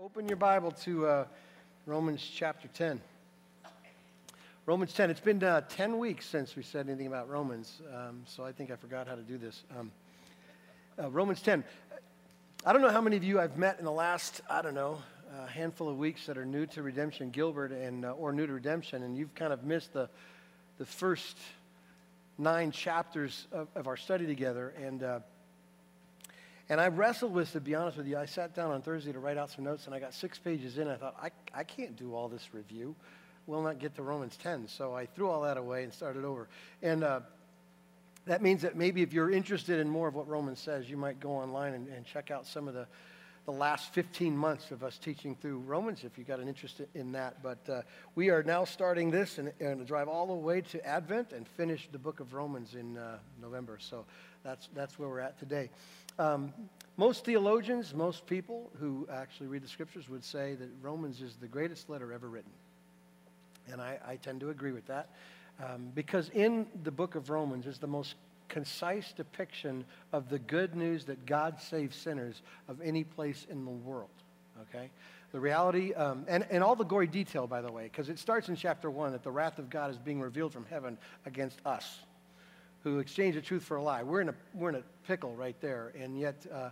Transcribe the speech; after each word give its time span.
Open 0.00 0.28
your 0.28 0.36
Bible 0.36 0.70
to 0.70 1.06
uh, 1.08 1.24
Romans 1.84 2.24
chapter 2.32 2.68
10. 2.68 3.00
Romans 4.64 4.92
10. 4.92 5.10
It's 5.10 5.18
been 5.18 5.42
uh, 5.42 5.62
10 5.70 5.98
weeks 5.98 6.24
since 6.24 6.54
we 6.54 6.62
said 6.62 6.86
anything 6.86 7.08
about 7.08 7.28
Romans, 7.28 7.82
um, 7.92 8.22
so 8.24 8.44
I 8.44 8.52
think 8.52 8.70
I 8.70 8.76
forgot 8.76 9.08
how 9.08 9.16
to 9.16 9.22
do 9.22 9.38
this. 9.38 9.64
Um, 9.76 9.90
uh, 11.02 11.10
Romans 11.10 11.42
10. 11.42 11.64
I 12.64 12.72
don't 12.72 12.80
know 12.80 12.92
how 12.92 13.00
many 13.00 13.16
of 13.16 13.24
you 13.24 13.40
I've 13.40 13.58
met 13.58 13.80
in 13.80 13.84
the 13.84 13.90
last, 13.90 14.40
I 14.48 14.62
don't 14.62 14.74
know, 14.74 15.02
a 15.36 15.48
handful 15.48 15.88
of 15.88 15.98
weeks 15.98 16.26
that 16.26 16.38
are 16.38 16.46
new 16.46 16.64
to 16.66 16.82
redemption, 16.84 17.30
Gilbert, 17.30 17.72
and, 17.72 18.04
uh, 18.04 18.12
or 18.12 18.32
new 18.32 18.46
to 18.46 18.52
redemption, 18.52 19.02
and 19.02 19.18
you've 19.18 19.34
kind 19.34 19.52
of 19.52 19.64
missed 19.64 19.94
the, 19.94 20.08
the 20.78 20.86
first 20.86 21.36
nine 22.38 22.70
chapters 22.70 23.48
of, 23.50 23.66
of 23.74 23.88
our 23.88 23.96
study 23.96 24.26
together. 24.26 24.74
And 24.80 25.02
uh, 25.02 25.20
and 26.70 26.80
I 26.80 26.88
wrestled 26.88 27.32
with, 27.32 27.52
to 27.52 27.60
be 27.60 27.74
honest 27.74 27.96
with 27.96 28.06
you, 28.06 28.18
I 28.18 28.26
sat 28.26 28.54
down 28.54 28.70
on 28.70 28.82
Thursday 28.82 29.12
to 29.12 29.18
write 29.18 29.38
out 29.38 29.50
some 29.50 29.64
notes, 29.64 29.86
and 29.86 29.94
I 29.94 30.00
got 30.00 30.12
six 30.12 30.38
pages 30.38 30.76
in. 30.76 30.86
I 30.86 30.96
thought, 30.96 31.16
I, 31.20 31.30
I 31.54 31.64
can't 31.64 31.96
do 31.96 32.14
all 32.14 32.28
this 32.28 32.52
review. 32.52 32.94
We'll 33.46 33.62
not 33.62 33.78
get 33.78 33.94
to 33.96 34.02
Romans 34.02 34.36
10. 34.36 34.68
So 34.68 34.94
I 34.94 35.06
threw 35.06 35.30
all 35.30 35.40
that 35.42 35.56
away 35.56 35.82
and 35.82 35.92
started 35.92 36.26
over. 36.26 36.46
And 36.82 37.02
uh, 37.02 37.20
that 38.26 38.42
means 38.42 38.60
that 38.62 38.76
maybe 38.76 39.00
if 39.00 39.14
you're 39.14 39.30
interested 39.30 39.80
in 39.80 39.88
more 39.88 40.06
of 40.08 40.14
what 40.14 40.28
Romans 40.28 40.60
says, 40.60 40.90
you 40.90 40.98
might 40.98 41.18
go 41.18 41.30
online 41.30 41.72
and, 41.72 41.88
and 41.88 42.04
check 42.04 42.30
out 42.30 42.46
some 42.46 42.68
of 42.68 42.74
the, 42.74 42.86
the 43.46 43.52
last 43.52 43.94
15 43.94 44.36
months 44.36 44.70
of 44.70 44.84
us 44.84 44.98
teaching 44.98 45.34
through 45.34 45.60
Romans 45.60 46.04
if 46.04 46.18
you've 46.18 46.28
got 46.28 46.38
an 46.38 46.48
interest 46.48 46.82
in 46.94 47.12
that. 47.12 47.42
But 47.42 47.66
uh, 47.70 47.82
we 48.14 48.28
are 48.28 48.42
now 48.42 48.64
starting 48.64 49.10
this 49.10 49.38
and, 49.38 49.50
and 49.58 49.86
drive 49.86 50.08
all 50.08 50.26
the 50.26 50.34
way 50.34 50.60
to 50.60 50.86
Advent 50.86 51.32
and 51.32 51.48
finish 51.48 51.88
the 51.90 51.98
book 51.98 52.20
of 52.20 52.34
Romans 52.34 52.74
in 52.74 52.98
uh, 52.98 53.16
November. 53.40 53.78
So 53.80 54.04
that's, 54.44 54.68
that's 54.74 54.98
where 54.98 55.08
we're 55.08 55.20
at 55.20 55.38
today. 55.38 55.70
Um, 56.18 56.52
most 56.96 57.24
theologians, 57.24 57.94
most 57.94 58.26
people 58.26 58.70
who 58.80 59.06
actually 59.12 59.46
read 59.46 59.62
the 59.62 59.68
scriptures 59.68 60.08
would 60.08 60.24
say 60.24 60.56
that 60.56 60.68
Romans 60.82 61.22
is 61.22 61.36
the 61.36 61.46
greatest 61.46 61.88
letter 61.88 62.12
ever 62.12 62.28
written. 62.28 62.50
And 63.70 63.80
I, 63.80 63.98
I 64.04 64.16
tend 64.16 64.40
to 64.40 64.50
agree 64.50 64.72
with 64.72 64.86
that. 64.88 65.10
Um, 65.64 65.92
because 65.94 66.28
in 66.30 66.66
the 66.82 66.90
book 66.90 67.14
of 67.14 67.30
Romans 67.30 67.66
is 67.66 67.78
the 67.78 67.86
most 67.86 68.16
concise 68.48 69.12
depiction 69.12 69.84
of 70.12 70.28
the 70.28 70.38
good 70.40 70.74
news 70.74 71.04
that 71.04 71.24
God 71.24 71.60
saves 71.60 71.96
sinners 71.96 72.42
of 72.66 72.80
any 72.80 73.04
place 73.04 73.46
in 73.48 73.64
the 73.64 73.70
world. 73.70 74.08
Okay? 74.62 74.90
The 75.30 75.38
reality, 75.38 75.92
um, 75.94 76.24
and, 76.26 76.46
and 76.50 76.64
all 76.64 76.74
the 76.74 76.84
gory 76.84 77.06
detail, 77.06 77.46
by 77.46 77.60
the 77.60 77.70
way, 77.70 77.84
because 77.84 78.08
it 78.08 78.18
starts 78.18 78.48
in 78.48 78.56
chapter 78.56 78.90
1 78.90 79.12
that 79.12 79.22
the 79.22 79.30
wrath 79.30 79.58
of 79.58 79.70
God 79.70 79.90
is 79.90 79.98
being 79.98 80.20
revealed 80.20 80.52
from 80.52 80.64
heaven 80.68 80.98
against 81.26 81.60
us 81.64 82.00
who 82.84 82.98
exchange 82.98 83.34
the 83.34 83.40
truth 83.40 83.64
for 83.64 83.76
a 83.76 83.82
lie. 83.82 84.02
We're 84.02 84.20
in 84.20 84.28
a, 84.28 84.34
we're 84.54 84.70
in 84.70 84.76
a 84.76 84.82
pickle 85.06 85.34
right 85.34 85.56
there, 85.60 85.92
and 85.98 86.18
yet 86.18 86.46
uh, 86.52 86.70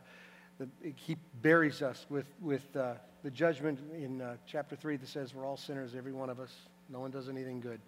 the, 0.58 0.68
he 0.94 1.16
buries 1.42 1.82
us 1.82 2.06
with, 2.08 2.26
with 2.40 2.76
uh, 2.76 2.94
the 3.22 3.30
judgment 3.30 3.78
in 3.94 4.22
uh, 4.22 4.36
chapter 4.46 4.76
3 4.76 4.96
that 4.96 5.08
says 5.08 5.34
we're 5.34 5.46
all 5.46 5.56
sinners, 5.56 5.94
every 5.96 6.12
one 6.12 6.30
of 6.30 6.40
us. 6.40 6.54
No 6.88 7.00
one 7.00 7.10
does 7.10 7.28
anything 7.28 7.60
good. 7.60 7.80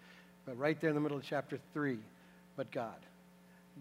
But 0.45 0.59
right 0.59 0.81
there 0.81 0.91
in 0.91 0.95
the 0.95 1.01
middle 1.01 1.19
of 1.19 1.25
chapter 1.25 1.59
3, 1.73 1.99
but 2.57 2.71
God. 2.71 2.97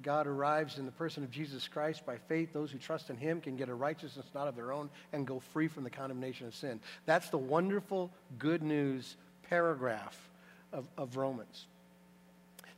God 0.04 0.28
arrives 0.28 0.78
in 0.78 0.86
the 0.86 0.92
person 0.92 1.24
of 1.24 1.32
Jesus 1.32 1.68
Christ 1.68 2.06
by 2.06 2.18
faith. 2.18 2.54
Those 2.54 2.72
who 2.72 2.78
trust 2.78 3.10
in 3.10 3.18
him 3.18 3.42
can 3.42 3.56
get 3.56 3.70
a 3.70 3.74
righteousness 3.74 4.28
not 4.36 4.48
of 4.48 4.56
their 4.56 4.72
own 4.72 4.90
and 5.14 5.26
go 5.26 5.40
free 5.40 5.68
from 5.68 5.84
the 5.84 5.90
condemnation 5.90 6.46
of 6.46 6.54
sin. 6.54 6.80
That's 7.06 7.30
the 7.30 7.38
wonderful 7.38 8.12
good 8.38 8.62
news 8.62 9.16
paragraph 9.50 10.30
of, 10.72 10.88
of 10.98 11.18
Romans. 11.18 11.66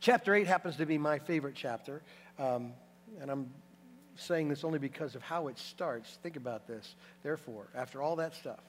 Chapter 0.00 0.34
8 0.34 0.46
happens 0.46 0.76
to 0.76 0.86
be 0.86 0.96
my 0.96 1.18
favorite 1.18 1.54
chapter, 1.54 2.00
um, 2.38 2.72
and 3.20 3.30
I'm 3.30 3.50
saying 4.16 4.48
this 4.48 4.64
only 4.64 4.78
because 4.78 5.14
of 5.14 5.22
how 5.22 5.48
it 5.48 5.58
starts. 5.58 6.18
Think 6.22 6.36
about 6.36 6.66
this. 6.66 6.94
Therefore, 7.22 7.66
after 7.74 8.00
all 8.00 8.16
that 8.16 8.34
stuff, 8.34 8.60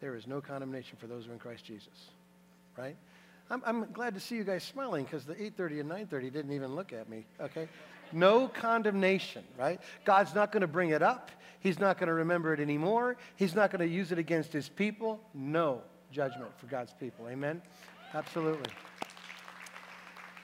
there 0.00 0.14
is 0.16 0.26
no 0.26 0.40
condemnation 0.40 0.96
for 0.98 1.06
those 1.06 1.24
who 1.24 1.30
are 1.30 1.34
in 1.34 1.38
Christ 1.38 1.64
Jesus. 1.64 2.10
Right? 2.78 2.96
I'm, 3.50 3.62
I'm 3.66 3.92
glad 3.92 4.14
to 4.14 4.20
see 4.20 4.36
you 4.36 4.44
guys 4.44 4.62
smiling 4.62 5.04
because 5.04 5.24
the 5.24 5.34
8.30 5.34 5.80
and 5.80 5.90
9.30 5.90 6.32
didn't 6.32 6.52
even 6.52 6.74
look 6.74 6.92
at 6.92 7.08
me, 7.10 7.26
okay? 7.40 7.68
No 8.12 8.48
condemnation, 8.48 9.44
right? 9.58 9.80
God's 10.04 10.34
not 10.34 10.50
going 10.50 10.62
to 10.62 10.66
bring 10.66 10.90
it 10.90 11.02
up. 11.02 11.30
He's 11.60 11.78
not 11.78 11.98
going 11.98 12.08
to 12.08 12.14
remember 12.14 12.54
it 12.54 12.60
anymore. 12.60 13.16
He's 13.36 13.54
not 13.54 13.70
going 13.70 13.86
to 13.86 13.94
use 13.94 14.12
it 14.12 14.18
against 14.18 14.52
his 14.52 14.68
people. 14.68 15.20
No 15.34 15.82
judgment 16.10 16.50
for 16.58 16.66
God's 16.66 16.94
people. 16.98 17.28
Amen? 17.28 17.60
Absolutely. 18.14 18.70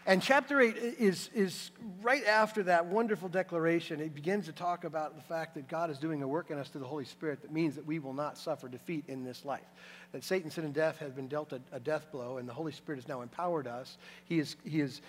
And 0.07 0.23
chapter 0.23 0.61
8 0.61 0.77
is, 0.99 1.29
is 1.35 1.71
right 2.01 2.25
after 2.25 2.63
that 2.63 2.87
wonderful 2.87 3.29
declaration. 3.29 4.01
It 4.01 4.15
begins 4.15 4.47
to 4.47 4.53
talk 4.53 4.85
about 4.85 5.15
the 5.15 5.23
fact 5.23 5.55
that 5.57 5.69
God 5.69 5.91
is 5.91 5.99
doing 5.99 6.23
a 6.23 6.29
work 6.29 6.51
in 6.51 6.59
us 6.59 6.69
through 6.69 6.81
the 6.81 6.87
Holy 6.87 7.05
Spirit 7.05 7.43
that 7.43 7.53
means 7.53 7.75
that 7.75 7.85
we 7.85 7.99
will 7.99 8.15
not 8.15 8.39
suffer 8.39 8.67
defeat 8.67 9.05
in 9.09 9.25
this 9.25 9.45
life. 9.45 9.67
That 10.13 10.25
Satan, 10.25 10.51
sin, 10.51 10.65
and 10.65 10.73
death 10.73 10.99
have 10.99 11.15
been 11.15 11.29
dealt 11.29 11.53
a, 11.53 11.61
a 11.71 11.79
death 11.79 12.11
blow, 12.11 12.39
and 12.39 12.49
the 12.49 12.53
Holy 12.53 12.73
Spirit 12.73 12.97
has 12.97 13.09
now 13.09 13.21
empowered 13.21 13.67
us. 13.67 13.99
He 14.25 14.39
is, 14.39 14.57
he 14.65 14.81
is 14.81 15.03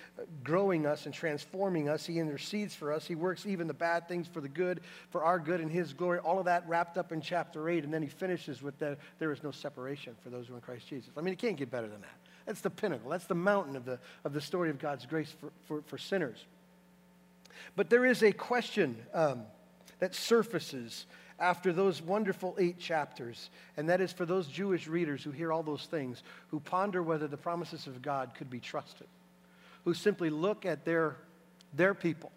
growing 0.43 0.85
us 0.85 1.05
and 1.05 1.15
transforming 1.15 1.87
us. 1.87 2.05
He 2.05 2.19
intercedes 2.19 2.75
for 2.75 2.91
us. 2.91 3.07
He 3.07 3.15
works 3.15 3.45
even 3.45 3.67
the 3.67 3.73
bad 3.73 4.09
things 4.09 4.27
for 4.27 4.41
the 4.41 4.49
good, 4.49 4.81
for 5.09 5.23
our 5.23 5.39
good 5.39 5.61
and 5.61 5.71
His 5.71 5.93
glory. 5.93 6.19
All 6.19 6.37
of 6.37 6.45
that 6.45 6.67
wrapped 6.67 6.97
up 6.97 7.13
in 7.13 7.21
chapter 7.21 7.69
8. 7.69 7.85
And 7.85 7.93
then 7.93 8.03
he 8.03 8.09
finishes 8.09 8.61
with 8.61 8.77
the, 8.77 8.97
there 9.19 9.31
is 9.31 9.41
no 9.41 9.51
separation 9.51 10.15
for 10.21 10.29
those 10.29 10.47
who 10.47 10.53
are 10.53 10.57
in 10.57 10.61
Christ 10.61 10.87
Jesus. 10.87 11.09
I 11.17 11.21
mean, 11.21 11.33
it 11.33 11.39
can't 11.39 11.57
get 11.57 11.71
better 11.71 11.87
than 11.87 12.01
that. 12.01 12.30
That's 12.45 12.61
the 12.61 12.69
pinnacle. 12.69 13.09
That's 13.09 13.25
the 13.25 13.35
mountain 13.35 13.75
of 13.75 13.85
the, 13.85 13.99
of 14.23 14.33
the 14.33 14.41
story 14.41 14.69
of 14.69 14.79
God's 14.79 15.05
grace 15.05 15.33
for, 15.39 15.51
for, 15.65 15.81
for 15.87 15.97
sinners. 15.97 16.45
But 17.75 17.89
there 17.89 18.05
is 18.05 18.23
a 18.23 18.31
question 18.31 18.95
um, 19.13 19.43
that 19.99 20.15
surfaces 20.15 21.05
after 21.39 21.73
those 21.73 22.01
wonderful 22.01 22.55
eight 22.59 22.77
chapters, 22.77 23.49
and 23.75 23.89
that 23.89 23.99
is 23.99 24.13
for 24.13 24.25
those 24.25 24.47
Jewish 24.47 24.87
readers 24.87 25.23
who 25.23 25.31
hear 25.31 25.51
all 25.51 25.63
those 25.63 25.85
things, 25.85 26.21
who 26.49 26.59
ponder 26.59 27.01
whether 27.01 27.27
the 27.27 27.37
promises 27.37 27.87
of 27.87 28.01
God 28.01 28.33
could 28.35 28.49
be 28.49 28.59
trusted, 28.59 29.07
who 29.83 29.93
simply 29.93 30.29
look 30.29 30.65
at 30.65 30.85
their, 30.85 31.15
their 31.73 31.93
people 31.93 32.31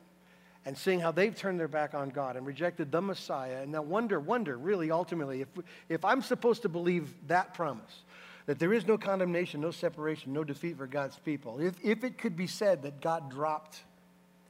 and 0.67 0.77
seeing 0.77 1.01
how 1.01 1.11
they've 1.11 1.37
turned 1.37 1.61
their 1.61 1.69
back 1.69 1.95
on 1.95 2.09
God 2.09 2.37
and 2.37 2.47
rejected 2.47 2.91
the 2.91 3.03
Messiah, 3.03 3.63
and 3.63 3.73
now 3.73 3.83
wonder, 3.83 4.19
wonder, 4.19 4.57
really, 4.57 4.91
ultimately, 4.91 5.43
if, 5.43 5.49
if 5.89 6.05
I'm 6.05 6.23
supposed 6.23 6.63
to 6.63 6.69
believe 6.69 7.13
that 7.29 7.53
promise, 7.53 8.05
that 8.47 8.59
there 8.59 8.73
is 8.73 8.87
no 8.87 8.99
condemnation, 8.99 9.61
no 9.61 9.71
separation, 9.71 10.33
no 10.33 10.45
defeat 10.45 10.77
for 10.77 10.87
God's 10.87 11.17
people. 11.19 11.61
If, 11.61 11.75
if 11.83 12.05
it 12.05 12.19
could 12.19 12.37
be 12.37 12.47
said 12.47 12.83
that 12.83 13.01
God 13.01 13.31
dropped 13.31 13.83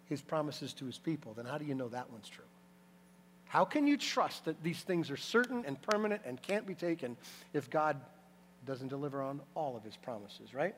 his 0.06 0.20
promises 0.20 0.72
to 0.74 0.86
his 0.86 0.98
people, 0.98 1.32
then 1.34 1.44
how 1.46 1.58
do 1.58 1.64
you 1.64 1.74
know 1.74 1.88
that 1.88 2.10
one's 2.10 2.28
true? 2.28 2.44
How 3.46 3.64
can 3.64 3.86
you 3.86 3.96
trust 3.96 4.46
that 4.46 4.62
these 4.64 4.80
things 4.80 5.10
are 5.10 5.16
certain 5.16 5.64
and 5.64 5.80
permanent 5.80 6.22
and 6.26 6.42
can't 6.42 6.66
be 6.66 6.74
taken 6.74 7.16
if 7.52 7.70
God 7.70 8.00
doesn't 8.66 8.88
deliver 8.88 9.22
on 9.22 9.40
all 9.54 9.76
of 9.76 9.84
his 9.84 9.96
promises, 9.96 10.54
right? 10.54 10.74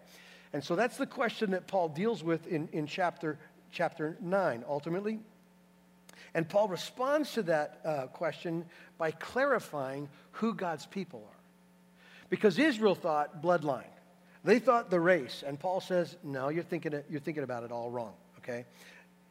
And 0.52 0.62
so 0.62 0.76
that's 0.76 0.96
the 0.96 1.06
question 1.06 1.52
that 1.52 1.66
Paul 1.66 1.88
deals 1.88 2.22
with 2.22 2.46
in, 2.46 2.68
in 2.72 2.86
chapter, 2.86 3.38
chapter 3.72 4.16
9, 4.20 4.64
ultimately. 4.68 5.20
And 6.34 6.46
Paul 6.46 6.68
responds 6.68 7.32
to 7.32 7.42
that 7.44 7.80
uh, 7.84 8.06
question 8.08 8.66
by 8.98 9.10
clarifying 9.10 10.08
who 10.32 10.54
God's 10.54 10.84
people 10.84 11.26
are. 11.26 11.35
Because 12.28 12.58
Israel 12.58 12.94
thought 12.94 13.42
bloodline. 13.42 13.84
They 14.44 14.58
thought 14.58 14.90
the 14.90 15.00
race. 15.00 15.42
And 15.46 15.58
Paul 15.58 15.80
says, 15.80 16.16
no, 16.22 16.48
you're 16.48 16.62
thinking, 16.62 16.92
it, 16.92 17.06
you're 17.10 17.20
thinking 17.20 17.42
about 17.42 17.64
it 17.64 17.72
all 17.72 17.90
wrong, 17.90 18.14
okay? 18.38 18.64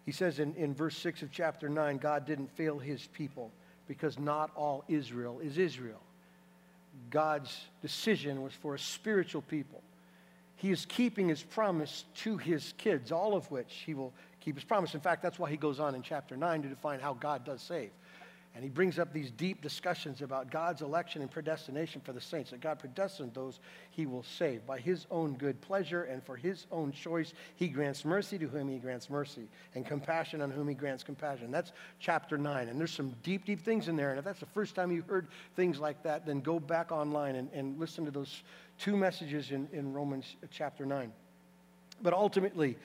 He 0.06 0.12
says 0.12 0.40
in, 0.40 0.54
in 0.56 0.74
verse 0.74 0.98
6 0.98 1.22
of 1.24 1.32
chapter 1.32 1.70
9, 1.70 1.98
God 1.98 2.26
didn't 2.26 2.52
fail 2.56 2.78
his 2.78 3.08
people 3.08 3.52
because 3.88 4.20
not 4.20 4.52
all 4.56 4.84
Israel 4.88 5.40
is 5.40 5.58
Israel. 5.58 6.02
God's 7.10 7.58
decision 7.82 8.42
was 8.42 8.54
for 8.54 8.76
a 8.76 8.80
spiritual 8.80 9.42
people. 9.42 9.82
He 10.58 10.72
is 10.72 10.86
keeping 10.86 11.30
his 11.30 11.44
promise 11.44 12.06
to 12.16 12.38
his 12.38 12.74
kids, 12.78 13.12
all 13.12 13.36
of 13.36 13.50
which 13.52 13.84
he 13.86 13.94
will 13.94 14.14
keep 14.40 14.56
his 14.56 14.64
promise. 14.64 14.94
In 14.94 15.02
fact, 15.02 15.22
that's 15.22 15.38
why 15.38 15.50
he 15.50 15.58
goes 15.58 15.80
on 15.80 15.96
in 15.96 16.02
chapter 16.02 16.38
9 16.38 16.64
to 16.64 16.70
define 16.70 17.00
how 17.00 17.14
God 17.14 17.46
does 17.46 17.62
save. 17.62 17.92
And 18.56 18.64
he 18.64 18.70
brings 18.70 19.00
up 19.00 19.12
these 19.12 19.32
deep 19.32 19.62
discussions 19.62 20.22
about 20.22 20.50
God's 20.50 20.82
election 20.82 21.22
and 21.22 21.30
predestination 21.30 22.00
for 22.00 22.14
the 22.14 22.22
saints, 22.22 22.52
that 22.52 22.62
God 22.62 22.80
predestined 22.80 23.34
those 23.34 23.60
he 23.92 24.06
will 24.06 24.24
save. 24.24 24.66
By 24.66 24.80
his 24.80 25.06
own 25.12 25.34
good 25.34 25.60
pleasure 25.60 26.04
and 26.04 26.24
for 26.24 26.38
his 26.38 26.66
own 26.72 26.94
choice, 26.94 27.34
he 27.58 27.68
grants 27.68 28.06
mercy 28.06 28.38
to 28.40 28.48
whom 28.48 28.70
he 28.70 28.78
grants 28.78 29.10
mercy, 29.10 29.50
and 29.76 29.86
compassion 29.86 30.42
on 30.42 30.52
whom 30.52 30.70
he 30.70 30.74
grants 30.74 31.04
compassion. 31.04 31.52
That's 31.52 31.74
chapter 32.00 32.38
9. 32.38 32.70
And 32.70 32.80
there's 32.80 32.94
some 32.94 33.14
deep, 33.24 33.44
deep 33.44 33.60
things 33.60 33.90
in 33.90 33.98
there. 33.98 34.12
And 34.12 34.20
if 34.20 34.24
that's 34.24 34.40
the 34.40 34.46
first 34.46 34.74
time 34.74 34.90
you 34.90 35.04
heard 35.06 35.28
things 35.58 35.78
like 35.78 36.02
that, 36.04 36.26
then 36.26 36.40
go 36.40 36.58
back 36.58 36.94
online 36.94 37.36
and, 37.36 37.52
and 37.52 37.78
listen 37.78 38.06
to 38.06 38.12
those 38.12 38.44
two 38.80 38.96
messages 38.96 39.52
in, 39.52 39.68
in 39.74 39.92
Romans 39.92 40.38
chapter 40.50 40.86
9. 40.86 41.12
But 42.02 42.14
ultimately, 42.14 42.78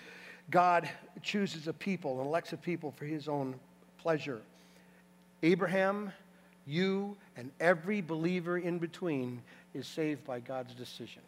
God 0.50 0.90
chooses 1.22 1.68
a 1.68 1.72
people 1.72 2.18
and 2.18 2.26
elects 2.26 2.52
a 2.52 2.56
people 2.56 2.90
for 2.90 3.04
his 3.04 3.28
own 3.28 3.54
pleasure. 3.98 4.40
Abraham, 5.42 6.12
you, 6.66 7.16
and 7.36 7.50
every 7.60 8.00
believer 8.00 8.58
in 8.58 8.78
between 8.78 9.42
is 9.74 9.86
saved 9.86 10.24
by 10.24 10.40
God's 10.40 10.74
decision. 10.74 11.22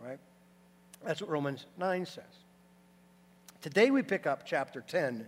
Right? 0.00 0.18
That's 1.04 1.20
what 1.20 1.30
Romans 1.30 1.66
9 1.78 2.06
says. 2.06 2.24
Today 3.60 3.90
we 3.90 4.02
pick 4.02 4.26
up 4.26 4.46
chapter 4.46 4.80
10, 4.80 5.26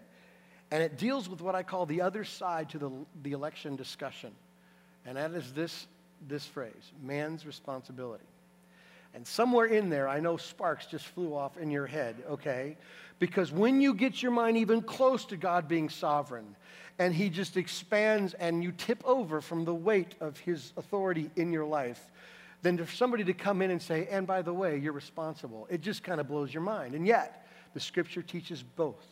and 0.70 0.82
it 0.82 0.98
deals 0.98 1.28
with 1.28 1.40
what 1.40 1.54
I 1.54 1.62
call 1.62 1.86
the 1.86 2.02
other 2.02 2.24
side 2.24 2.70
to 2.70 2.78
the, 2.78 2.90
the 3.22 3.32
election 3.32 3.76
discussion. 3.76 4.32
And 5.04 5.16
that 5.16 5.32
is 5.32 5.52
this 5.52 5.86
this 6.28 6.46
phrase 6.46 6.92
man's 7.02 7.46
responsibility. 7.46 8.24
And 9.16 9.26
somewhere 9.26 9.64
in 9.64 9.88
there, 9.88 10.06
I 10.10 10.20
know 10.20 10.36
sparks 10.36 10.84
just 10.84 11.06
flew 11.06 11.34
off 11.34 11.56
in 11.56 11.70
your 11.70 11.86
head, 11.86 12.16
okay? 12.32 12.76
Because 13.18 13.50
when 13.50 13.80
you 13.80 13.94
get 13.94 14.22
your 14.22 14.30
mind 14.30 14.58
even 14.58 14.82
close 14.82 15.24
to 15.26 15.38
God 15.38 15.66
being 15.66 15.88
sovereign, 15.88 16.54
and 16.98 17.14
He 17.14 17.30
just 17.30 17.56
expands 17.56 18.34
and 18.34 18.62
you 18.62 18.72
tip 18.72 19.02
over 19.06 19.40
from 19.40 19.64
the 19.64 19.74
weight 19.74 20.14
of 20.20 20.38
His 20.40 20.74
authority 20.76 21.30
in 21.34 21.50
your 21.50 21.64
life, 21.64 22.10
then 22.60 22.76
for 22.76 22.94
somebody 22.94 23.24
to 23.24 23.32
come 23.32 23.62
in 23.62 23.70
and 23.70 23.80
say, 23.80 24.06
and 24.10 24.26
by 24.26 24.42
the 24.42 24.52
way, 24.52 24.76
you're 24.76 24.92
responsible, 24.92 25.66
it 25.70 25.80
just 25.80 26.02
kind 26.04 26.20
of 26.20 26.28
blows 26.28 26.52
your 26.52 26.62
mind. 26.62 26.94
And 26.94 27.06
yet, 27.06 27.48
the 27.72 27.80
scripture 27.80 28.20
teaches 28.20 28.62
both. 28.62 29.02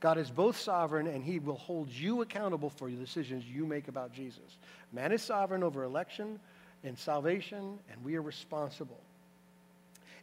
God 0.00 0.18
is 0.18 0.30
both 0.30 0.58
sovereign 0.58 1.06
and 1.06 1.24
he 1.24 1.38
will 1.38 1.56
hold 1.56 1.88
you 1.88 2.20
accountable 2.20 2.68
for 2.68 2.90
the 2.90 2.96
decisions 2.96 3.46
you 3.46 3.64
make 3.64 3.88
about 3.88 4.12
Jesus. 4.12 4.58
Man 4.92 5.12
is 5.12 5.22
sovereign 5.22 5.62
over 5.62 5.82
election 5.82 6.38
and 6.84 6.98
salvation, 6.98 7.78
and 7.90 8.04
we 8.04 8.16
are 8.16 8.22
responsible. 8.22 9.00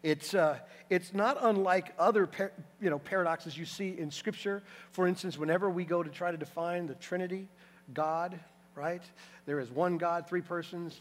It's, 0.04 0.33
uh, 0.33 0.59
it's 0.89 1.13
not 1.13 1.38
unlike 1.42 1.94
other 1.98 2.27
par- 2.27 2.54
you 2.81 2.89
know, 2.89 3.00
paradoxes 3.00 3.57
you 3.57 3.65
see 3.65 3.98
in 3.98 4.12
Scripture. 4.12 4.63
For 4.92 5.07
instance, 5.07 5.38
whenever 5.38 5.69
we 5.69 5.86
go 5.86 6.04
to 6.04 6.09
try 6.09 6.31
to 6.31 6.38
define 6.38 6.88
the 6.88 6.95
Trinity, 6.95 7.48
God, 7.94 8.39
right? 8.75 9.01
There 9.45 9.59
is 9.59 9.69
one 9.69 9.98
God, 9.98 10.27
three 10.27 10.42
persons. 10.42 11.00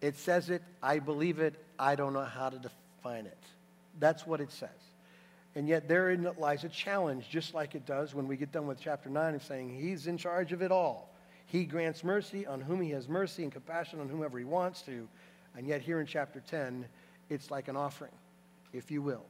It 0.00 0.16
says 0.16 0.50
it, 0.50 0.62
I 0.82 0.98
believe 0.98 1.38
it, 1.38 1.54
I 1.78 1.96
don't 1.96 2.12
know 2.12 2.24
how 2.24 2.50
to 2.50 2.58
define 2.58 3.26
it. 3.26 3.38
That's 3.98 4.26
what 4.26 4.40
it 4.40 4.52
says. 4.52 4.68
And 5.54 5.66
yet 5.66 5.88
therein 5.88 6.28
lies 6.38 6.64
a 6.64 6.68
challenge, 6.68 7.28
just 7.28 7.54
like 7.54 7.74
it 7.74 7.86
does 7.86 8.14
when 8.14 8.28
we 8.28 8.36
get 8.36 8.52
done 8.52 8.66
with 8.66 8.78
chapter 8.80 9.08
9 9.08 9.34
of 9.34 9.42
saying 9.42 9.70
he's 9.70 10.06
in 10.06 10.18
charge 10.18 10.52
of 10.52 10.62
it 10.62 10.70
all. 10.70 11.12
He 11.48 11.64
grants 11.64 12.04
mercy 12.04 12.46
on 12.46 12.60
whom 12.60 12.82
he 12.82 12.90
has 12.90 13.08
mercy 13.08 13.42
and 13.42 13.50
compassion 13.50 14.00
on 14.00 14.08
whomever 14.08 14.38
he 14.38 14.44
wants 14.44 14.82
to. 14.82 15.08
And 15.56 15.66
yet 15.66 15.80
here 15.80 15.98
in 15.98 16.06
chapter 16.06 16.40
10, 16.40 16.84
it's 17.30 17.50
like 17.50 17.68
an 17.68 17.76
offering, 17.76 18.12
if 18.74 18.90
you 18.90 19.00
will. 19.00 19.24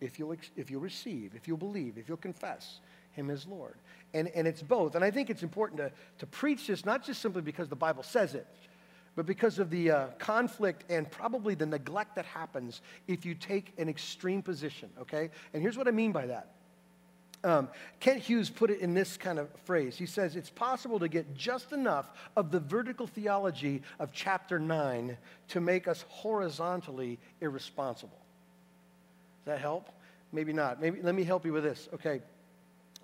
If 0.00 0.18
you'll, 0.18 0.34
if 0.56 0.72
you'll 0.72 0.80
receive, 0.80 1.34
if 1.36 1.46
you'll 1.46 1.56
believe, 1.56 1.98
if 1.98 2.08
you'll 2.08 2.16
confess 2.16 2.80
him 3.12 3.30
as 3.30 3.46
Lord. 3.46 3.76
And, 4.12 4.26
and 4.34 4.46
it's 4.48 4.60
both. 4.60 4.96
And 4.96 5.04
I 5.04 5.10
think 5.12 5.30
it's 5.30 5.44
important 5.44 5.78
to, 5.78 5.92
to 6.18 6.26
preach 6.26 6.66
this 6.66 6.84
not 6.84 7.04
just 7.04 7.22
simply 7.22 7.42
because 7.42 7.68
the 7.68 7.76
Bible 7.76 8.02
says 8.02 8.34
it, 8.34 8.48
but 9.14 9.24
because 9.24 9.60
of 9.60 9.70
the 9.70 9.90
uh, 9.92 10.06
conflict 10.18 10.84
and 10.90 11.08
probably 11.08 11.54
the 11.54 11.64
neglect 11.64 12.16
that 12.16 12.26
happens 12.26 12.82
if 13.06 13.24
you 13.24 13.36
take 13.36 13.72
an 13.78 13.88
extreme 13.88 14.42
position, 14.42 14.90
okay? 15.00 15.30
And 15.54 15.62
here's 15.62 15.78
what 15.78 15.86
I 15.86 15.92
mean 15.92 16.10
by 16.10 16.26
that. 16.26 16.55
Um, 17.46 17.68
Kent 18.00 18.22
Hughes 18.22 18.50
put 18.50 18.72
it 18.72 18.80
in 18.80 18.92
this 18.92 19.16
kind 19.16 19.38
of 19.38 19.48
phrase. 19.64 19.96
He 19.96 20.06
says, 20.06 20.34
It's 20.34 20.50
possible 20.50 20.98
to 20.98 21.06
get 21.06 21.36
just 21.36 21.72
enough 21.72 22.10
of 22.36 22.50
the 22.50 22.58
vertical 22.58 23.06
theology 23.06 23.82
of 24.00 24.10
chapter 24.12 24.58
9 24.58 25.16
to 25.50 25.60
make 25.60 25.86
us 25.86 26.04
horizontally 26.08 27.20
irresponsible. 27.40 28.18
Does 29.44 29.54
that 29.54 29.60
help? 29.60 29.90
Maybe 30.32 30.52
not. 30.52 30.80
Maybe, 30.80 31.00
let 31.00 31.14
me 31.14 31.22
help 31.22 31.46
you 31.46 31.52
with 31.52 31.62
this. 31.62 31.88
Okay. 31.94 32.20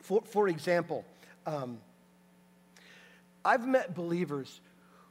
For, 0.00 0.23
for 0.23 0.49
example, 0.49 1.05
um, 1.47 1.79
I've 3.45 3.65
met 3.65 3.95
believers 3.95 4.61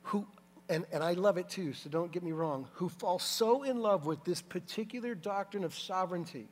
who 0.03 0.27
and, 0.67 0.85
and 0.91 1.01
I 1.03 1.13
love 1.13 1.37
it 1.37 1.47
too, 1.47 1.71
so 1.71 1.89
don't 1.89 2.11
get 2.11 2.23
me 2.23 2.31
wrong, 2.31 2.67
who 2.73 2.89
fall 2.89 3.19
so 3.19 3.63
in 3.63 3.81
love 3.81 4.05
with 4.05 4.25
this 4.25 4.41
particular 4.41 5.15
doctrine 5.15 5.63
of 5.63 5.73
sovereignty 5.73 6.47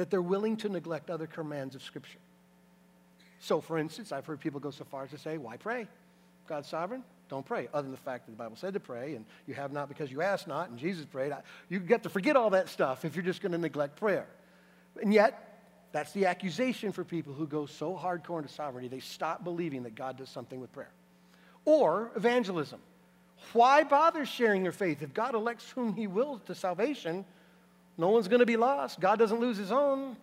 that 0.00 0.08
they're 0.08 0.22
willing 0.22 0.56
to 0.56 0.70
neglect 0.70 1.10
other 1.10 1.26
commands 1.26 1.74
of 1.74 1.82
Scripture. 1.82 2.20
So, 3.38 3.60
for 3.60 3.76
instance, 3.76 4.12
I've 4.12 4.24
heard 4.24 4.40
people 4.40 4.58
go 4.58 4.70
so 4.70 4.82
far 4.84 5.04
as 5.04 5.10
to 5.10 5.18
say, 5.18 5.36
why 5.36 5.58
pray? 5.58 5.86
God's 6.48 6.68
sovereign? 6.68 7.04
Don't 7.28 7.44
pray, 7.44 7.68
other 7.74 7.82
than 7.82 7.90
the 7.90 7.98
fact 7.98 8.24
that 8.24 8.32
the 8.32 8.38
Bible 8.38 8.56
said 8.56 8.72
to 8.72 8.80
pray, 8.80 9.14
and 9.14 9.26
you 9.46 9.52
have 9.52 9.74
not 9.74 9.90
because 9.90 10.10
you 10.10 10.22
ask 10.22 10.46
not, 10.46 10.70
and 10.70 10.78
Jesus 10.78 11.04
prayed. 11.04 11.34
You 11.68 11.80
get 11.80 12.04
to 12.04 12.08
forget 12.08 12.34
all 12.34 12.48
that 12.48 12.70
stuff 12.70 13.04
if 13.04 13.14
you're 13.14 13.22
just 13.22 13.42
going 13.42 13.52
to 13.52 13.58
neglect 13.58 13.96
prayer. 13.96 14.26
And 15.02 15.12
yet, 15.12 15.68
that's 15.92 16.12
the 16.12 16.24
accusation 16.24 16.92
for 16.92 17.04
people 17.04 17.34
who 17.34 17.46
go 17.46 17.66
so 17.66 17.94
hardcore 17.94 18.38
into 18.38 18.50
sovereignty, 18.54 18.88
they 18.88 19.00
stop 19.00 19.44
believing 19.44 19.82
that 19.82 19.94
God 19.94 20.16
does 20.16 20.30
something 20.30 20.62
with 20.62 20.72
prayer. 20.72 20.92
Or 21.66 22.10
evangelism. 22.16 22.80
Why 23.52 23.84
bother 23.84 24.24
sharing 24.24 24.62
your 24.62 24.72
faith? 24.72 25.02
If 25.02 25.12
God 25.12 25.34
elects 25.34 25.70
whom 25.70 25.92
he 25.92 26.06
wills 26.06 26.40
to 26.46 26.54
salvation, 26.54 27.26
no 28.00 28.08
one's 28.08 28.28
going 28.28 28.40
to 28.40 28.46
be 28.46 28.56
lost. 28.56 28.98
God 28.98 29.18
doesn't 29.18 29.40
lose 29.40 29.58
his 29.58 29.70
own. 29.70 30.16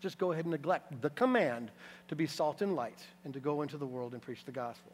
Just 0.00 0.16
go 0.16 0.30
ahead 0.30 0.44
and 0.44 0.52
neglect 0.52 1.02
the 1.02 1.10
command 1.10 1.72
to 2.06 2.14
be 2.14 2.28
salt 2.28 2.62
and 2.62 2.76
light 2.76 3.04
and 3.24 3.34
to 3.34 3.40
go 3.40 3.62
into 3.62 3.76
the 3.76 3.84
world 3.84 4.12
and 4.12 4.22
preach 4.22 4.44
the 4.44 4.52
gospel. 4.52 4.92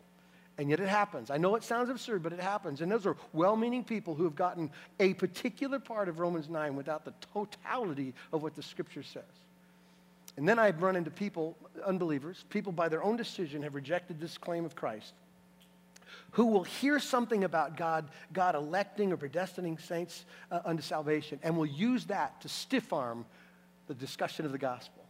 And 0.56 0.70
yet 0.70 0.80
it 0.80 0.88
happens. 0.88 1.30
I 1.30 1.36
know 1.36 1.56
it 1.56 1.62
sounds 1.62 1.90
absurd, 1.90 2.22
but 2.22 2.32
it 2.32 2.40
happens. 2.40 2.80
And 2.80 2.90
those 2.90 3.04
are 3.04 3.16
well 3.34 3.54
meaning 3.54 3.84
people 3.84 4.14
who 4.14 4.24
have 4.24 4.34
gotten 4.34 4.70
a 4.98 5.12
particular 5.12 5.78
part 5.78 6.08
of 6.08 6.20
Romans 6.20 6.48
9 6.48 6.74
without 6.74 7.04
the 7.04 7.12
totality 7.34 8.14
of 8.32 8.42
what 8.42 8.54
the 8.54 8.62
scripture 8.62 9.02
says. 9.02 9.22
And 10.38 10.48
then 10.48 10.58
I've 10.58 10.82
run 10.82 10.96
into 10.96 11.10
people, 11.10 11.54
unbelievers, 11.84 12.46
people 12.48 12.72
by 12.72 12.88
their 12.88 13.02
own 13.02 13.18
decision 13.18 13.62
have 13.62 13.74
rejected 13.74 14.20
this 14.20 14.38
claim 14.38 14.64
of 14.64 14.74
Christ 14.74 15.12
who 16.32 16.46
will 16.46 16.64
hear 16.64 16.98
something 16.98 17.44
about 17.44 17.76
God, 17.76 18.06
God 18.32 18.54
electing 18.54 19.12
or 19.12 19.16
predestining 19.16 19.80
saints 19.80 20.24
uh, 20.50 20.60
unto 20.64 20.82
salvation, 20.82 21.38
and 21.42 21.56
will 21.56 21.66
use 21.66 22.06
that 22.06 22.40
to 22.40 22.48
stiff 22.48 22.92
arm 22.92 23.24
the 23.86 23.94
discussion 23.94 24.46
of 24.46 24.52
the 24.52 24.58
gospel. 24.58 25.04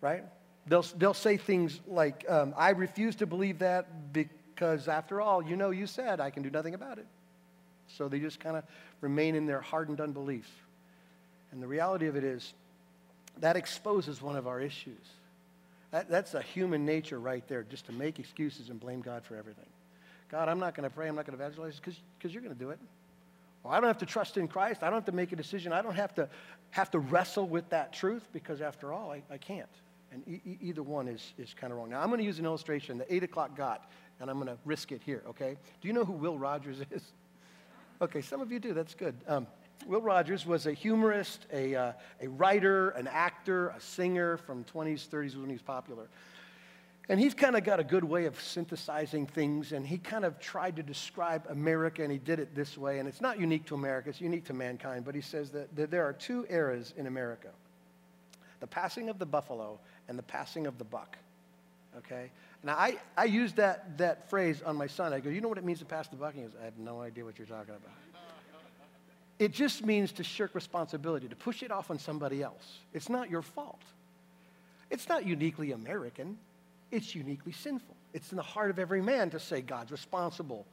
Right? 0.00 0.24
They'll, 0.66 0.86
they'll 0.96 1.14
say 1.14 1.36
things 1.36 1.80
like, 1.86 2.24
um, 2.28 2.54
I 2.56 2.70
refuse 2.70 3.16
to 3.16 3.26
believe 3.26 3.60
that 3.60 4.12
because, 4.12 4.88
after 4.88 5.20
all, 5.20 5.42
you 5.42 5.56
know, 5.56 5.70
you 5.70 5.86
said 5.86 6.20
I 6.20 6.30
can 6.30 6.42
do 6.42 6.50
nothing 6.50 6.74
about 6.74 6.98
it. 6.98 7.06
So 7.88 8.08
they 8.08 8.20
just 8.20 8.40
kind 8.40 8.56
of 8.56 8.64
remain 9.00 9.34
in 9.34 9.46
their 9.46 9.60
hardened 9.60 10.00
unbelief. 10.00 10.48
And 11.50 11.62
the 11.62 11.66
reality 11.66 12.06
of 12.06 12.16
it 12.16 12.24
is, 12.24 12.54
that 13.38 13.56
exposes 13.56 14.20
one 14.20 14.36
of 14.36 14.46
our 14.46 14.60
issues. 14.60 15.04
That, 15.90 16.08
that's 16.08 16.34
a 16.34 16.42
human 16.42 16.84
nature 16.84 17.18
right 17.18 17.46
there, 17.48 17.62
just 17.62 17.86
to 17.86 17.92
make 17.92 18.18
excuses 18.18 18.70
and 18.70 18.78
blame 18.80 19.00
God 19.00 19.24
for 19.24 19.36
everything. 19.36 19.66
God, 20.32 20.48
I'm 20.48 20.58
not 20.58 20.74
going 20.74 20.88
to 20.88 20.94
pray, 20.94 21.08
I'm 21.08 21.14
not 21.14 21.26
going 21.26 21.38
to 21.38 21.44
evangelize 21.44 21.78
because 21.78 22.32
you're 22.32 22.42
going 22.42 22.54
to 22.54 22.58
do 22.58 22.70
it. 22.70 22.78
Or 23.62 23.72
I 23.72 23.76
don't 23.80 23.86
have 23.86 23.98
to 23.98 24.06
trust 24.06 24.38
in 24.38 24.48
Christ. 24.48 24.82
I 24.82 24.86
don't 24.86 24.94
have 24.94 25.04
to 25.04 25.12
make 25.12 25.30
a 25.30 25.36
decision. 25.36 25.72
I 25.72 25.82
don't 25.82 25.94
have 25.94 26.14
to 26.14 26.28
have 26.70 26.90
to 26.92 26.98
wrestle 26.98 27.46
with 27.46 27.68
that 27.68 27.92
truth 27.92 28.26
because, 28.32 28.62
after 28.62 28.92
all, 28.92 29.12
I, 29.12 29.22
I 29.30 29.36
can't. 29.36 29.68
And 30.10 30.26
e- 30.26 30.58
either 30.62 30.82
one 30.82 31.06
is, 31.06 31.34
is 31.38 31.54
kind 31.54 31.70
of 31.70 31.78
wrong. 31.78 31.90
Now, 31.90 32.00
I'm 32.00 32.08
going 32.08 32.18
to 32.18 32.24
use 32.24 32.38
an 32.38 32.46
illustration 32.46 32.96
the 32.98 33.14
8 33.14 33.22
o'clock 33.24 33.56
got, 33.56 33.90
and 34.20 34.30
I'm 34.30 34.36
going 34.36 34.48
to 34.48 34.58
risk 34.64 34.90
it 34.90 35.02
here, 35.04 35.22
okay? 35.28 35.56
Do 35.80 35.88
you 35.88 35.94
know 35.94 36.04
who 36.04 36.12
Will 36.12 36.38
Rogers 36.38 36.78
is? 36.90 37.02
Okay, 38.00 38.22
some 38.22 38.40
of 38.40 38.50
you 38.50 38.58
do. 38.58 38.72
That's 38.72 38.94
good. 38.94 39.14
Um, 39.28 39.46
Will 39.86 40.00
Rogers 40.00 40.46
was 40.46 40.66
a 40.66 40.72
humorist, 40.72 41.46
a, 41.52 41.74
uh, 41.74 41.92
a 42.22 42.28
writer, 42.28 42.90
an 42.90 43.06
actor, 43.06 43.68
a 43.68 43.80
singer 43.80 44.38
from 44.38 44.64
20s, 44.64 45.06
30s 45.08 45.36
when 45.36 45.46
he 45.46 45.52
was 45.52 45.62
popular. 45.62 46.08
And 47.08 47.18
he's 47.18 47.34
kind 47.34 47.56
of 47.56 47.64
got 47.64 47.80
a 47.80 47.84
good 47.84 48.04
way 48.04 48.26
of 48.26 48.40
synthesizing 48.40 49.26
things, 49.26 49.72
and 49.72 49.84
he 49.86 49.98
kind 49.98 50.24
of 50.24 50.38
tried 50.38 50.76
to 50.76 50.82
describe 50.82 51.44
America, 51.50 52.02
and 52.02 52.12
he 52.12 52.18
did 52.18 52.38
it 52.38 52.54
this 52.54 52.78
way. 52.78 53.00
And 53.00 53.08
it's 53.08 53.20
not 53.20 53.40
unique 53.40 53.66
to 53.66 53.74
America, 53.74 54.08
it's 54.08 54.20
unique 54.20 54.44
to 54.46 54.54
mankind, 54.54 55.04
but 55.04 55.14
he 55.14 55.20
says 55.20 55.50
that, 55.50 55.74
that 55.74 55.90
there 55.90 56.04
are 56.04 56.12
two 56.12 56.46
eras 56.48 56.94
in 56.96 57.06
America 57.06 57.48
the 58.60 58.66
passing 58.68 59.08
of 59.08 59.18
the 59.18 59.26
buffalo 59.26 59.76
and 60.06 60.16
the 60.16 60.22
passing 60.22 60.68
of 60.68 60.78
the 60.78 60.84
buck. 60.84 61.18
Okay? 61.98 62.30
Now, 62.62 62.74
I, 62.74 62.96
I 63.16 63.24
use 63.24 63.52
that, 63.54 63.98
that 63.98 64.30
phrase 64.30 64.62
on 64.62 64.76
my 64.76 64.86
son. 64.86 65.12
I 65.12 65.18
go, 65.18 65.30
You 65.30 65.40
know 65.40 65.48
what 65.48 65.58
it 65.58 65.64
means 65.64 65.80
to 65.80 65.84
pass 65.84 66.06
the 66.06 66.14
buck? 66.14 66.34
He 66.34 66.42
goes, 66.42 66.52
I 66.60 66.64
have 66.64 66.78
no 66.78 67.00
idea 67.00 67.24
what 67.24 67.38
you're 67.38 67.48
talking 67.48 67.74
about. 67.74 67.90
It 69.40 69.52
just 69.52 69.84
means 69.84 70.12
to 70.12 70.22
shirk 70.22 70.54
responsibility, 70.54 71.26
to 71.26 71.34
push 71.34 71.64
it 71.64 71.72
off 71.72 71.90
on 71.90 71.98
somebody 71.98 72.40
else. 72.40 72.78
It's 72.94 73.08
not 73.08 73.28
your 73.28 73.42
fault. 73.42 73.82
It's 74.88 75.08
not 75.08 75.26
uniquely 75.26 75.72
American 75.72 76.38
it's 76.92 77.14
uniquely 77.14 77.52
sinful. 77.52 77.96
It's 78.12 78.30
in 78.30 78.36
the 78.36 78.42
heart 78.42 78.70
of 78.70 78.78
every 78.78 79.02
man 79.02 79.30
to 79.30 79.40
say 79.40 79.62
God's 79.62 79.90
responsible, 79.90 80.66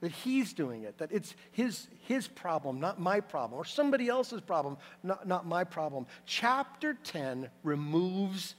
that 0.00 0.10
he's 0.10 0.52
doing 0.52 0.82
it, 0.82 0.98
that 0.98 1.12
it's 1.12 1.34
his, 1.52 1.86
his 2.06 2.26
problem, 2.26 2.80
not 2.80 3.00
my 3.00 3.20
problem, 3.20 3.60
or 3.60 3.64
somebody 3.64 4.08
else's 4.08 4.40
problem, 4.40 4.76
not, 5.02 5.28
not 5.28 5.46
my 5.46 5.64
problem. 5.64 6.06
Chapter 6.24 6.94
10 7.04 7.50
removes 7.62 8.54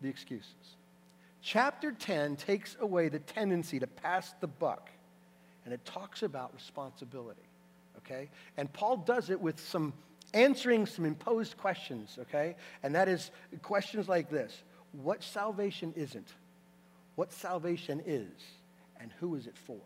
the 0.00 0.08
excuses. 0.08 0.76
Chapter 1.42 1.90
10 1.90 2.36
takes 2.36 2.76
away 2.80 3.08
the 3.08 3.18
tendency 3.18 3.80
to 3.80 3.86
pass 3.86 4.34
the 4.40 4.46
buck, 4.46 4.90
and 5.64 5.74
it 5.74 5.84
talks 5.84 6.22
about 6.22 6.54
responsibility, 6.54 7.42
okay? 7.98 8.28
And 8.56 8.72
Paul 8.72 8.98
does 8.98 9.30
it 9.30 9.40
with 9.40 9.58
some 9.58 9.92
answering 10.34 10.86
some 10.86 11.04
imposed 11.04 11.56
questions, 11.56 12.18
okay? 12.20 12.56
And 12.82 12.94
that 12.94 13.08
is 13.08 13.30
questions 13.62 14.08
like 14.08 14.30
this 14.30 14.62
what 14.92 15.22
salvation 15.22 15.92
isn't, 15.96 16.28
what 17.16 17.32
salvation 17.32 18.02
is, 18.04 18.30
and 19.00 19.10
who 19.20 19.34
is 19.34 19.46
it 19.46 19.56
for. 19.56 19.78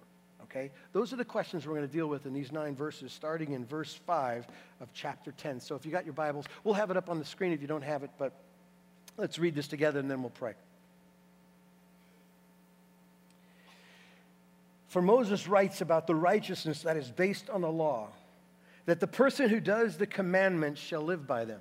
Okay? 0.42 0.70
Those 0.92 1.12
are 1.12 1.16
the 1.16 1.24
questions 1.24 1.66
we're 1.66 1.74
going 1.74 1.86
to 1.86 1.92
deal 1.92 2.06
with 2.06 2.26
in 2.26 2.32
these 2.32 2.52
nine 2.52 2.74
verses, 2.74 3.12
starting 3.12 3.52
in 3.52 3.64
verse 3.64 3.94
5 4.06 4.46
of 4.80 4.88
chapter 4.92 5.32
10. 5.32 5.60
So 5.60 5.74
if 5.74 5.84
you 5.84 5.92
got 5.92 6.04
your 6.04 6.14
Bibles, 6.14 6.46
we'll 6.64 6.74
have 6.74 6.90
it 6.90 6.96
up 6.96 7.08
on 7.08 7.18
the 7.18 7.24
screen 7.24 7.52
if 7.52 7.60
you 7.60 7.66
don't 7.66 7.82
have 7.82 8.02
it, 8.02 8.10
but 8.18 8.32
let's 9.16 9.38
read 9.38 9.54
this 9.54 9.68
together 9.68 9.98
and 9.98 10.10
then 10.10 10.22
we'll 10.22 10.30
pray. 10.30 10.54
For 14.88 15.02
Moses 15.02 15.48
writes 15.48 15.80
about 15.80 16.06
the 16.06 16.14
righteousness 16.14 16.82
that 16.82 16.96
is 16.96 17.10
based 17.10 17.50
on 17.50 17.60
the 17.60 17.70
law, 17.70 18.08
that 18.86 19.00
the 19.00 19.06
person 19.06 19.48
who 19.48 19.60
does 19.60 19.96
the 19.96 20.06
commandments 20.06 20.80
shall 20.80 21.02
live 21.02 21.26
by 21.26 21.44
them. 21.44 21.60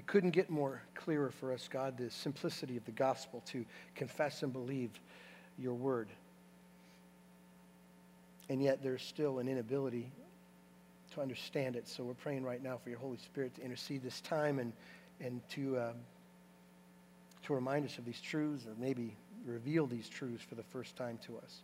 It 0.00 0.06
couldn't 0.06 0.30
get 0.30 0.48
more 0.48 0.80
clearer 0.94 1.30
for 1.30 1.52
us, 1.52 1.68
God, 1.70 1.98
the 1.98 2.08
simplicity 2.08 2.78
of 2.78 2.84
the 2.86 2.90
gospel 2.90 3.42
to 3.48 3.66
confess 3.94 4.42
and 4.42 4.50
believe 4.50 4.88
your 5.58 5.74
word. 5.74 6.08
And 8.48 8.62
yet 8.62 8.82
there's 8.82 9.02
still 9.02 9.40
an 9.40 9.46
inability 9.46 10.10
to 11.12 11.20
understand 11.20 11.76
it. 11.76 11.86
So 11.86 12.02
we're 12.02 12.14
praying 12.14 12.44
right 12.44 12.62
now 12.62 12.78
for 12.82 12.88
your 12.88 12.98
Holy 12.98 13.18
Spirit 13.18 13.54
to 13.56 13.62
intercede 13.62 14.02
this 14.02 14.22
time 14.22 14.58
and, 14.58 14.72
and 15.20 15.46
to, 15.50 15.78
um, 15.78 15.96
to 17.44 17.52
remind 17.52 17.84
us 17.84 17.98
of 17.98 18.06
these 18.06 18.22
truths 18.22 18.64
or 18.64 18.72
maybe 18.78 19.14
reveal 19.44 19.86
these 19.86 20.08
truths 20.08 20.42
for 20.42 20.54
the 20.54 20.62
first 20.62 20.96
time 20.96 21.18
to 21.26 21.36
us. 21.36 21.58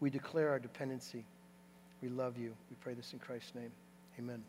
We 0.00 0.10
declare 0.10 0.48
our 0.48 0.58
dependency. 0.58 1.24
We 2.02 2.08
love 2.08 2.38
you. 2.38 2.54
We 2.70 2.76
pray 2.80 2.94
this 2.94 3.12
in 3.12 3.20
Christ's 3.20 3.54
name. 3.54 3.70
Amen. 4.18 4.42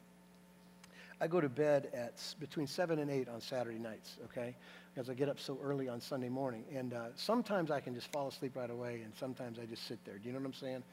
I 1.21 1.27
go 1.27 1.41
to 1.41 1.49
bed 1.49 1.89
at 1.93 2.21
between 2.39 2.67
7 2.67 2.99
and 2.99 3.11
8 3.11 3.27
on 3.27 3.41
Saturday 3.41 3.77
nights, 3.77 4.17
okay? 4.25 4.55
Because 4.93 5.09
I 5.09 5.13
get 5.13 5.27
up 5.27 5.39
so 5.39 5.57
early 5.61 5.89
on 5.89 5.99
Sunday 5.99 6.29
morning. 6.29 6.63
And 6.73 6.93
uh, 6.93 7.07
sometimes 7.15 7.71
I 7.71 7.81
can 7.81 7.93
just 7.93 8.11
fall 8.11 8.29
asleep 8.29 8.55
right 8.55 8.69
away, 8.69 9.01
and 9.03 9.13
sometimes 9.19 9.59
I 9.59 9.65
just 9.65 9.85
sit 9.87 9.99
there. 10.05 10.17
Do 10.17 10.27
you 10.27 10.33
know 10.33 10.39
what 10.39 10.47
I'm 10.47 10.53
saying? 10.53 10.83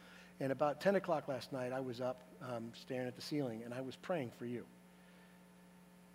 And 0.41 0.53
about 0.53 0.81
10 0.81 0.97
o'clock 0.97 1.29
last 1.29 1.53
night, 1.53 1.73
I 1.73 1.81
was 1.81 2.01
up 2.01 2.23
um, 2.43 2.73
staring 2.75 3.07
at 3.07 3.15
the 3.15 3.23
ceiling, 3.23 3.63
and 3.65 3.73
I 3.73 3.81
was 3.81 3.95
praying 3.97 4.33
for 4.39 4.47
you. 4.47 4.65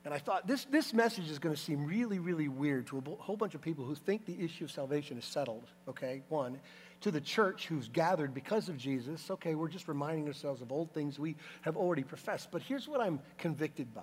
And 0.03 0.13
I 0.13 0.17
thought 0.17 0.47
this, 0.47 0.65
this 0.65 0.93
message 0.93 1.29
is 1.29 1.39
going 1.39 1.55
to 1.55 1.61
seem 1.61 1.85
really, 1.85 2.19
really 2.19 2.47
weird 2.47 2.87
to 2.87 2.97
a 2.97 3.21
whole 3.21 3.37
bunch 3.37 3.55
of 3.55 3.61
people 3.61 3.85
who 3.85 3.95
think 3.95 4.25
the 4.25 4.43
issue 4.43 4.65
of 4.65 4.71
salvation 4.71 5.17
is 5.17 5.25
settled, 5.25 5.63
okay? 5.87 6.23
One 6.27 6.59
to 7.01 7.11
the 7.11 7.21
church 7.21 7.67
who's 7.67 7.87
gathered 7.87 8.33
because 8.33 8.69
of 8.69 8.77
Jesus, 8.77 9.29
okay, 9.31 9.55
we're 9.55 9.67
just 9.67 9.87
reminding 9.87 10.27
ourselves 10.27 10.61
of 10.61 10.71
old 10.71 10.91
things 10.93 11.17
we 11.17 11.35
have 11.61 11.75
already 11.75 12.03
professed. 12.03 12.49
But 12.51 12.61
here's 12.61 12.87
what 12.87 13.01
I'm 13.01 13.19
convicted 13.37 13.93
by. 13.93 14.01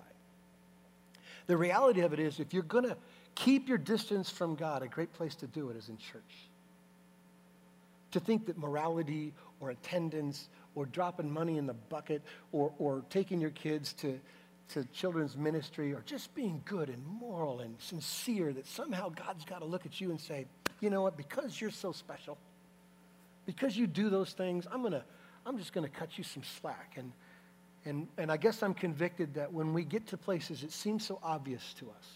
The 1.46 1.56
reality 1.56 2.00
of 2.02 2.12
it 2.12 2.18
is, 2.18 2.40
if 2.40 2.52
you're 2.52 2.62
going 2.62 2.84
to 2.84 2.96
keep 3.34 3.68
your 3.68 3.78
distance 3.78 4.28
from 4.28 4.54
God, 4.54 4.82
a 4.82 4.88
great 4.88 5.12
place 5.12 5.34
to 5.36 5.46
do 5.46 5.70
it 5.70 5.76
is 5.76 5.88
in 5.88 5.96
church. 5.96 6.50
To 8.12 8.20
think 8.20 8.46
that 8.46 8.58
morality 8.58 9.32
or 9.60 9.70
attendance 9.70 10.48
or 10.74 10.86
dropping 10.86 11.30
money 11.30 11.56
in 11.56 11.66
the 11.66 11.74
bucket 11.74 12.22
or, 12.52 12.72
or 12.78 13.02
taking 13.10 13.40
your 13.40 13.50
kids 13.50 13.92
to, 13.94 14.18
to 14.70 14.84
children's 14.86 15.36
ministry 15.36 15.92
or 15.94 16.02
just 16.04 16.34
being 16.34 16.62
good 16.64 16.88
and 16.88 17.04
moral 17.06 17.60
and 17.60 17.74
sincere, 17.78 18.52
that 18.52 18.66
somehow 18.66 19.08
God's 19.08 19.44
got 19.44 19.60
to 19.60 19.64
look 19.64 19.86
at 19.86 20.00
you 20.00 20.10
and 20.10 20.20
say, 20.20 20.46
you 20.80 20.90
know 20.90 21.02
what, 21.02 21.16
because 21.16 21.60
you're 21.60 21.70
so 21.70 21.92
special, 21.92 22.38
because 23.48 23.74
you 23.74 23.86
do 23.86 24.10
those 24.10 24.32
things, 24.32 24.66
I'm, 24.70 24.82
gonna, 24.82 25.02
I'm 25.46 25.56
just 25.56 25.72
going 25.72 25.88
to 25.88 25.90
cut 25.90 26.18
you 26.18 26.22
some 26.22 26.42
slack. 26.60 26.96
And, 26.98 27.10
and, 27.86 28.06
and 28.18 28.30
I 28.30 28.36
guess 28.36 28.62
I'm 28.62 28.74
convicted 28.74 29.32
that 29.34 29.50
when 29.50 29.72
we 29.72 29.84
get 29.84 30.08
to 30.08 30.18
places, 30.18 30.62
it 30.62 30.70
seems 30.70 31.06
so 31.06 31.18
obvious 31.22 31.74
to 31.78 31.86
us 31.86 32.06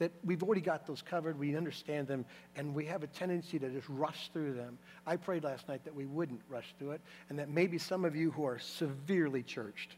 that 0.00 0.10
we've 0.24 0.42
already 0.42 0.60
got 0.60 0.84
those 0.84 1.00
covered, 1.00 1.38
we 1.38 1.56
understand 1.56 2.08
them, 2.08 2.24
and 2.56 2.74
we 2.74 2.84
have 2.86 3.04
a 3.04 3.06
tendency 3.06 3.60
to 3.60 3.70
just 3.70 3.88
rush 3.88 4.30
through 4.32 4.54
them. 4.54 4.76
I 5.06 5.14
prayed 5.14 5.44
last 5.44 5.68
night 5.68 5.84
that 5.84 5.94
we 5.94 6.04
wouldn't 6.04 6.40
rush 6.48 6.74
through 6.80 6.92
it, 6.92 7.00
and 7.28 7.38
that 7.38 7.48
maybe 7.48 7.78
some 7.78 8.04
of 8.04 8.16
you 8.16 8.32
who 8.32 8.44
are 8.44 8.58
severely 8.58 9.44
churched, 9.44 9.94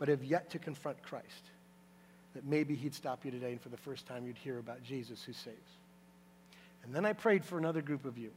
but 0.00 0.08
have 0.08 0.24
yet 0.24 0.50
to 0.50 0.58
confront 0.58 1.00
Christ, 1.04 1.44
that 2.34 2.44
maybe 2.44 2.74
he'd 2.74 2.94
stop 2.94 3.24
you 3.24 3.30
today, 3.30 3.52
and 3.52 3.60
for 3.60 3.68
the 3.68 3.76
first 3.76 4.08
time 4.08 4.26
you'd 4.26 4.38
hear 4.38 4.58
about 4.58 4.82
Jesus 4.82 5.22
who 5.22 5.32
saves. 5.32 5.76
And 6.82 6.92
then 6.92 7.06
I 7.06 7.12
prayed 7.12 7.44
for 7.44 7.56
another 7.56 7.82
group 7.82 8.04
of 8.04 8.18
you 8.18 8.32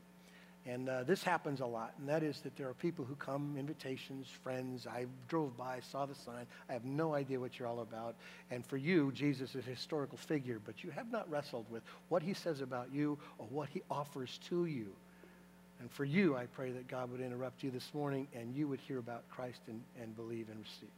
and 0.68 0.90
uh, 0.90 1.04
this 1.04 1.22
happens 1.22 1.60
a 1.60 1.66
lot, 1.66 1.94
and 2.00 2.10
that 2.10 2.24
is 2.24 2.42
that 2.42 2.56
there 2.58 2.68
are 2.68 2.74
people 2.74 3.06
who 3.06 3.14
come, 3.16 3.56
invitations, 3.58 4.28
friends. 4.42 4.88
I 4.88 5.06
drove 5.28 5.56
by, 5.56 5.80
saw 5.92 6.08
the 6.08 6.16
sign. 6.16 6.48
I 6.68 6.74
have 6.74 6.86
no 6.86 7.14
idea 7.14 7.40
what 7.40 7.60
you're 7.60 7.68
all 7.68 7.82
about. 7.82 8.16
And 8.50 8.66
for 8.66 8.78
you, 8.78 9.12
Jesus 9.12 9.54
is 9.54 9.68
a 9.68 9.70
historical 9.70 10.18
figure, 10.18 10.60
but 10.66 10.84
you 10.84 10.90
have 10.90 11.12
not 11.12 11.30
wrestled 11.30 11.68
with 11.70 11.84
what 12.10 12.24
he 12.24 12.34
says 12.34 12.62
about 12.62 12.92
you 12.92 13.20
or 13.38 13.46
what 13.52 13.70
he 13.70 13.84
offers 13.92 14.40
to 14.50 14.66
you. 14.66 14.88
And 15.80 15.92
for 15.92 16.04
you, 16.04 16.36
I 16.36 16.46
pray 16.48 16.72
that 16.72 16.88
God 16.88 17.12
would 17.12 17.22
interrupt 17.22 17.62
you 17.62 17.70
this 17.70 17.94
morning 17.94 18.28
and 18.34 18.56
you 18.56 18.68
would 18.68 18.80
hear 18.80 18.98
about 18.98 19.30
Christ 19.30 19.62
and, 19.68 19.84
and 20.02 20.16
believe 20.16 20.50
and 20.50 20.60
receive. 20.60 20.90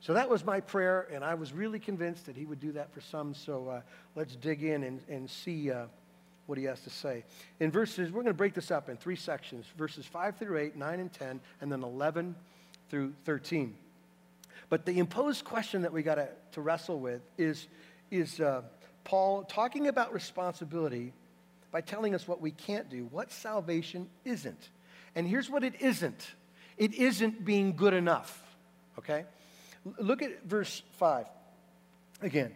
So 0.00 0.14
that 0.14 0.30
was 0.30 0.44
my 0.44 0.60
prayer, 0.60 1.06
and 1.12 1.24
I 1.24 1.34
was 1.34 1.52
really 1.52 1.78
convinced 1.78 2.26
that 2.26 2.36
he 2.36 2.46
would 2.46 2.60
do 2.60 2.72
that 2.72 2.92
for 2.92 3.00
some. 3.00 3.34
So 3.34 3.68
uh, 3.68 3.80
let's 4.14 4.36
dig 4.36 4.62
in 4.62 4.84
and, 4.84 5.00
and 5.08 5.28
see. 5.28 5.70
Uh, 5.70 5.86
what 6.46 6.58
he 6.58 6.64
has 6.64 6.80
to 6.80 6.90
say. 6.90 7.24
In 7.60 7.70
verses, 7.70 8.10
we're 8.10 8.22
going 8.22 8.26
to 8.26 8.34
break 8.34 8.54
this 8.54 8.70
up 8.70 8.88
in 8.88 8.96
three 8.96 9.16
sections 9.16 9.66
verses 9.76 10.06
5 10.06 10.36
through 10.36 10.58
8, 10.58 10.76
9 10.76 11.00
and 11.00 11.12
10, 11.12 11.40
and 11.60 11.70
then 11.70 11.82
11 11.82 12.34
through 12.88 13.12
13. 13.24 13.74
But 14.68 14.84
the 14.84 14.98
imposed 14.98 15.44
question 15.44 15.82
that 15.82 15.92
we 15.92 16.02
got 16.02 16.16
to, 16.16 16.28
to 16.52 16.60
wrestle 16.60 16.98
with 16.98 17.20
is, 17.38 17.68
is 18.10 18.40
uh, 18.40 18.62
Paul 19.04 19.44
talking 19.44 19.88
about 19.88 20.12
responsibility 20.12 21.12
by 21.70 21.80
telling 21.80 22.14
us 22.14 22.26
what 22.26 22.40
we 22.40 22.50
can't 22.50 22.88
do, 22.88 23.06
what 23.10 23.30
salvation 23.30 24.08
isn't. 24.24 24.70
And 25.14 25.26
here's 25.26 25.50
what 25.50 25.64
it 25.64 25.80
isn't 25.80 26.34
it 26.76 26.94
isn't 26.94 27.44
being 27.44 27.74
good 27.74 27.94
enough. 27.94 28.42
Okay? 28.98 29.24
Look 29.98 30.20
at 30.22 30.44
verse 30.44 30.82
5 30.98 31.26
again. 32.22 32.54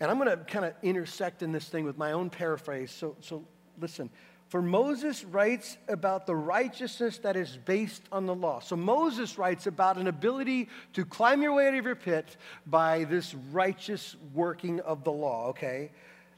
And 0.00 0.10
I'm 0.10 0.18
going 0.18 0.28
to 0.28 0.44
kind 0.44 0.64
of 0.64 0.74
intersect 0.82 1.42
in 1.42 1.52
this 1.52 1.68
thing 1.68 1.84
with 1.84 1.96
my 1.96 2.12
own 2.12 2.30
paraphrase. 2.30 2.90
So, 2.90 3.16
so 3.20 3.44
listen. 3.80 4.10
For 4.48 4.62
Moses 4.62 5.24
writes 5.24 5.76
about 5.88 6.26
the 6.26 6.36
righteousness 6.36 7.18
that 7.18 7.36
is 7.36 7.58
based 7.64 8.02
on 8.12 8.26
the 8.26 8.34
law. 8.34 8.60
So 8.60 8.76
Moses 8.76 9.38
writes 9.38 9.66
about 9.66 9.96
an 9.96 10.06
ability 10.06 10.68
to 10.92 11.04
climb 11.04 11.42
your 11.42 11.52
way 11.52 11.66
out 11.66 11.74
of 11.74 11.84
your 11.84 11.96
pit 11.96 12.36
by 12.64 13.04
this 13.04 13.34
righteous 13.50 14.14
working 14.34 14.78
of 14.80 15.02
the 15.02 15.10
law, 15.10 15.48
okay? 15.48 15.90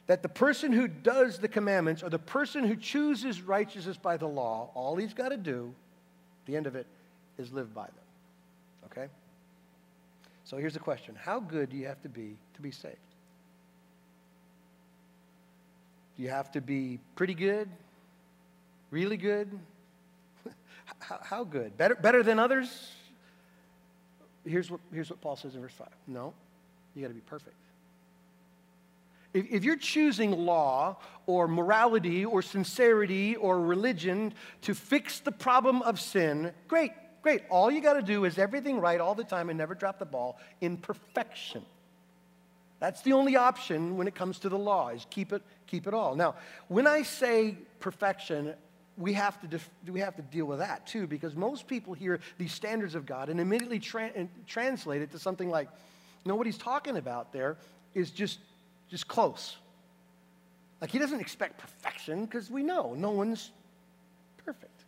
That 0.06 0.22
the 0.22 0.28
person 0.28 0.72
who 0.72 0.88
does 0.88 1.38
the 1.38 1.48
commandments 1.48 2.02
or 2.02 2.08
the 2.08 2.18
person 2.18 2.64
who 2.64 2.76
chooses 2.76 3.42
righteousness 3.42 3.98
by 3.98 4.16
the 4.16 4.28
law, 4.28 4.70
all 4.74 4.96
he's 4.96 5.12
got 5.12 5.28
to 5.28 5.36
do, 5.36 5.74
the 6.46 6.56
end 6.56 6.66
of 6.66 6.76
it, 6.76 6.86
is 7.36 7.52
live 7.52 7.74
by 7.74 7.84
them, 7.84 8.86
okay? 8.86 9.08
So 10.44 10.56
here's 10.56 10.72
the 10.72 10.80
question 10.80 11.14
How 11.14 11.40
good 11.40 11.68
do 11.68 11.76
you 11.76 11.86
have 11.86 12.00
to 12.02 12.08
be 12.08 12.38
to 12.54 12.62
be 12.62 12.70
saved? 12.70 12.96
You 16.18 16.28
have 16.30 16.50
to 16.52 16.60
be 16.60 16.98
pretty 17.14 17.34
good? 17.34 17.68
Really 18.90 19.16
good? 19.16 19.48
how, 20.98 21.20
how, 21.22 21.44
good? 21.44 21.78
Better, 21.78 21.94
better 21.94 22.24
than 22.24 22.40
others? 22.40 22.90
Here's 24.44 24.70
what, 24.70 24.80
here's 24.92 25.10
what 25.10 25.20
Paul 25.20 25.36
says 25.36 25.54
in 25.54 25.60
verse 25.60 25.74
5. 25.74 25.86
No, 26.08 26.34
you 26.94 27.02
got 27.02 27.08
to 27.08 27.14
be 27.14 27.20
perfect. 27.20 27.54
If, 29.32 29.46
if 29.50 29.64
you're 29.64 29.76
choosing 29.76 30.32
law 30.32 30.96
or 31.26 31.46
morality 31.46 32.24
or 32.24 32.42
sincerity 32.42 33.36
or 33.36 33.60
religion 33.60 34.32
to 34.62 34.74
fix 34.74 35.20
the 35.20 35.32
problem 35.32 35.82
of 35.82 36.00
sin, 36.00 36.52
great, 36.66 36.92
great. 37.22 37.42
All 37.48 37.70
you 37.70 37.80
got 37.80 37.94
to 37.94 38.02
do 38.02 38.24
is 38.24 38.38
everything 38.38 38.80
right 38.80 39.00
all 39.00 39.14
the 39.14 39.24
time 39.24 39.50
and 39.50 39.58
never 39.58 39.74
drop 39.74 39.98
the 39.98 40.06
ball 40.06 40.38
in 40.60 40.78
perfection. 40.78 41.62
That's 42.80 43.02
the 43.02 43.12
only 43.12 43.36
option 43.36 43.96
when 43.96 44.06
it 44.06 44.14
comes 44.14 44.38
to 44.40 44.48
the 44.48 44.58
law 44.58 44.88
is 44.90 45.06
keep 45.10 45.32
it, 45.32 45.42
keep 45.66 45.86
it 45.86 45.94
all. 45.94 46.14
Now, 46.14 46.36
when 46.68 46.86
I 46.86 47.02
say 47.02 47.56
perfection, 47.80 48.54
we 48.96 49.12
have 49.14 49.40
to, 49.40 49.46
def- 49.48 49.70
we 49.86 50.00
have 50.00 50.16
to 50.16 50.22
deal 50.22 50.46
with 50.46 50.60
that 50.60 50.86
too, 50.86 51.06
because 51.06 51.34
most 51.34 51.66
people 51.66 51.94
hear 51.94 52.20
these 52.36 52.52
standards 52.52 52.94
of 52.94 53.04
God 53.04 53.28
and 53.28 53.40
immediately 53.40 53.80
tra- 53.80 54.12
and 54.14 54.28
translate 54.46 55.02
it 55.02 55.10
to 55.12 55.18
something 55.18 55.50
like, 55.50 55.68
No, 56.24 56.36
what 56.36 56.46
he's 56.46 56.58
talking 56.58 56.96
about 56.96 57.32
there 57.32 57.56
is 57.94 58.10
just, 58.10 58.38
just 58.88 59.08
close. 59.08 59.56
Like 60.80 60.90
he 60.90 60.98
doesn't 60.98 61.20
expect 61.20 61.58
perfection 61.58 62.24
because 62.24 62.50
we 62.50 62.62
know 62.62 62.94
no 62.94 63.10
one's 63.10 63.50
perfect. 64.44 64.84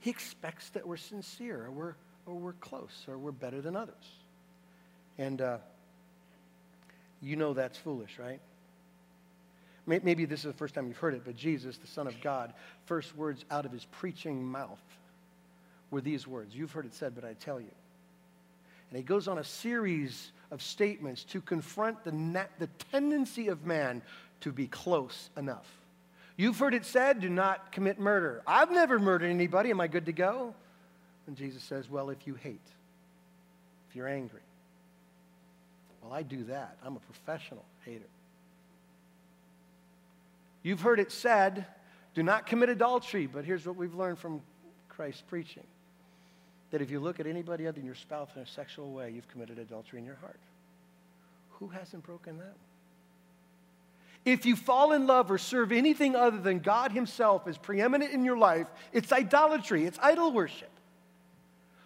He 0.00 0.10
expects 0.10 0.68
that 0.70 0.86
we're 0.86 0.98
sincere 0.98 1.64
or 1.66 1.70
we're, 1.70 1.94
or 2.26 2.34
we're 2.34 2.52
close 2.54 3.06
or 3.08 3.16
we're 3.16 3.32
better 3.32 3.62
than 3.62 3.74
others. 3.76 4.04
And 5.16 5.40
uh, 5.40 5.58
you 7.24 7.36
know 7.36 7.54
that's 7.54 7.78
foolish, 7.78 8.18
right? 8.18 8.40
Maybe 9.86 10.24
this 10.24 10.40
is 10.40 10.46
the 10.46 10.52
first 10.54 10.74
time 10.74 10.86
you've 10.86 10.96
heard 10.96 11.14
it, 11.14 11.22
but 11.24 11.36
Jesus, 11.36 11.76
the 11.76 11.86
Son 11.86 12.06
of 12.06 12.18
God, 12.22 12.54
first 12.86 13.14
words 13.16 13.44
out 13.50 13.66
of 13.66 13.72
his 13.72 13.84
preaching 13.84 14.42
mouth 14.42 14.80
were 15.90 16.00
these 16.00 16.26
words. 16.26 16.54
You've 16.54 16.72
heard 16.72 16.86
it 16.86 16.94
said, 16.94 17.14
but 17.14 17.24
I 17.24 17.34
tell 17.34 17.60
you. 17.60 17.70
And 18.90 18.96
he 18.96 19.02
goes 19.02 19.28
on 19.28 19.38
a 19.38 19.44
series 19.44 20.32
of 20.50 20.62
statements 20.62 21.24
to 21.24 21.40
confront 21.40 22.02
the, 22.04 22.12
na- 22.12 22.44
the 22.58 22.68
tendency 22.92 23.48
of 23.48 23.66
man 23.66 24.00
to 24.40 24.52
be 24.52 24.66
close 24.66 25.28
enough. 25.36 25.66
You've 26.36 26.58
heard 26.58 26.74
it 26.74 26.86
said, 26.86 27.20
do 27.20 27.28
not 27.28 27.70
commit 27.70 27.98
murder. 27.98 28.42
I've 28.46 28.70
never 28.70 28.98
murdered 28.98 29.30
anybody. 29.30 29.70
Am 29.70 29.80
I 29.80 29.86
good 29.86 30.06
to 30.06 30.12
go? 30.12 30.54
And 31.26 31.36
Jesus 31.36 31.62
says, 31.62 31.90
well, 31.90 32.10
if 32.10 32.26
you 32.26 32.34
hate, 32.34 32.66
if 33.88 33.96
you're 33.96 34.08
angry, 34.08 34.40
well, 36.04 36.12
I 36.12 36.22
do 36.22 36.44
that. 36.44 36.76
I'm 36.84 36.96
a 36.96 37.00
professional 37.00 37.64
hater. 37.84 38.04
You've 40.62 40.80
heard 40.80 41.00
it 41.00 41.10
said, 41.10 41.66
do 42.14 42.22
not 42.22 42.46
commit 42.46 42.68
adultery, 42.68 43.26
but 43.26 43.44
here's 43.44 43.66
what 43.66 43.76
we've 43.76 43.94
learned 43.94 44.18
from 44.18 44.40
Christ's 44.88 45.22
preaching 45.22 45.64
that 46.70 46.82
if 46.82 46.90
you 46.90 46.98
look 46.98 47.20
at 47.20 47.26
anybody 47.26 47.68
other 47.68 47.76
than 47.76 47.86
your 47.86 47.94
spouse 47.94 48.30
in 48.34 48.42
a 48.42 48.46
sexual 48.46 48.90
way, 48.90 49.08
you've 49.08 49.28
committed 49.28 49.60
adultery 49.60 50.00
in 50.00 50.04
your 50.04 50.16
heart. 50.16 50.40
Who 51.60 51.68
hasn't 51.68 52.02
broken 52.02 52.38
that? 52.38 52.56
If 54.24 54.44
you 54.44 54.56
fall 54.56 54.92
in 54.92 55.06
love 55.06 55.30
or 55.30 55.38
serve 55.38 55.70
anything 55.70 56.16
other 56.16 56.38
than 56.38 56.58
God 56.58 56.90
Himself 56.90 57.46
as 57.46 57.58
preeminent 57.58 58.12
in 58.12 58.24
your 58.24 58.36
life, 58.36 58.66
it's 58.92 59.12
idolatry, 59.12 59.84
it's 59.84 59.98
idol 60.02 60.32
worship. 60.32 60.70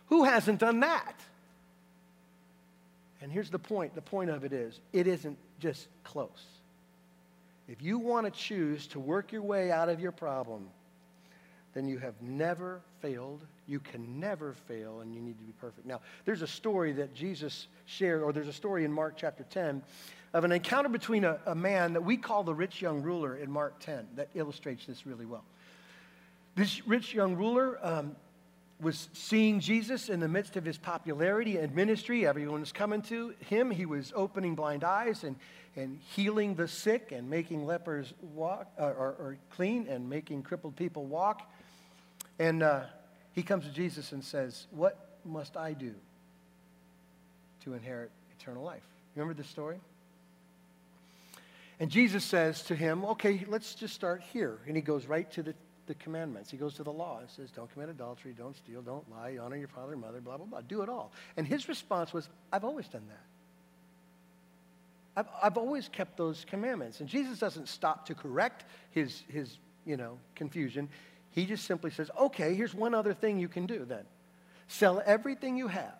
Who 0.07 0.25
hasn't 0.25 0.61
done 0.61 0.81
that? 0.81 1.21
And 3.21 3.33
here's 3.33 3.51
the 3.51 3.59
point 3.59 3.95
the 3.95 4.03
point 4.03 4.31
of 4.31 4.45
it 4.45 4.53
is 4.53 4.81
it 4.93 5.07
isn't 5.07 5.39
just 5.59 5.89
close. 6.05 6.45
If 7.69 7.83
you 7.83 7.99
want 7.99 8.27
to 8.27 8.31
choose 8.31 8.87
to 8.89 9.01
work 9.01 9.33
your 9.33 9.43
way 9.43 9.71
out 9.71 9.89
of 9.89 10.01
your 10.01 10.13
problem, 10.13 10.69
then 11.75 11.87
you 11.87 11.99
have 11.99 12.15
never 12.23 12.81
failed. 13.03 13.45
You 13.67 13.79
can 13.79 14.19
never 14.19 14.55
fail, 14.67 15.01
and 15.01 15.15
you 15.15 15.21
need 15.21 15.39
to 15.39 15.45
be 15.45 15.53
perfect. 15.61 15.87
Now, 15.87 16.01
there's 16.25 16.41
a 16.41 16.47
story 16.47 16.93
that 16.93 17.15
Jesus 17.15 17.67
shared, 17.85 18.23
or 18.23 18.33
there's 18.33 18.49
a 18.49 18.53
story 18.53 18.85
in 18.85 18.93
Mark 18.93 19.15
chapter 19.17 19.45
10 19.51 19.83
of 20.33 20.45
an 20.45 20.53
encounter 20.53 20.89
between 20.89 21.25
a, 21.25 21.39
a 21.47 21.55
man 21.55 21.93
that 21.93 22.03
we 22.03 22.17
call 22.17 22.43
the 22.43 22.55
rich 22.55 22.81
young 22.81 23.03
ruler 23.03 23.37
in 23.37 23.51
Mark 23.51 23.79
10 23.81 24.09
that 24.17 24.29
illustrates 24.35 24.87
this 24.87 25.07
really 25.07 25.27
well. 25.27 25.45
This 26.55 26.87
rich 26.87 27.15
young 27.15 27.37
ruler 27.37 27.79
um, 27.83 28.17
was 28.81 29.09
seeing 29.13 29.61
Jesus 29.61 30.09
in 30.09 30.21
the 30.21 30.29
midst 30.29 30.57
of 30.57 30.65
his 30.65 30.79
popularity 30.79 31.57
and 31.57 31.75
ministry. 31.75 32.27
Everyone 32.27 32.61
was 32.61 32.73
coming 32.73 33.03
to 33.03 33.35
him. 33.49 33.71
He 33.71 33.87
was 33.87 34.13
opening 34.15 34.55
blind 34.55 34.85
eyes 34.85 35.25
and, 35.25 35.37
and 35.75 35.99
healing 36.15 36.55
the 36.55 36.69
sick 36.69 37.11
and 37.11 37.29
making 37.29 37.67
lepers 37.67 38.13
walk 38.35 38.71
uh, 38.79 38.85
or, 38.85 39.17
or, 39.19 39.37
clean 39.51 39.89
and 39.89 40.09
making 40.09 40.43
crippled 40.43 40.77
people 40.77 41.07
walk. 41.07 41.51
And 42.39 42.63
uh, 42.63 42.83
he 43.33 43.43
comes 43.43 43.65
to 43.65 43.71
Jesus 43.73 44.13
and 44.13 44.23
says, 44.23 44.69
What 44.71 45.19
must 45.25 45.57
I 45.57 45.73
do 45.73 45.95
to 47.65 47.75
inherit 47.75 48.13
eternal 48.39 48.63
life? 48.63 48.85
Remember 49.17 49.35
the 49.35 49.49
story? 49.49 49.81
And 51.81 51.91
Jesus 51.91 52.25
says 52.25 52.63
to 52.65 52.77
him, 52.77 53.05
Okay, 53.05 53.45
let's 53.49 53.75
just 53.75 53.95
start 53.95 54.23
here. 54.33 54.59
And 54.69 54.77
he 54.77 54.83
goes 54.83 55.07
right 55.07 55.29
to 55.33 55.43
the 55.43 55.55
the 55.89 55.95
commandments. 55.95 56.51
He 56.51 56.57
goes 56.57 56.75
to 56.75 56.85
the 56.85 56.93
law 56.93 57.19
and 57.19 57.29
says, 57.29 57.51
Don't 57.51 57.71
commit 57.73 57.89
adultery, 57.89 58.33
don't 58.37 58.57
steal, 58.57 58.81
don't 58.83 59.11
lie, 59.11 59.37
honor 59.41 59.57
your 59.57 59.69
father 59.69 59.93
and 59.93 60.01
mother, 60.01 60.21
blah, 60.21 60.37
blah, 60.37 60.47
blah. 60.47 60.61
Do 60.61 60.83
it 60.83 60.89
all. 60.89 61.11
And 61.37 61.47
his 61.47 61.69
response 61.69 62.13
was, 62.13 62.29
I've 62.53 62.65
always 62.65 62.87
done 62.87 63.03
that. 63.09 63.25
I've, 65.17 65.27
I've 65.43 65.57
always 65.57 65.89
kept 65.89 66.17
those 66.17 66.45
commandments. 66.49 67.01
And 67.01 67.09
Jesus 67.09 67.41
doesn't 67.41 67.69
stop 67.69 68.07
to 68.07 68.15
correct 68.15 68.65
his, 68.93 69.25
his 69.29 69.59
you 69.85 69.97
know, 69.97 70.19
confusion. 70.37 70.89
He 71.33 71.45
just 71.45 71.65
simply 71.65 71.91
says, 71.91 72.11
Okay, 72.17 72.55
here's 72.55 72.75
one 72.75 72.95
other 72.95 73.15
thing 73.15 73.41
you 73.41 73.49
can 73.49 73.67
do 73.67 73.85
then. 73.85 74.05
Sell 74.69 75.03
everything 75.05 75.57
you 75.57 75.67
have 75.67 75.99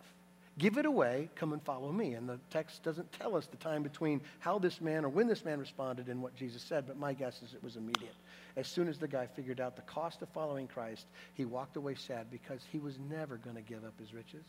Give 0.59 0.77
it 0.77 0.85
away, 0.85 1.29
come 1.35 1.53
and 1.53 1.63
follow 1.63 1.89
me. 1.89 2.15
And 2.15 2.27
the 2.27 2.37
text 2.51 2.83
doesn't 2.83 3.09
tell 3.13 3.37
us 3.37 3.47
the 3.47 3.55
time 3.57 3.81
between 3.81 4.19
how 4.39 4.59
this 4.59 4.81
man 4.81 5.05
or 5.05 5.09
when 5.09 5.25
this 5.25 5.45
man 5.45 5.57
responded 5.57 6.07
and 6.07 6.21
what 6.21 6.35
Jesus 6.35 6.61
said, 6.61 6.85
but 6.85 6.97
my 6.97 7.13
guess 7.13 7.41
is 7.41 7.53
it 7.53 7.63
was 7.63 7.77
immediate. 7.77 8.13
As 8.55 8.67
soon 8.67 8.87
as 8.87 8.97
the 8.97 9.07
guy 9.07 9.27
figured 9.27 9.59
out 9.59 9.75
the 9.75 9.81
cost 9.83 10.21
of 10.21 10.29
following 10.29 10.67
Christ, 10.67 11.05
he 11.33 11.45
walked 11.45 11.75
away 11.75 11.95
sad 11.95 12.27
because 12.31 12.61
he 12.71 12.79
was 12.79 12.97
never 13.09 13.37
going 13.37 13.55
to 13.55 13.61
give 13.61 13.83
up 13.83 13.99
his 13.99 14.13
riches. 14.13 14.43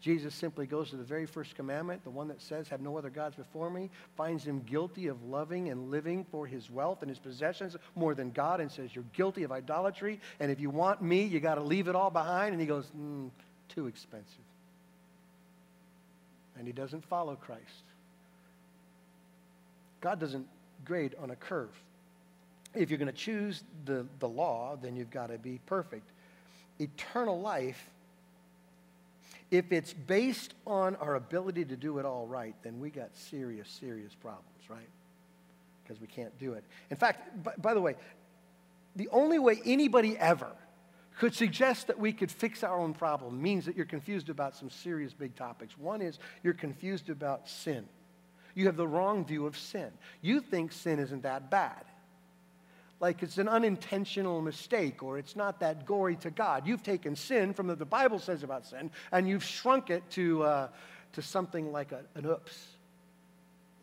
Jesus 0.00 0.32
simply 0.34 0.66
goes 0.66 0.90
to 0.90 0.96
the 0.96 1.02
very 1.02 1.26
first 1.26 1.56
commandment, 1.56 2.04
the 2.04 2.10
one 2.10 2.28
that 2.28 2.40
says, 2.40 2.68
Have 2.68 2.80
no 2.80 2.96
other 2.96 3.10
gods 3.10 3.34
before 3.34 3.68
me, 3.68 3.90
finds 4.16 4.44
him 4.44 4.60
guilty 4.60 5.08
of 5.08 5.24
loving 5.24 5.70
and 5.70 5.90
living 5.90 6.24
for 6.30 6.46
his 6.46 6.70
wealth 6.70 7.02
and 7.02 7.08
his 7.08 7.18
possessions 7.18 7.76
more 7.96 8.14
than 8.14 8.30
God, 8.30 8.60
and 8.60 8.70
says, 8.70 8.94
You're 8.94 9.04
guilty 9.12 9.42
of 9.42 9.50
idolatry, 9.50 10.20
and 10.38 10.52
if 10.52 10.60
you 10.60 10.70
want 10.70 11.02
me, 11.02 11.24
you 11.24 11.40
got 11.40 11.56
to 11.56 11.62
leave 11.62 11.88
it 11.88 11.96
all 11.96 12.10
behind. 12.10 12.52
And 12.52 12.60
he 12.60 12.66
goes, 12.66 12.86
mm, 12.96 13.30
Too 13.68 13.88
expensive 13.88 14.44
and 16.58 16.66
he 16.66 16.72
doesn't 16.72 17.04
follow 17.04 17.36
Christ. 17.36 17.84
God 20.00 20.20
doesn't 20.20 20.46
grade 20.84 21.14
on 21.20 21.30
a 21.30 21.36
curve. 21.36 21.70
If 22.78 22.90
you're 22.90 22.98
going 22.98 23.10
to 23.10 23.12
choose 23.12 23.64
the, 23.84 24.06
the 24.20 24.28
law, 24.28 24.76
then 24.80 24.96
you've 24.96 25.10
got 25.10 25.28
to 25.28 25.38
be 25.38 25.60
perfect. 25.66 26.10
Eternal 26.78 27.40
life, 27.40 27.90
if 29.50 29.72
it's 29.72 29.92
based 29.92 30.54
on 30.66 30.94
our 30.96 31.16
ability 31.16 31.64
to 31.66 31.76
do 31.76 31.98
it 31.98 32.04
all 32.04 32.26
right, 32.26 32.54
then 32.62 32.78
we 32.78 32.90
got 32.90 33.16
serious, 33.16 33.68
serious 33.68 34.14
problems, 34.14 34.44
right? 34.68 34.88
Because 35.82 36.00
we 36.00 36.06
can't 36.06 36.38
do 36.38 36.52
it. 36.52 36.62
In 36.90 36.96
fact, 36.96 37.42
by, 37.42 37.52
by 37.58 37.74
the 37.74 37.80
way, 37.80 37.96
the 38.94 39.08
only 39.10 39.38
way 39.38 39.60
anybody 39.64 40.16
ever 40.16 40.52
could 41.18 41.34
suggest 41.34 41.88
that 41.88 41.98
we 41.98 42.12
could 42.12 42.30
fix 42.30 42.62
our 42.62 42.78
own 42.78 42.94
problem 42.94 43.42
means 43.42 43.66
that 43.66 43.76
you're 43.76 43.86
confused 43.86 44.28
about 44.28 44.54
some 44.54 44.70
serious 44.70 45.12
big 45.12 45.34
topics. 45.34 45.76
One 45.76 46.00
is 46.00 46.18
you're 46.44 46.54
confused 46.54 47.10
about 47.10 47.48
sin. 47.48 47.88
You 48.54 48.66
have 48.66 48.76
the 48.76 48.86
wrong 48.86 49.24
view 49.24 49.46
of 49.46 49.58
sin. 49.58 49.90
You 50.22 50.40
think 50.40 50.70
sin 50.70 51.00
isn't 51.00 51.22
that 51.24 51.50
bad. 51.50 51.84
Like 53.00 53.22
it's 53.22 53.38
an 53.38 53.48
unintentional 53.48 54.42
mistake 54.42 55.02
or 55.02 55.18
it's 55.18 55.36
not 55.36 55.60
that 55.60 55.86
gory 55.86 56.16
to 56.16 56.30
God. 56.30 56.66
You've 56.66 56.82
taken 56.82 57.14
sin 57.14 57.54
from 57.54 57.68
what 57.68 57.78
the 57.78 57.84
Bible 57.84 58.18
says 58.18 58.42
about 58.42 58.66
sin 58.66 58.90
and 59.12 59.28
you've 59.28 59.44
shrunk 59.44 59.90
it 59.90 60.02
to, 60.10 60.42
uh, 60.42 60.68
to 61.12 61.22
something 61.22 61.70
like 61.70 61.92
a, 61.92 62.00
an 62.16 62.26
oops, 62.26 62.66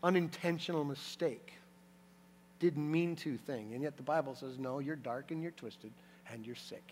unintentional 0.04 0.84
mistake. 0.84 1.54
Didn't 2.60 2.92
mean 2.92 3.16
to 3.18 3.38
thing. 3.38 3.74
And 3.74 3.82
yet 3.82 3.96
the 3.96 4.04
Bible 4.04 4.36
says, 4.36 4.58
no, 4.60 4.80
you're 4.80 4.96
dark 4.96 5.32
and 5.32 5.42
you're 5.42 5.52
twisted 5.52 5.92
and 6.32 6.46
you're 6.46 6.56
sick. 6.56 6.84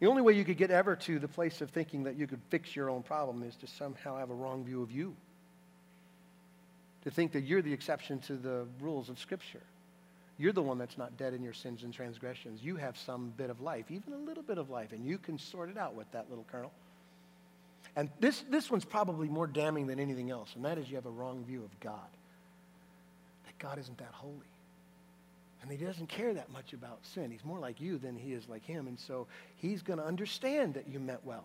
The 0.00 0.06
only 0.06 0.20
way 0.20 0.34
you 0.34 0.44
could 0.44 0.58
get 0.58 0.70
ever 0.70 0.96
to 0.96 1.18
the 1.18 1.28
place 1.28 1.62
of 1.62 1.70
thinking 1.70 2.04
that 2.04 2.16
you 2.16 2.26
could 2.26 2.40
fix 2.50 2.76
your 2.76 2.90
own 2.90 3.02
problem 3.02 3.42
is 3.42 3.56
to 3.56 3.66
somehow 3.66 4.18
have 4.18 4.30
a 4.30 4.34
wrong 4.34 4.64
view 4.64 4.82
of 4.82 4.90
you. 4.90 5.16
To 7.04 7.10
think 7.10 7.32
that 7.32 7.42
you're 7.42 7.62
the 7.62 7.72
exception 7.72 8.18
to 8.20 8.34
the 8.34 8.66
rules 8.80 9.08
of 9.08 9.18
Scripture. 9.18 9.62
You're 10.38 10.52
the 10.52 10.62
one 10.62 10.78
that's 10.78 10.98
not 10.98 11.16
dead 11.16 11.32
in 11.32 11.42
your 11.42 11.52
sins 11.52 11.84
and 11.84 11.92
transgressions. 11.92 12.62
You 12.62 12.76
have 12.76 12.98
some 12.98 13.32
bit 13.36 13.50
of 13.50 13.60
life, 13.60 13.90
even 13.90 14.12
a 14.12 14.18
little 14.18 14.42
bit 14.42 14.58
of 14.58 14.68
life, 14.68 14.92
and 14.92 15.06
you 15.06 15.18
can 15.18 15.38
sort 15.38 15.70
it 15.70 15.78
out 15.78 15.94
with 15.94 16.10
that 16.12 16.28
little 16.28 16.44
kernel. 16.50 16.72
And 17.96 18.10
this, 18.18 18.42
this 18.50 18.70
one's 18.70 18.84
probably 18.84 19.28
more 19.28 19.46
damning 19.46 19.86
than 19.86 20.00
anything 20.00 20.30
else, 20.30 20.50
and 20.56 20.64
that 20.64 20.78
is 20.78 20.88
you 20.88 20.96
have 20.96 21.06
a 21.06 21.10
wrong 21.10 21.44
view 21.44 21.62
of 21.62 21.78
God. 21.78 22.10
That 23.46 23.58
God 23.58 23.78
isn't 23.78 23.98
that 23.98 24.12
holy. 24.12 24.34
And 25.62 25.70
he 25.70 25.82
doesn't 25.82 26.08
care 26.08 26.34
that 26.34 26.50
much 26.52 26.74
about 26.74 26.98
sin. 27.06 27.30
He's 27.30 27.44
more 27.44 27.58
like 27.58 27.80
you 27.80 27.96
than 27.96 28.16
he 28.16 28.34
is 28.34 28.46
like 28.50 28.66
him. 28.66 28.86
And 28.86 28.98
so 28.98 29.26
he's 29.56 29.80
going 29.80 29.98
to 29.98 30.04
understand 30.04 30.74
that 30.74 30.88
you 30.88 31.00
meant 31.00 31.24
well. 31.24 31.44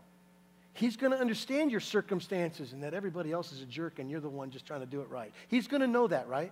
He's 0.73 0.97
going 0.97 1.13
to 1.13 1.17
understand 1.17 1.71
your 1.71 1.79
circumstances 1.79 2.73
and 2.73 2.83
that 2.83 2.93
everybody 2.93 3.31
else 3.31 3.53
is 3.53 3.61
a 3.61 3.65
jerk 3.65 3.97
and 3.97 4.11
you're 4.11 4.19
the 4.19 4.27
one 4.27 4.51
just 4.51 4.65
trying 4.65 4.81
to 4.81 4.85
do 4.85 4.99
it 4.99 5.09
right. 5.09 5.31
He's 5.47 5.69
going 5.69 5.79
to 5.79 5.87
know 5.87 6.07
that, 6.07 6.27
right? 6.27 6.51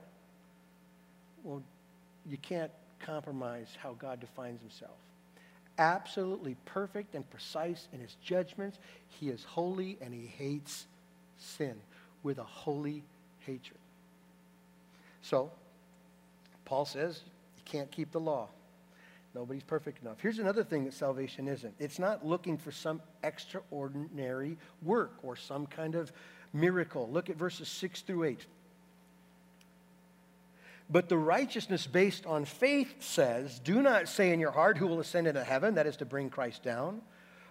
Well, 1.43 1.61
you 2.29 2.37
can't 2.37 2.71
compromise 2.99 3.67
how 3.81 3.93
God 3.93 4.19
defines 4.19 4.61
himself. 4.61 4.97
Absolutely 5.77 6.55
perfect 6.65 7.13
and 7.15 7.29
precise 7.29 7.87
in 7.93 7.99
his 7.99 8.15
judgments. 8.23 8.79
He 9.07 9.29
is 9.29 9.43
holy 9.43 9.97
and 10.01 10.13
he 10.13 10.25
hates 10.25 10.87
sin 11.37 11.75
with 12.23 12.39
a 12.39 12.43
holy 12.43 13.03
hatred. 13.39 13.79
So, 15.21 15.51
Paul 16.65 16.85
says, 16.85 17.21
you 17.57 17.63
can't 17.65 17.91
keep 17.91 18.11
the 18.11 18.19
law. 18.19 18.49
Nobody's 19.35 19.63
perfect 19.63 20.01
enough. 20.01 20.17
Here's 20.19 20.39
another 20.39 20.63
thing 20.63 20.85
that 20.85 20.93
salvation 20.93 21.47
isn't 21.47 21.75
it's 21.79 21.99
not 21.99 22.25
looking 22.25 22.57
for 22.57 22.71
some 22.71 23.01
extraordinary 23.23 24.57
work 24.81 25.13
or 25.21 25.35
some 25.35 25.67
kind 25.67 25.95
of 25.95 26.11
miracle. 26.53 27.07
Look 27.11 27.29
at 27.29 27.35
verses 27.35 27.67
6 27.67 28.01
through 28.01 28.23
8. 28.23 28.45
But 30.89 31.09
the 31.09 31.17
righteousness 31.17 31.85
based 31.85 32.25
on 32.25 32.45
faith 32.45 32.95
says, 32.99 33.59
Do 33.59 33.81
not 33.81 34.07
say 34.07 34.31
in 34.31 34.39
your 34.39 34.51
heart, 34.51 34.77
Who 34.77 34.87
will 34.87 34.99
ascend 34.99 35.27
into 35.27 35.43
heaven? 35.43 35.75
That 35.75 35.87
is 35.87 35.97
to 35.97 36.05
bring 36.05 36.29
Christ 36.29 36.63
down. 36.63 37.01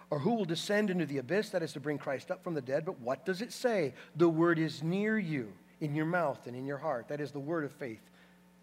Or 0.09 0.19
who 0.19 0.35
will 0.35 0.45
descend 0.45 0.89
into 0.89 1.05
the 1.05 1.17
abyss? 1.17 1.49
That 1.49 1.63
is 1.63 1.73
to 1.73 1.79
bring 1.79 1.97
Christ 1.97 2.31
up 2.31 2.43
from 2.43 2.53
the 2.53 2.61
dead. 2.61 2.85
But 2.85 2.99
what 3.01 3.25
does 3.25 3.41
it 3.41 3.51
say? 3.51 3.93
The 4.15 4.29
word 4.29 4.57
is 4.57 4.81
near 4.81 5.17
you, 5.17 5.51
in 5.81 5.95
your 5.95 6.05
mouth 6.05 6.47
and 6.47 6.55
in 6.55 6.65
your 6.65 6.77
heart. 6.77 7.09
That 7.09 7.19
is 7.19 7.31
the 7.31 7.39
word 7.39 7.65
of 7.65 7.73
faith 7.73 8.01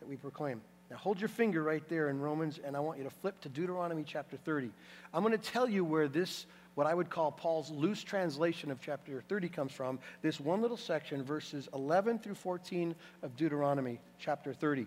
that 0.01 0.09
we 0.09 0.17
proclaim. 0.17 0.63
Now 0.91 0.97
hold 0.97 1.21
your 1.21 1.29
finger 1.29 1.63
right 1.63 1.87
there 1.89 2.09
in 2.09 2.19
Romans, 2.19 2.61
and 2.65 2.77
I 2.77 2.81
want 2.81 2.99
you 2.99 3.05
to 3.05 3.11
flip 3.11 3.41
to 3.43 3.49
Deuteronomy 3.49 4.05
chapter 4.07 4.37
30. 4.39 4.71
I'm 5.13 5.23
going 5.23 5.39
to 5.39 5.51
tell 5.51 5.69
you 5.69 5.85
where 5.85 6.09
this 6.09 6.47
what 6.75 6.87
I 6.87 6.95
would 6.95 7.09
call 7.09 7.31
Paul's 7.31 7.71
loose 7.71 8.03
translation 8.03 8.71
of 8.71 8.81
chapter 8.81 9.23
30 9.29 9.49
comes 9.49 9.73
from, 9.73 9.99
this 10.23 10.41
one 10.41 10.61
little 10.61 10.77
section, 10.77 11.23
verses 11.23 11.69
11 11.73 12.19
through 12.19 12.35
14 12.35 12.95
of 13.23 13.37
Deuteronomy 13.37 14.01
chapter 14.19 14.53
30. 14.53 14.87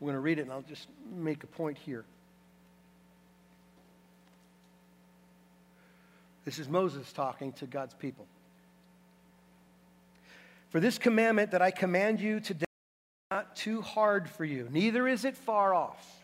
We're 0.00 0.06
going 0.06 0.14
to 0.14 0.20
read 0.20 0.38
it, 0.38 0.42
and 0.42 0.52
I'll 0.52 0.62
just 0.62 0.86
make 1.14 1.42
a 1.44 1.46
point 1.46 1.78
here. 1.78 2.04
This 6.44 6.58
is 6.58 6.68
Moses 6.68 7.12
talking 7.12 7.52
to 7.54 7.66
God's 7.66 7.94
people. 7.94 8.26
For 10.70 10.80
this 10.80 10.98
commandment 10.98 11.50
that 11.52 11.62
I 11.62 11.70
command 11.70 12.20
you 12.20 12.40
today 12.40 12.64
is 12.64 13.30
not 13.30 13.56
too 13.56 13.80
hard 13.80 14.28
for 14.28 14.44
you, 14.44 14.68
neither 14.70 15.08
is 15.08 15.24
it 15.24 15.36
far 15.36 15.74
off. 15.74 16.17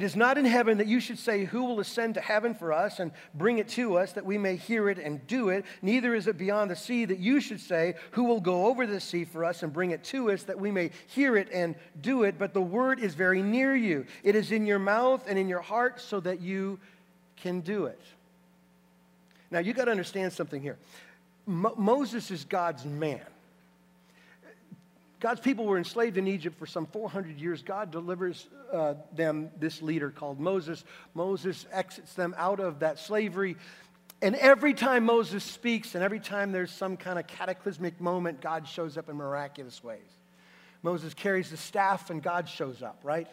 It 0.00 0.04
is 0.04 0.16
not 0.16 0.38
in 0.38 0.46
heaven 0.46 0.78
that 0.78 0.86
you 0.86 0.98
should 0.98 1.18
say, 1.18 1.44
Who 1.44 1.62
will 1.62 1.78
ascend 1.78 2.14
to 2.14 2.22
heaven 2.22 2.54
for 2.54 2.72
us 2.72 3.00
and 3.00 3.12
bring 3.34 3.58
it 3.58 3.68
to 3.70 3.98
us 3.98 4.12
that 4.12 4.24
we 4.24 4.38
may 4.38 4.56
hear 4.56 4.88
it 4.88 4.98
and 4.98 5.26
do 5.26 5.50
it? 5.50 5.66
Neither 5.82 6.14
is 6.14 6.26
it 6.26 6.38
beyond 6.38 6.70
the 6.70 6.76
sea 6.76 7.04
that 7.04 7.18
you 7.18 7.38
should 7.38 7.60
say, 7.60 7.96
Who 8.12 8.24
will 8.24 8.40
go 8.40 8.64
over 8.64 8.86
the 8.86 8.98
sea 8.98 9.26
for 9.26 9.44
us 9.44 9.62
and 9.62 9.70
bring 9.70 9.90
it 9.90 10.02
to 10.04 10.30
us 10.30 10.44
that 10.44 10.58
we 10.58 10.70
may 10.70 10.90
hear 11.08 11.36
it 11.36 11.50
and 11.52 11.74
do 12.00 12.22
it? 12.22 12.38
But 12.38 12.54
the 12.54 12.62
word 12.62 12.98
is 12.98 13.12
very 13.12 13.42
near 13.42 13.76
you. 13.76 14.06
It 14.24 14.36
is 14.36 14.52
in 14.52 14.64
your 14.64 14.78
mouth 14.78 15.22
and 15.28 15.38
in 15.38 15.50
your 15.50 15.60
heart 15.60 16.00
so 16.00 16.18
that 16.20 16.40
you 16.40 16.80
can 17.36 17.60
do 17.60 17.84
it. 17.84 18.00
Now, 19.50 19.58
you 19.58 19.74
got 19.74 19.84
to 19.84 19.90
understand 19.90 20.32
something 20.32 20.62
here. 20.62 20.78
Mo- 21.44 21.74
Moses 21.76 22.30
is 22.30 22.46
God's 22.46 22.86
man. 22.86 23.20
God's 25.20 25.40
people 25.40 25.66
were 25.66 25.76
enslaved 25.76 26.16
in 26.16 26.26
Egypt 26.26 26.58
for 26.58 26.64
some 26.64 26.86
400 26.86 27.38
years. 27.38 27.62
God 27.62 27.90
delivers 27.90 28.48
uh, 28.72 28.94
them 29.14 29.50
this 29.58 29.82
leader 29.82 30.10
called 30.10 30.40
Moses. 30.40 30.82
Moses 31.12 31.66
exits 31.70 32.14
them 32.14 32.34
out 32.38 32.58
of 32.58 32.80
that 32.80 32.98
slavery. 32.98 33.56
And 34.22 34.34
every 34.34 34.72
time 34.72 35.04
Moses 35.04 35.44
speaks, 35.44 35.94
and 35.94 36.02
every 36.02 36.20
time 36.20 36.52
there's 36.52 36.70
some 36.70 36.96
kind 36.96 37.18
of 37.18 37.26
cataclysmic 37.26 38.00
moment, 38.00 38.40
God 38.40 38.66
shows 38.66 38.96
up 38.96 39.10
in 39.10 39.16
miraculous 39.16 39.84
ways. 39.84 40.08
Moses 40.82 41.12
carries 41.12 41.50
the 41.50 41.58
staff, 41.58 42.08
and 42.08 42.22
God 42.22 42.48
shows 42.48 42.82
up, 42.82 43.00
right? 43.02 43.28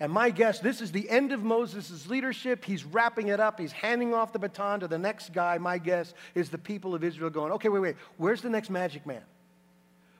And 0.00 0.10
my 0.10 0.30
guess, 0.30 0.60
this 0.60 0.80
is 0.80 0.92
the 0.92 1.10
end 1.10 1.32
of 1.32 1.42
Moses' 1.42 2.06
leadership. 2.08 2.64
He's 2.64 2.84
wrapping 2.84 3.28
it 3.28 3.40
up. 3.40 3.60
He's 3.60 3.72
handing 3.72 4.14
off 4.14 4.32
the 4.32 4.38
baton 4.38 4.80
to 4.80 4.88
the 4.88 4.98
next 4.98 5.34
guy. 5.34 5.58
My 5.58 5.76
guess 5.76 6.14
is 6.34 6.48
the 6.48 6.58
people 6.58 6.94
of 6.94 7.04
Israel 7.04 7.28
going, 7.28 7.52
okay, 7.52 7.68
wait, 7.68 7.80
wait, 7.80 7.96
where's 8.16 8.40
the 8.40 8.48
next 8.48 8.70
magic 8.70 9.04
man? 9.04 9.22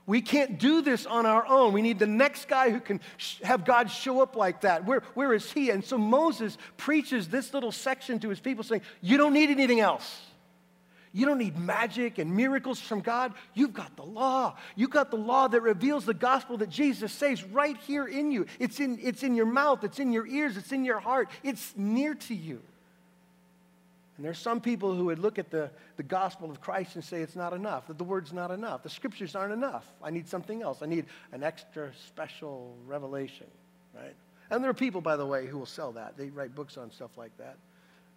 We 0.08 0.22
can't 0.22 0.58
do 0.58 0.80
this 0.80 1.04
on 1.04 1.26
our 1.26 1.46
own. 1.46 1.74
We 1.74 1.82
need 1.82 1.98
the 1.98 2.06
next 2.06 2.48
guy 2.48 2.70
who 2.70 2.80
can 2.80 3.02
sh- 3.18 3.40
have 3.42 3.66
God 3.66 3.90
show 3.90 4.22
up 4.22 4.36
like 4.36 4.62
that. 4.62 4.86
Where, 4.86 5.02
where 5.12 5.34
is 5.34 5.52
he? 5.52 5.68
And 5.68 5.84
so 5.84 5.98
Moses 5.98 6.56
preaches 6.78 7.28
this 7.28 7.52
little 7.52 7.70
section 7.70 8.18
to 8.20 8.30
his 8.30 8.40
people 8.40 8.64
saying, 8.64 8.80
You 9.02 9.18
don't 9.18 9.34
need 9.34 9.50
anything 9.50 9.80
else. 9.80 10.22
You 11.12 11.26
don't 11.26 11.36
need 11.36 11.58
magic 11.58 12.16
and 12.16 12.34
miracles 12.34 12.80
from 12.80 13.02
God. 13.02 13.34
You've 13.52 13.74
got 13.74 13.96
the 13.96 14.02
law. 14.02 14.56
You've 14.76 14.90
got 14.90 15.10
the 15.10 15.18
law 15.18 15.46
that 15.46 15.60
reveals 15.60 16.06
the 16.06 16.14
gospel 16.14 16.56
that 16.56 16.70
Jesus 16.70 17.12
saves 17.12 17.44
right 17.44 17.76
here 17.86 18.06
in 18.06 18.32
you. 18.32 18.46
It's 18.58 18.80
in, 18.80 18.98
it's 19.02 19.22
in 19.22 19.34
your 19.34 19.46
mouth, 19.46 19.84
it's 19.84 19.98
in 19.98 20.10
your 20.10 20.26
ears, 20.26 20.56
it's 20.56 20.72
in 20.72 20.86
your 20.86 21.00
heart, 21.00 21.28
it's 21.42 21.74
near 21.76 22.14
to 22.14 22.34
you. 22.34 22.62
And 24.18 24.26
there's 24.26 24.38
some 24.38 24.60
people 24.60 24.96
who 24.96 25.04
would 25.06 25.20
look 25.20 25.38
at 25.38 25.48
the, 25.48 25.70
the 25.96 26.02
gospel 26.02 26.50
of 26.50 26.60
Christ 26.60 26.96
and 26.96 27.04
say 27.04 27.22
it's 27.22 27.36
not 27.36 27.52
enough, 27.52 27.86
that 27.86 27.98
the 27.98 28.04
word's 28.04 28.32
not 28.32 28.50
enough, 28.50 28.82
the 28.82 28.90
scriptures 28.90 29.36
aren't 29.36 29.52
enough. 29.52 29.86
I 30.02 30.10
need 30.10 30.28
something 30.28 30.60
else. 30.60 30.82
I 30.82 30.86
need 30.86 31.06
an 31.30 31.44
extra 31.44 31.92
special 32.08 32.76
revelation, 32.84 33.46
right? 33.94 34.16
And 34.50 34.62
there 34.62 34.70
are 34.70 34.74
people, 34.74 35.00
by 35.00 35.14
the 35.14 35.24
way, 35.24 35.46
who 35.46 35.56
will 35.56 35.66
sell 35.66 35.92
that. 35.92 36.16
They 36.16 36.30
write 36.30 36.52
books 36.52 36.76
on 36.76 36.90
stuff 36.90 37.12
like 37.16 37.30
that, 37.38 37.58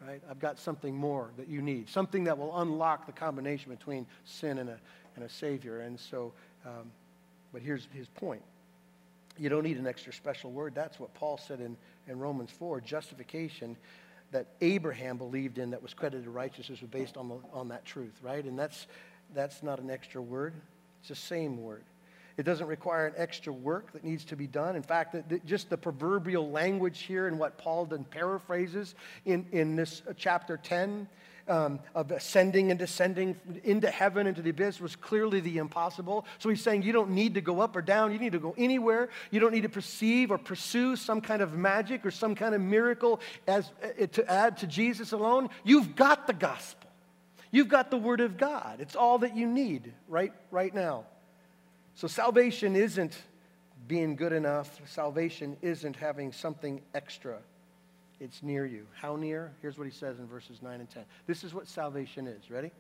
right? 0.04 0.20
I've 0.28 0.40
got 0.40 0.58
something 0.58 0.96
more 0.96 1.30
that 1.38 1.48
you 1.48 1.62
need, 1.62 1.88
something 1.88 2.24
that 2.24 2.36
will 2.36 2.60
unlock 2.60 3.06
the 3.06 3.12
combination 3.12 3.70
between 3.70 4.08
sin 4.26 4.58
and 4.58 4.72
a, 4.72 4.80
and 5.16 5.24
a 5.24 5.30
Savior. 5.30 5.82
And 5.82 6.00
so, 6.00 6.34
um, 6.66 6.92
but 7.54 7.62
here's 7.62 7.88
his 7.94 8.08
point. 8.08 8.42
You 9.38 9.50
don't 9.50 9.64
need 9.64 9.78
an 9.78 9.86
extra 9.86 10.14
special 10.14 10.52
word. 10.52 10.74
That's 10.74 11.00
what 11.00 11.14
Paul 11.14 11.38
said 11.38 11.60
in, 11.60 11.78
in 12.08 12.18
Romans 12.18 12.50
4. 12.58 12.82
Justification 12.82 13.78
that 14.32 14.48
Abraham 14.62 15.18
believed 15.18 15.58
in 15.58 15.72
that 15.72 15.82
was 15.82 15.94
credited 15.94 16.28
righteousness 16.28 16.82
was 16.82 16.90
based 16.90 17.18
on, 17.18 17.28
the, 17.30 17.38
on 17.54 17.68
that 17.70 17.86
truth, 17.86 18.18
right? 18.22 18.44
And 18.44 18.58
that's, 18.58 18.88
that's 19.34 19.62
not 19.62 19.80
an 19.80 19.90
extra 19.90 20.22
word, 20.22 20.54
it's 21.00 21.10
the 21.10 21.16
same 21.16 21.62
word. 21.62 21.84
It 22.38 22.44
doesn't 22.44 22.68
require 22.68 23.08
an 23.08 23.14
extra 23.18 23.52
work 23.52 23.92
that 23.92 24.04
needs 24.04 24.24
to 24.26 24.36
be 24.36 24.48
done. 24.48 24.76
In 24.76 24.84
fact, 24.84 25.12
the, 25.12 25.24
the, 25.28 25.40
just 25.46 25.70
the 25.70 25.78
proverbial 25.78 26.50
language 26.50 27.02
here 27.02 27.28
and 27.28 27.38
what 27.38 27.58
Paul 27.58 27.86
then 27.86 28.06
paraphrases 28.06 28.96
in, 29.26 29.46
in 29.52 29.76
this 29.76 30.02
uh, 30.10 30.14
chapter 30.16 30.58
10 30.58 31.08
um, 31.48 31.80
of 31.96 32.12
ascending 32.12 32.72
and 32.72 32.80
descending 32.80 33.36
into 33.64 33.90
heaven, 33.90 34.28
into 34.28 34.42
the 34.42 34.52
abyss, 34.52 34.80
was 34.80 34.96
clearly 34.96 35.40
the 35.40 35.58
impossible. 35.58 36.26
So 36.40 36.50
he's 36.50 36.62
saying 36.62 36.84
you 36.84 36.94
don't 36.94 37.12
need 37.12 37.36
to 37.36 37.42
go 37.42 37.60
up 37.60 37.76
or 37.76 37.82
down. 37.82 38.12
You 38.12 38.20
need 38.20 38.32
to 38.34 38.40
go 38.40 38.54
anywhere. 38.58 39.10
You 39.32 39.40
don't 39.40 39.52
need 39.52 39.64
to 39.64 39.70
perceive 39.70 40.32
or 40.32 40.38
pursue 40.38 40.96
some 40.96 41.22
kind 41.22 41.42
of 41.42 41.54
magic 41.54 42.06
or 42.06 42.12
some 42.12 42.36
kind 42.36 42.56
of 42.56 42.62
miracle 42.62 43.20
as, 43.48 43.72
uh, 43.84 44.08
to 44.08 44.32
add 44.32 44.58
to 44.58 44.68
Jesus 44.68 45.12
alone. 45.12 45.50
You've 45.64 45.96
got 45.96 46.28
the 46.28 46.34
gospel. 46.34 46.90
You've 47.52 47.68
got 47.68 47.92
the 47.92 47.98
word 47.98 48.22
of 48.22 48.38
God. 48.38 48.78
It's 48.80 48.96
all 48.96 49.20
that 49.20 49.36
you 49.36 49.46
need 49.46 49.94
right, 50.08 50.34
right 50.52 50.74
now. 50.74 51.06
So 51.96 52.08
salvation 52.08 52.76
isn't 52.76 53.18
being 53.88 54.16
good 54.16 54.32
enough. 54.32 54.80
Salvation 54.86 55.58
isn't 55.62 55.98
having 55.98 56.32
something 56.32 56.82
extra 56.94 57.40
it's 58.22 58.44
near 58.44 58.66
you. 58.68 58.86
How 58.94 59.16
near? 59.16 59.52
Here's 59.62 59.80
what 59.80 59.86
he 59.86 59.92
says 59.92 60.20
in 60.20 60.28
verses 60.28 60.62
9 60.62 60.80
and 60.80 60.90
10. 60.90 61.04
This 61.26 61.44
is 61.44 61.56
what 61.56 61.68
salvation 61.68 62.28
is. 62.28 62.52
Ready? 62.52 62.72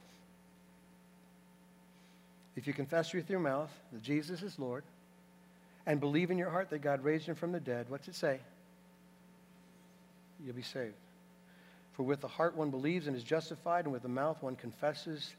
If 2.55 2.67
you 2.67 2.73
confess 2.73 3.11
with 3.11 3.29
your 3.29 3.39
mouth 3.39 3.71
that 3.91 4.03
Jesus 4.03 4.43
is 4.43 4.59
Lord 4.59 4.83
and 5.87 5.99
believe 5.99 6.29
in 6.29 6.37
your 6.37 6.51
heart 6.51 6.69
that 6.69 6.83
God 6.83 7.03
raised 7.03 7.25
him 7.25 7.33
from 7.33 7.51
the 7.51 7.59
dead, 7.59 7.87
what's 7.89 8.07
it 8.07 8.13
say? 8.13 8.39
You'll 10.45 10.55
be 10.55 10.61
saved. 10.61 10.93
For 11.93 12.03
with 12.03 12.21
the 12.21 12.27
heart 12.27 12.55
one 12.55 12.69
believes 12.69 13.07
and 13.07 13.15
is 13.15 13.23
justified, 13.23 13.85
and 13.85 13.93
with 13.93 14.03
the 14.03 14.09
mouth 14.09 14.41
one 14.43 14.55
confesses 14.55 15.33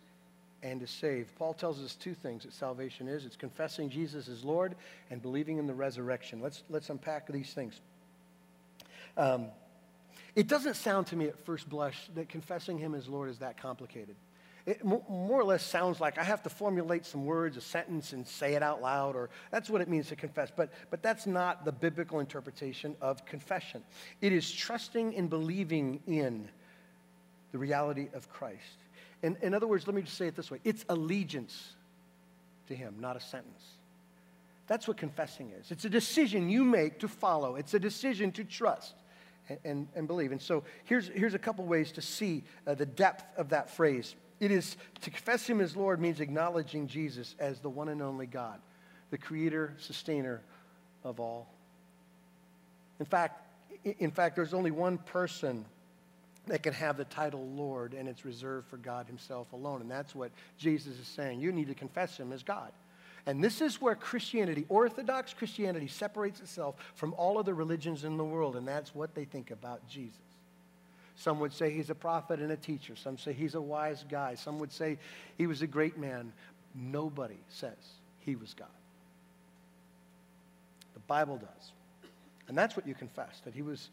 and 0.65 0.83
is 0.83 0.91
saved. 0.91 1.33
Paul 1.37 1.55
tells 1.55 1.81
us 1.81 1.95
two 1.95 2.15
things 2.15 2.43
that 2.43 2.53
salvation 2.53 3.07
is 3.07 3.25
it's 3.25 3.37
confessing 3.37 3.89
Jesus 3.89 4.27
is 4.27 4.43
Lord 4.43 4.75
and 5.11 5.23
believing 5.23 5.59
in 5.59 5.69
the 5.69 5.75
resurrection. 5.75 6.41
Let's, 6.41 6.65
let's 6.69 6.91
unpack 6.91 7.29
these 7.29 7.53
things. 7.53 7.81
Um, 9.17 9.47
it 10.35 10.49
doesn't 10.49 10.75
sound 10.75 11.09
to 11.09 11.17
me 11.17 11.27
at 11.27 11.39
first 11.45 11.69
blush 11.69 12.09
that 12.15 12.29
confessing 12.29 12.79
him 12.79 12.95
as 12.95 13.09
Lord 13.09 13.29
is 13.29 13.39
that 13.39 13.61
complicated. 13.61 14.17
It 14.65 14.85
more 14.85 15.41
or 15.41 15.45
less 15.45 15.65
sounds 15.65 16.01
like 16.01 16.19
I 16.19 16.23
have 16.23 16.45
to 16.45 16.49
formulate 16.49 17.05
some 17.05 17.27
words, 17.27 17.57
a 17.57 17.61
sentence, 17.61 18.13
and 18.13 18.27
say 18.27 18.55
it 18.55 18.63
out 18.63 18.81
loud, 18.81 19.17
or 19.17 19.29
that's 19.51 19.69
what 19.69 19.81
it 19.81 19.89
means 19.89 20.09
to 20.09 20.17
confess. 20.17 20.53
But, 20.55 20.71
but 20.89 21.03
that's 21.03 21.27
not 21.27 21.65
the 21.65 21.73
biblical 21.73 22.21
interpretation 22.21 22.97
of 23.01 23.27
confession. 23.27 23.83
It 24.21 24.33
is 24.33 24.51
trusting 24.51 25.17
and 25.17 25.29
believing 25.29 26.01
in 26.07 26.49
the 27.51 27.59
reality 27.59 28.09
of 28.15 28.31
Christ. 28.31 28.79
In, 29.23 29.37
in 29.43 29.53
other 29.53 29.67
words, 29.67 29.87
let 29.89 29.97
me 29.97 30.03
just 30.03 30.17
say 30.17 30.29
it 30.29 30.37
this 30.37 30.51
way 30.51 30.61
it's 30.65 30.85
allegiance 30.89 31.75
to 32.69 32.77
Him, 32.77 32.95
not 33.01 33.17
a 33.17 33.21
sentence. 33.21 33.65
That's 34.69 34.87
what 34.87 34.97
confessing 34.97 35.53
is. 35.61 35.73
It's 35.73 35.85
a 35.85 35.91
decision 35.91 36.49
you 36.49 36.65
make 36.65 37.01
to 37.01 37.09
follow, 37.09 37.57
it's 37.57 37.75
a 37.75 37.81
decision 37.81 38.31
to 38.33 38.45
trust 38.45 38.95
and, 39.65 39.89
and 39.95 40.07
believe. 40.07 40.33
And 40.33 40.41
so 40.41 40.65
here's, 40.85 41.09
here's 41.09 41.35
a 41.35 41.39
couple 41.39 41.65
ways 41.65 41.93
to 41.93 42.03
see 42.03 42.45
uh, 42.67 42.75
the 42.75 42.87
depth 42.87 43.25
of 43.37 43.51
that 43.51 43.71
phrase. 43.71 44.15
It 44.41 44.51
is 44.51 44.77
to 45.03 45.11
confess 45.11 45.47
him 45.47 45.61
as 45.61 45.77
Lord 45.77 46.01
means 46.01 46.21
acknowledging 46.21 46.89
Jesus 46.89 47.35
as 47.39 47.61
the 47.61 47.71
one 47.71 47.89
and 47.89 48.03
only 48.03 48.27
God, 48.27 48.61
the 49.11 49.19
creator, 49.19 49.75
sustainer 49.79 50.43
of 51.05 51.21
all. 51.21 51.49
In 52.99 53.07
fact, 53.07 53.41
in 53.85 54.11
fact, 54.11 54.37
there's 54.37 54.55
only 54.55 54.71
one 54.71 54.99
person 54.99 55.65
that 56.47 56.63
can 56.63 56.73
have 56.73 56.97
the 56.97 57.05
title 57.05 57.49
Lord, 57.55 57.95
and 57.95 58.09
it's 58.09 58.25
reserved 58.25 58.69
for 58.69 58.77
God 58.77 59.07
Himself 59.07 59.53
alone. 59.53 59.81
And 59.81 59.91
that's 59.91 60.15
what 60.15 60.31
Jesus 60.59 60.99
is 60.99 61.07
saying. 61.07 61.41
You 61.41 61.53
need 61.53 61.69
to 61.69 61.75
confess 61.75 62.17
Him 62.17 62.33
as 62.33 62.43
God. 62.43 62.73
And 63.27 63.43
this 63.43 63.61
is 63.61 63.81
where 63.81 63.95
Christianity, 63.95 64.67
Orthodox 64.69 65.33
Christianity, 65.33 65.87
separates 65.87 66.41
itself 66.41 66.75
from 66.95 67.15
all 67.15 67.39
other 67.39 67.55
religions 67.55 68.05
in 68.05 68.17
the 68.17 68.25
world, 68.25 68.57
and 68.57 68.67
that's 68.67 68.95
what 68.95 69.15
they 69.15 69.25
think 69.25 69.51
about 69.51 69.87
Jesus. 69.89 70.17
Some 71.15 71.39
would 71.41 71.53
say 71.53 71.71
he's 71.71 71.91
a 71.91 71.95
prophet 71.95 72.41
and 72.41 72.51
a 72.51 72.57
teacher. 72.57 72.97
Some 72.97 73.19
say 73.19 73.33
he's 73.33 73.55
a 73.55 73.61
wise 73.61 74.05
guy. 74.11 74.35
Some 74.35 74.59
would 74.59 74.73
say 74.73 74.99
he 75.39 75.47
was 75.47 75.63
a 75.63 75.67
great 75.67 75.99
man. 75.99 76.33
Nobody 76.75 77.39
says 77.49 77.77
he 78.21 78.35
was 78.35 78.55
God. 78.55 78.67
The 80.95 81.01
Bible 81.01 81.37
does. 81.37 81.73
And 82.49 82.59
that's 82.59 82.77
what 82.77 82.87
you 82.87 82.95
confess, 82.95 83.41
that 83.45 83.55
he 83.55 83.63
was, 83.63 83.89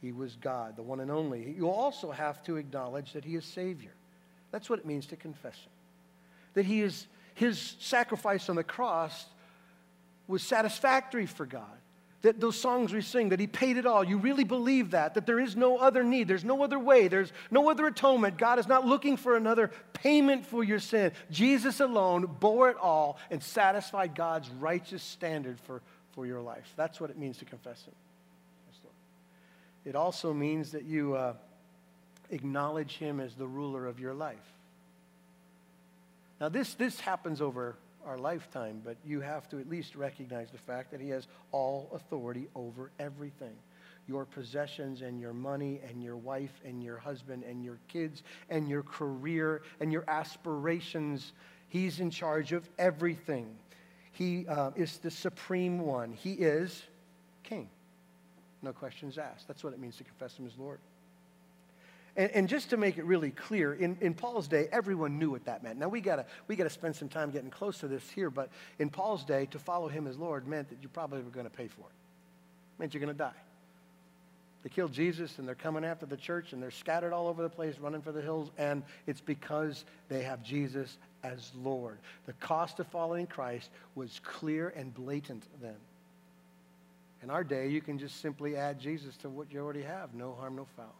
he 0.00 0.12
was 0.12 0.36
God, 0.36 0.76
the 0.76 0.82
one 0.82 1.00
and 1.00 1.10
only. 1.10 1.54
You 1.56 1.70
also 1.70 2.10
have 2.10 2.42
to 2.44 2.56
acknowledge 2.56 3.12
that 3.12 3.24
he 3.24 3.36
is 3.36 3.44
Savior. 3.44 3.92
That's 4.50 4.68
what 4.68 4.80
it 4.80 4.86
means 4.86 5.06
to 5.06 5.16
confess 5.16 5.54
him. 5.54 5.70
That 6.54 6.66
he 6.66 6.82
is, 6.82 7.06
his 7.34 7.76
sacrifice 7.78 8.48
on 8.48 8.56
the 8.56 8.64
cross 8.64 9.26
was 10.26 10.42
satisfactory 10.42 11.26
for 11.26 11.46
God. 11.46 11.64
That 12.22 12.40
those 12.40 12.56
songs 12.56 12.92
we 12.92 13.00
sing, 13.00 13.30
that 13.30 13.40
he 13.40 13.48
paid 13.48 13.76
it 13.76 13.84
all. 13.84 14.04
You 14.04 14.16
really 14.16 14.44
believe 14.44 14.92
that, 14.92 15.14
that 15.14 15.26
there 15.26 15.40
is 15.40 15.56
no 15.56 15.78
other 15.78 16.04
need, 16.04 16.28
there's 16.28 16.44
no 16.44 16.62
other 16.62 16.78
way, 16.78 17.08
there's 17.08 17.32
no 17.50 17.68
other 17.68 17.86
atonement. 17.86 18.38
God 18.38 18.60
is 18.60 18.68
not 18.68 18.86
looking 18.86 19.16
for 19.16 19.36
another 19.36 19.72
payment 19.92 20.46
for 20.46 20.62
your 20.62 20.78
sin. 20.78 21.10
Jesus 21.32 21.80
alone 21.80 22.26
bore 22.38 22.70
it 22.70 22.76
all 22.76 23.18
and 23.30 23.42
satisfied 23.42 24.14
God's 24.14 24.48
righteous 24.50 25.02
standard 25.02 25.58
for, 25.58 25.82
for 26.12 26.24
your 26.24 26.40
life. 26.40 26.72
That's 26.76 27.00
what 27.00 27.10
it 27.10 27.18
means 27.18 27.38
to 27.38 27.44
confess 27.44 27.84
him. 27.84 27.94
It 29.84 29.96
also 29.96 30.32
means 30.32 30.72
that 30.72 30.84
you 30.84 31.14
uh, 31.14 31.34
acknowledge 32.30 32.98
him 32.98 33.20
as 33.20 33.34
the 33.34 33.46
ruler 33.46 33.86
of 33.86 33.98
your 33.98 34.14
life. 34.14 34.38
Now, 36.42 36.48
this, 36.48 36.74
this 36.74 36.98
happens 36.98 37.40
over 37.40 37.76
our 38.04 38.18
lifetime, 38.18 38.82
but 38.84 38.96
you 39.06 39.20
have 39.20 39.48
to 39.50 39.60
at 39.60 39.68
least 39.68 39.94
recognize 39.94 40.50
the 40.50 40.58
fact 40.58 40.90
that 40.90 41.00
he 41.00 41.08
has 41.10 41.28
all 41.52 41.88
authority 41.94 42.48
over 42.56 42.90
everything 42.98 43.54
your 44.08 44.24
possessions 44.24 45.02
and 45.02 45.20
your 45.20 45.32
money 45.32 45.80
and 45.88 46.02
your 46.02 46.16
wife 46.16 46.50
and 46.64 46.82
your 46.82 46.98
husband 46.98 47.44
and 47.44 47.64
your 47.64 47.78
kids 47.86 48.24
and 48.50 48.68
your 48.68 48.82
career 48.82 49.62
and 49.78 49.92
your 49.92 50.02
aspirations. 50.08 51.32
He's 51.68 52.00
in 52.00 52.10
charge 52.10 52.50
of 52.50 52.68
everything. 52.76 53.54
He 54.10 54.44
uh, 54.48 54.72
is 54.74 54.98
the 54.98 55.12
supreme 55.12 55.78
one. 55.78 56.10
He 56.10 56.32
is 56.32 56.82
king. 57.44 57.70
No 58.62 58.72
questions 58.72 59.16
asked. 59.16 59.46
That's 59.46 59.62
what 59.62 59.74
it 59.74 59.78
means 59.78 59.96
to 59.98 60.04
confess 60.04 60.36
him 60.36 60.46
as 60.46 60.58
Lord. 60.58 60.80
And, 62.14 62.30
and, 62.32 62.48
just 62.48 62.68
to 62.70 62.76
make 62.76 62.98
it 62.98 63.04
really 63.04 63.30
clear, 63.30 63.72
in, 63.72 63.96
in 64.02 64.12
Paul's 64.12 64.46
day, 64.46 64.68
everyone 64.70 65.18
knew 65.18 65.30
what 65.30 65.46
that 65.46 65.62
meant. 65.62 65.78
Now, 65.78 65.88
we 65.88 66.02
got 66.02 66.26
we 66.46 66.56
got 66.56 66.64
to 66.64 66.70
spend 66.70 66.94
some 66.94 67.08
time 67.08 67.30
getting 67.30 67.48
close 67.48 67.78
to 67.78 67.88
this 67.88 68.08
here, 68.10 68.28
but 68.28 68.50
in 68.78 68.90
Paul's 68.90 69.24
day, 69.24 69.46
to 69.46 69.58
follow 69.58 69.88
him 69.88 70.06
as 70.06 70.18
Lord 70.18 70.46
meant 70.46 70.68
that 70.68 70.82
you 70.82 70.88
probably 70.88 71.22
were 71.22 71.30
going 71.30 71.46
to 71.46 71.50
pay 71.50 71.68
for 71.68 71.80
it. 71.80 71.94
it 72.76 72.80
meant 72.80 72.92
you're 72.92 73.00
going 73.00 73.14
to 73.14 73.18
die. 73.18 73.32
They 74.62 74.68
killed 74.68 74.92
Jesus, 74.92 75.38
and 75.38 75.48
they're 75.48 75.54
coming 75.54 75.84
after 75.84 76.06
the 76.06 76.16
church, 76.16 76.52
and 76.52 76.62
they're 76.62 76.70
scattered 76.70 77.12
all 77.12 77.28
over 77.28 77.42
the 77.42 77.48
place, 77.48 77.78
running 77.78 78.02
for 78.02 78.12
the 78.12 78.22
hills, 78.22 78.50
and 78.58 78.82
it's 79.06 79.20
because 79.20 79.84
they 80.08 80.22
have 80.22 80.42
Jesus 80.42 80.98
as 81.24 81.50
Lord. 81.56 81.98
The 82.26 82.32
cost 82.34 82.78
of 82.78 82.86
following 82.88 83.26
Christ 83.26 83.70
was 83.94 84.20
clear 84.22 84.72
and 84.76 84.94
blatant 84.94 85.44
then. 85.60 85.76
In 87.22 87.30
our 87.30 87.42
day, 87.42 87.68
you 87.68 87.80
can 87.80 87.98
just 87.98 88.20
simply 88.20 88.56
add 88.56 88.78
Jesus 88.78 89.16
to 89.18 89.28
what 89.28 89.52
you 89.52 89.60
already 89.60 89.82
have 89.82 90.14
no 90.14 90.34
harm, 90.34 90.56
no 90.56 90.66
foul. 90.76 90.94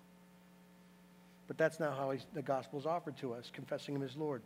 But 1.49 1.59
that's 1.59 1.81
not 1.81 1.97
how 1.97 2.15
the 2.35 2.43
gospel 2.43 2.79
is 2.79 2.87
offered 2.87 3.17
to 3.19 3.35
us, 3.35 3.51
confessing 3.53 3.95
him 3.95 4.03
as 4.03 4.17
Lord. 4.17 4.43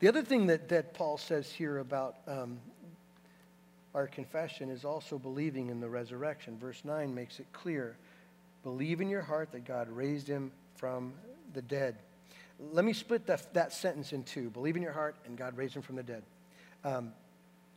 The 0.00 0.08
other 0.08 0.22
thing 0.22 0.46
that, 0.46 0.68
that 0.70 0.94
Paul 0.94 1.18
says 1.18 1.50
here 1.50 1.78
about 1.78 2.16
um, 2.26 2.58
our 3.94 4.06
confession 4.06 4.70
is 4.70 4.84
also 4.84 5.18
believing 5.18 5.70
in 5.70 5.80
the 5.80 5.88
resurrection. 5.88 6.58
Verse 6.58 6.82
9 6.84 7.14
makes 7.14 7.38
it 7.38 7.46
clear 7.52 7.96
believe 8.62 9.00
in 9.00 9.08
your 9.08 9.22
heart 9.22 9.52
that 9.52 9.64
God 9.64 9.88
raised 9.88 10.26
him 10.26 10.50
from 10.76 11.12
the 11.52 11.62
dead. 11.62 11.96
Let 12.72 12.84
me 12.84 12.92
split 12.92 13.26
that, 13.26 13.52
that 13.54 13.72
sentence 13.72 14.12
in 14.12 14.24
two 14.24 14.50
believe 14.50 14.76
in 14.76 14.82
your 14.82 14.92
heart 14.92 15.16
and 15.26 15.36
God 15.36 15.56
raised 15.56 15.76
him 15.76 15.82
from 15.82 15.96
the 15.96 16.02
dead. 16.02 16.22
Um, 16.82 17.12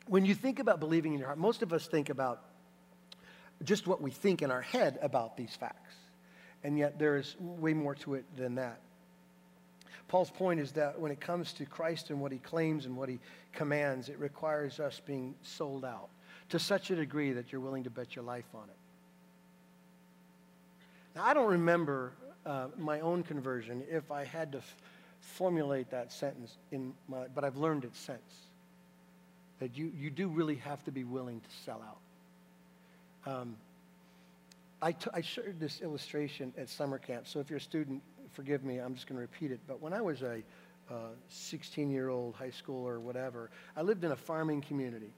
when 0.08 0.26
you 0.26 0.34
think 0.34 0.60
about 0.60 0.80
believing 0.80 1.14
in 1.14 1.20
your 1.20 1.28
heart, 1.28 1.38
most 1.38 1.62
of 1.62 1.74
us 1.74 1.88
think 1.88 2.10
about 2.10 2.42
just 3.64 3.88
what 3.88 4.02
we 4.02 4.12
think 4.12 4.42
in 4.42 4.52
our 4.52 4.62
head 4.62 4.98
about 5.02 5.36
these 5.36 5.56
facts 5.56 5.94
and 6.64 6.78
yet 6.78 7.00
there 7.00 7.18
is 7.18 7.36
way 7.40 7.74
more 7.74 7.96
to 7.96 8.16
it 8.16 8.26
than 8.36 8.56
that. 8.56 8.80
Paul's 10.08 10.32
point 10.32 10.60
is 10.60 10.72
that 10.74 11.00
when 11.00 11.12
it 11.12 11.20
comes 11.20 11.52
to 11.54 11.66
Christ 11.66 12.10
and 12.10 12.22
what 12.22 12.32
he 12.32 12.38
claims 12.40 12.86
and 12.86 12.96
what 12.96 13.10
he 13.10 13.20
commands, 13.54 14.08
it 14.10 14.18
requires 14.20 14.80
us 14.80 15.02
being 15.06 15.36
sold 15.42 15.84
out 15.84 16.10
to 16.50 16.60
such 16.60 16.92
a 16.92 16.96
degree 16.96 17.34
that 17.34 17.52
you're 17.52 17.62
willing 17.62 17.84
to 17.84 17.90
bet 17.90 18.16
your 18.16 18.24
life 18.24 18.46
on 18.56 18.64
it. 18.64 18.78
Now, 21.16 21.26
I 21.26 21.34
don't 21.34 21.50
remember 21.50 22.14
uh, 22.46 22.68
my 22.78 23.02
own 23.02 23.24
conversion 23.24 23.84
if 23.90 24.12
I 24.12 24.24
had 24.24 24.52
to 24.54 24.60
f- 24.60 24.76
formulate 25.20 25.90
that 25.90 26.14
sentence 26.14 26.58
in 26.72 26.94
my, 27.10 27.26
but 27.34 27.44
I've 27.44 27.58
learned 27.58 27.84
it 27.84 27.96
since. 27.96 28.48
That 29.60 29.76
you, 29.76 29.92
you 29.98 30.10
do 30.10 30.28
really 30.28 30.56
have 30.56 30.84
to 30.86 30.92
be 30.92 31.04
willing 31.04 31.42
to 31.42 31.50
sell 31.66 31.84
out. 33.26 33.34
Um, 33.34 33.58
I, 34.82 35.22
shared 35.22 35.60
this 35.60 35.82
illustration 35.82 36.54
at 36.58 36.70
summer 36.70 37.00
camp, 37.00 37.28
so 37.28 37.40
if 37.40 37.50
you're 37.50 37.58
a 37.58 37.62
student, 37.62 38.02
forgive 38.34 38.64
me, 38.64 38.78
I'm 38.78 38.94
just 38.94 39.08
going 39.08 39.16
to 39.16 39.22
repeat 39.22 39.52
it. 39.52 39.60
But 39.68 39.82
when 39.82 39.94
I 39.94 40.02
was 40.02 40.22
a 40.22 40.44
16 41.30 41.88
uh, 41.88 41.92
year 41.92 42.10
old 42.10 42.36
high 42.36 42.52
school 42.52 42.88
or 42.88 43.00
whatever, 43.00 43.50
I 43.76 43.82
lived 43.82 44.04
in 44.04 44.12
a 44.12 44.16
farming 44.16 44.62
community. 44.62 45.12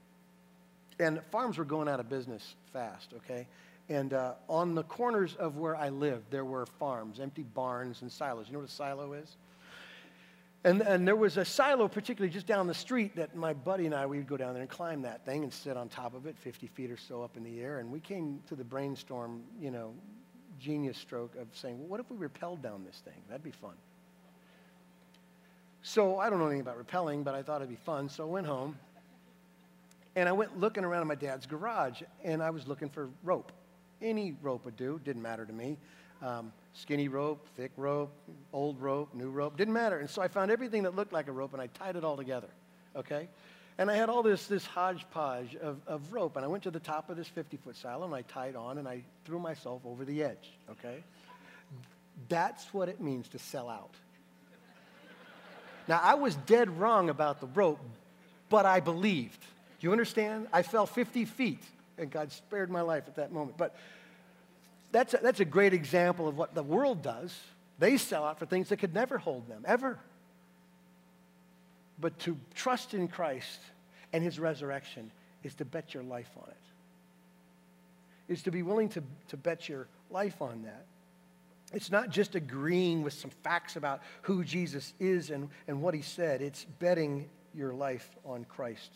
And 0.98 1.20
farms 1.30 1.58
were 1.58 1.64
going 1.64 1.88
out 1.88 2.00
of 2.00 2.08
business 2.08 2.54
fast, 2.72 3.12
okay? 3.16 3.46
And 3.88 4.12
uh, 4.12 4.34
on 4.48 4.74
the 4.74 4.82
corners 4.84 5.34
of 5.36 5.56
where 5.56 5.76
I 5.76 5.88
lived, 5.88 6.30
there 6.30 6.44
were 6.44 6.66
farms, 6.78 7.20
empty 7.20 7.42
barns 7.42 8.02
and 8.02 8.10
silos. 8.10 8.46
You 8.46 8.54
know 8.54 8.60
what 8.60 8.68
a 8.68 8.72
silo 8.72 9.12
is? 9.14 9.36
And, 10.62 10.82
and 10.82 11.08
there 11.08 11.16
was 11.16 11.38
a 11.38 11.44
silo, 11.44 11.88
particularly 11.88 12.32
just 12.32 12.46
down 12.46 12.66
the 12.66 12.74
street, 12.74 13.16
that 13.16 13.34
my 13.34 13.54
buddy 13.54 13.86
and 13.86 13.94
I, 13.94 14.04
we 14.04 14.18
would 14.18 14.26
go 14.26 14.36
down 14.36 14.52
there 14.52 14.60
and 14.60 14.70
climb 14.70 15.02
that 15.02 15.24
thing 15.24 15.42
and 15.42 15.52
sit 15.52 15.76
on 15.76 15.88
top 15.88 16.14
of 16.14 16.26
it, 16.26 16.36
50 16.36 16.66
feet 16.66 16.90
or 16.90 16.98
so 16.98 17.22
up 17.22 17.36
in 17.38 17.44
the 17.44 17.60
air. 17.60 17.78
And 17.78 17.90
we 17.90 17.98
came 17.98 18.40
to 18.48 18.54
the 18.54 18.64
brainstorm, 18.64 19.42
you 19.58 19.70
know, 19.70 19.94
genius 20.58 20.98
stroke 20.98 21.34
of 21.36 21.48
saying, 21.54 21.78
well, 21.78 21.88
what 21.88 22.00
if 22.00 22.10
we 22.10 22.18
rappelled 22.18 22.60
down 22.62 22.84
this 22.84 23.00
thing? 23.04 23.14
That'd 23.28 23.42
be 23.42 23.50
fun. 23.50 23.72
So 25.82 26.18
I 26.18 26.28
don't 26.28 26.38
know 26.38 26.46
anything 26.46 26.60
about 26.60 26.86
rappelling, 26.86 27.24
but 27.24 27.34
I 27.34 27.42
thought 27.42 27.62
it'd 27.62 27.70
be 27.70 27.76
fun. 27.76 28.10
So 28.10 28.24
I 28.24 28.26
went 28.26 28.46
home 28.46 28.76
and 30.14 30.28
I 30.28 30.32
went 30.32 30.60
looking 30.60 30.84
around 30.84 31.00
in 31.00 31.08
my 31.08 31.14
dad's 31.14 31.46
garage 31.46 32.02
and 32.22 32.42
I 32.42 32.50
was 32.50 32.68
looking 32.68 32.90
for 32.90 33.08
rope. 33.24 33.50
Any 34.02 34.36
rope 34.42 34.66
would 34.66 34.76
do, 34.76 35.00
didn't 35.04 35.22
matter 35.22 35.46
to 35.46 35.52
me. 35.52 35.78
Um, 36.20 36.52
skinny 36.72 37.08
rope, 37.08 37.46
thick 37.56 37.72
rope, 37.76 38.12
old 38.52 38.80
rope, 38.80 39.14
new 39.14 39.30
rope, 39.30 39.56
didn't 39.56 39.74
matter. 39.74 39.98
And 39.98 40.08
so 40.08 40.22
I 40.22 40.28
found 40.28 40.50
everything 40.50 40.84
that 40.84 40.94
looked 40.94 41.12
like 41.12 41.28
a 41.28 41.32
rope 41.32 41.52
and 41.52 41.60
I 41.60 41.66
tied 41.68 41.96
it 41.96 42.04
all 42.04 42.16
together, 42.16 42.48
okay? 42.96 43.28
And 43.78 43.90
I 43.90 43.96
had 43.96 44.08
all 44.08 44.22
this, 44.22 44.46
this 44.46 44.66
hodgepodge 44.66 45.56
of, 45.56 45.80
of 45.86 46.12
rope, 46.12 46.36
and 46.36 46.44
I 46.44 46.48
went 46.48 46.64
to 46.64 46.70
the 46.70 46.80
top 46.80 47.10
of 47.10 47.16
this 47.16 47.28
50 47.28 47.56
foot 47.58 47.76
silo 47.76 48.04
and 48.04 48.14
I 48.14 48.22
tied 48.22 48.56
on 48.56 48.78
and 48.78 48.86
I 48.86 49.02
threw 49.24 49.38
myself 49.38 49.82
over 49.84 50.04
the 50.04 50.22
edge, 50.22 50.52
okay? 50.70 51.02
That's 52.28 52.72
what 52.74 52.88
it 52.88 53.00
means 53.00 53.28
to 53.28 53.38
sell 53.38 53.68
out. 53.68 53.94
Now, 55.88 56.00
I 56.02 56.14
was 56.14 56.36
dead 56.36 56.78
wrong 56.78 57.08
about 57.08 57.40
the 57.40 57.46
rope, 57.48 57.80
but 58.48 58.66
I 58.66 58.80
believed. 58.80 59.40
Do 59.80 59.86
you 59.86 59.92
understand? 59.92 60.46
I 60.52 60.62
fell 60.62 60.86
50 60.86 61.24
feet, 61.24 61.62
and 61.98 62.10
God 62.10 62.30
spared 62.30 62.70
my 62.70 62.82
life 62.82 63.04
at 63.08 63.16
that 63.16 63.32
moment. 63.32 63.56
But 63.56 63.74
that's 64.92 65.14
a, 65.14 65.18
that's 65.22 65.40
a 65.40 65.44
great 65.44 65.72
example 65.72 66.28
of 66.28 66.36
what 66.36 66.54
the 66.54 66.62
world 66.62 67.02
does. 67.02 67.38
They 67.78 67.96
sell 67.96 68.24
out 68.24 68.38
for 68.38 68.46
things 68.46 68.68
that 68.68 68.78
could 68.78 68.94
never 68.94 69.18
hold 69.18 69.48
them, 69.48 69.64
ever. 69.66 69.98
But 72.00 72.18
to 72.20 72.36
trust 72.54 72.94
in 72.94 73.08
Christ 73.08 73.60
and 74.12 74.24
his 74.24 74.38
resurrection 74.38 75.10
is 75.42 75.54
to 75.56 75.64
bet 75.64 75.94
your 75.94 76.02
life 76.02 76.30
on 76.36 76.48
it, 76.48 78.32
is 78.32 78.42
to 78.42 78.50
be 78.50 78.62
willing 78.62 78.88
to, 78.90 79.02
to 79.28 79.36
bet 79.36 79.68
your 79.68 79.86
life 80.10 80.40
on 80.42 80.62
that. 80.62 80.86
It's 81.72 81.90
not 81.90 82.10
just 82.10 82.34
agreeing 82.34 83.02
with 83.02 83.12
some 83.12 83.30
facts 83.42 83.76
about 83.76 84.02
who 84.22 84.42
Jesus 84.44 84.92
is 84.98 85.30
and, 85.30 85.48
and 85.68 85.80
what 85.80 85.94
he 85.94 86.02
said, 86.02 86.42
it's 86.42 86.64
betting 86.80 87.28
your 87.54 87.72
life 87.72 88.10
on 88.24 88.44
Christ. 88.44 88.90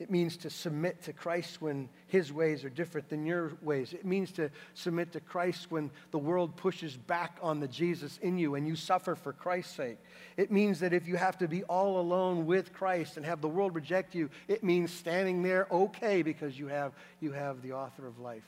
It 0.00 0.10
means 0.10 0.36
to 0.38 0.50
submit 0.50 1.02
to 1.04 1.12
Christ 1.12 1.62
when 1.62 1.88
his 2.08 2.32
ways 2.32 2.64
are 2.64 2.68
different 2.68 3.08
than 3.08 3.24
your 3.24 3.52
ways. 3.62 3.92
It 3.92 4.04
means 4.04 4.32
to 4.32 4.50
submit 4.74 5.12
to 5.12 5.20
Christ 5.20 5.70
when 5.70 5.88
the 6.10 6.18
world 6.18 6.56
pushes 6.56 6.96
back 6.96 7.38
on 7.40 7.60
the 7.60 7.68
Jesus 7.68 8.18
in 8.20 8.36
you 8.36 8.56
and 8.56 8.66
you 8.66 8.74
suffer 8.74 9.14
for 9.14 9.32
Christ's 9.32 9.76
sake. 9.76 9.98
It 10.36 10.50
means 10.50 10.80
that 10.80 10.92
if 10.92 11.06
you 11.06 11.16
have 11.16 11.38
to 11.38 11.46
be 11.46 11.62
all 11.64 12.00
alone 12.00 12.44
with 12.44 12.72
Christ 12.72 13.16
and 13.16 13.24
have 13.24 13.40
the 13.40 13.48
world 13.48 13.76
reject 13.76 14.16
you, 14.16 14.30
it 14.48 14.64
means 14.64 14.92
standing 14.92 15.42
there 15.44 15.68
okay 15.70 16.22
because 16.22 16.58
you 16.58 16.66
have, 16.66 16.92
you 17.20 17.30
have 17.30 17.62
the 17.62 17.72
author 17.72 18.06
of 18.06 18.18
life 18.18 18.42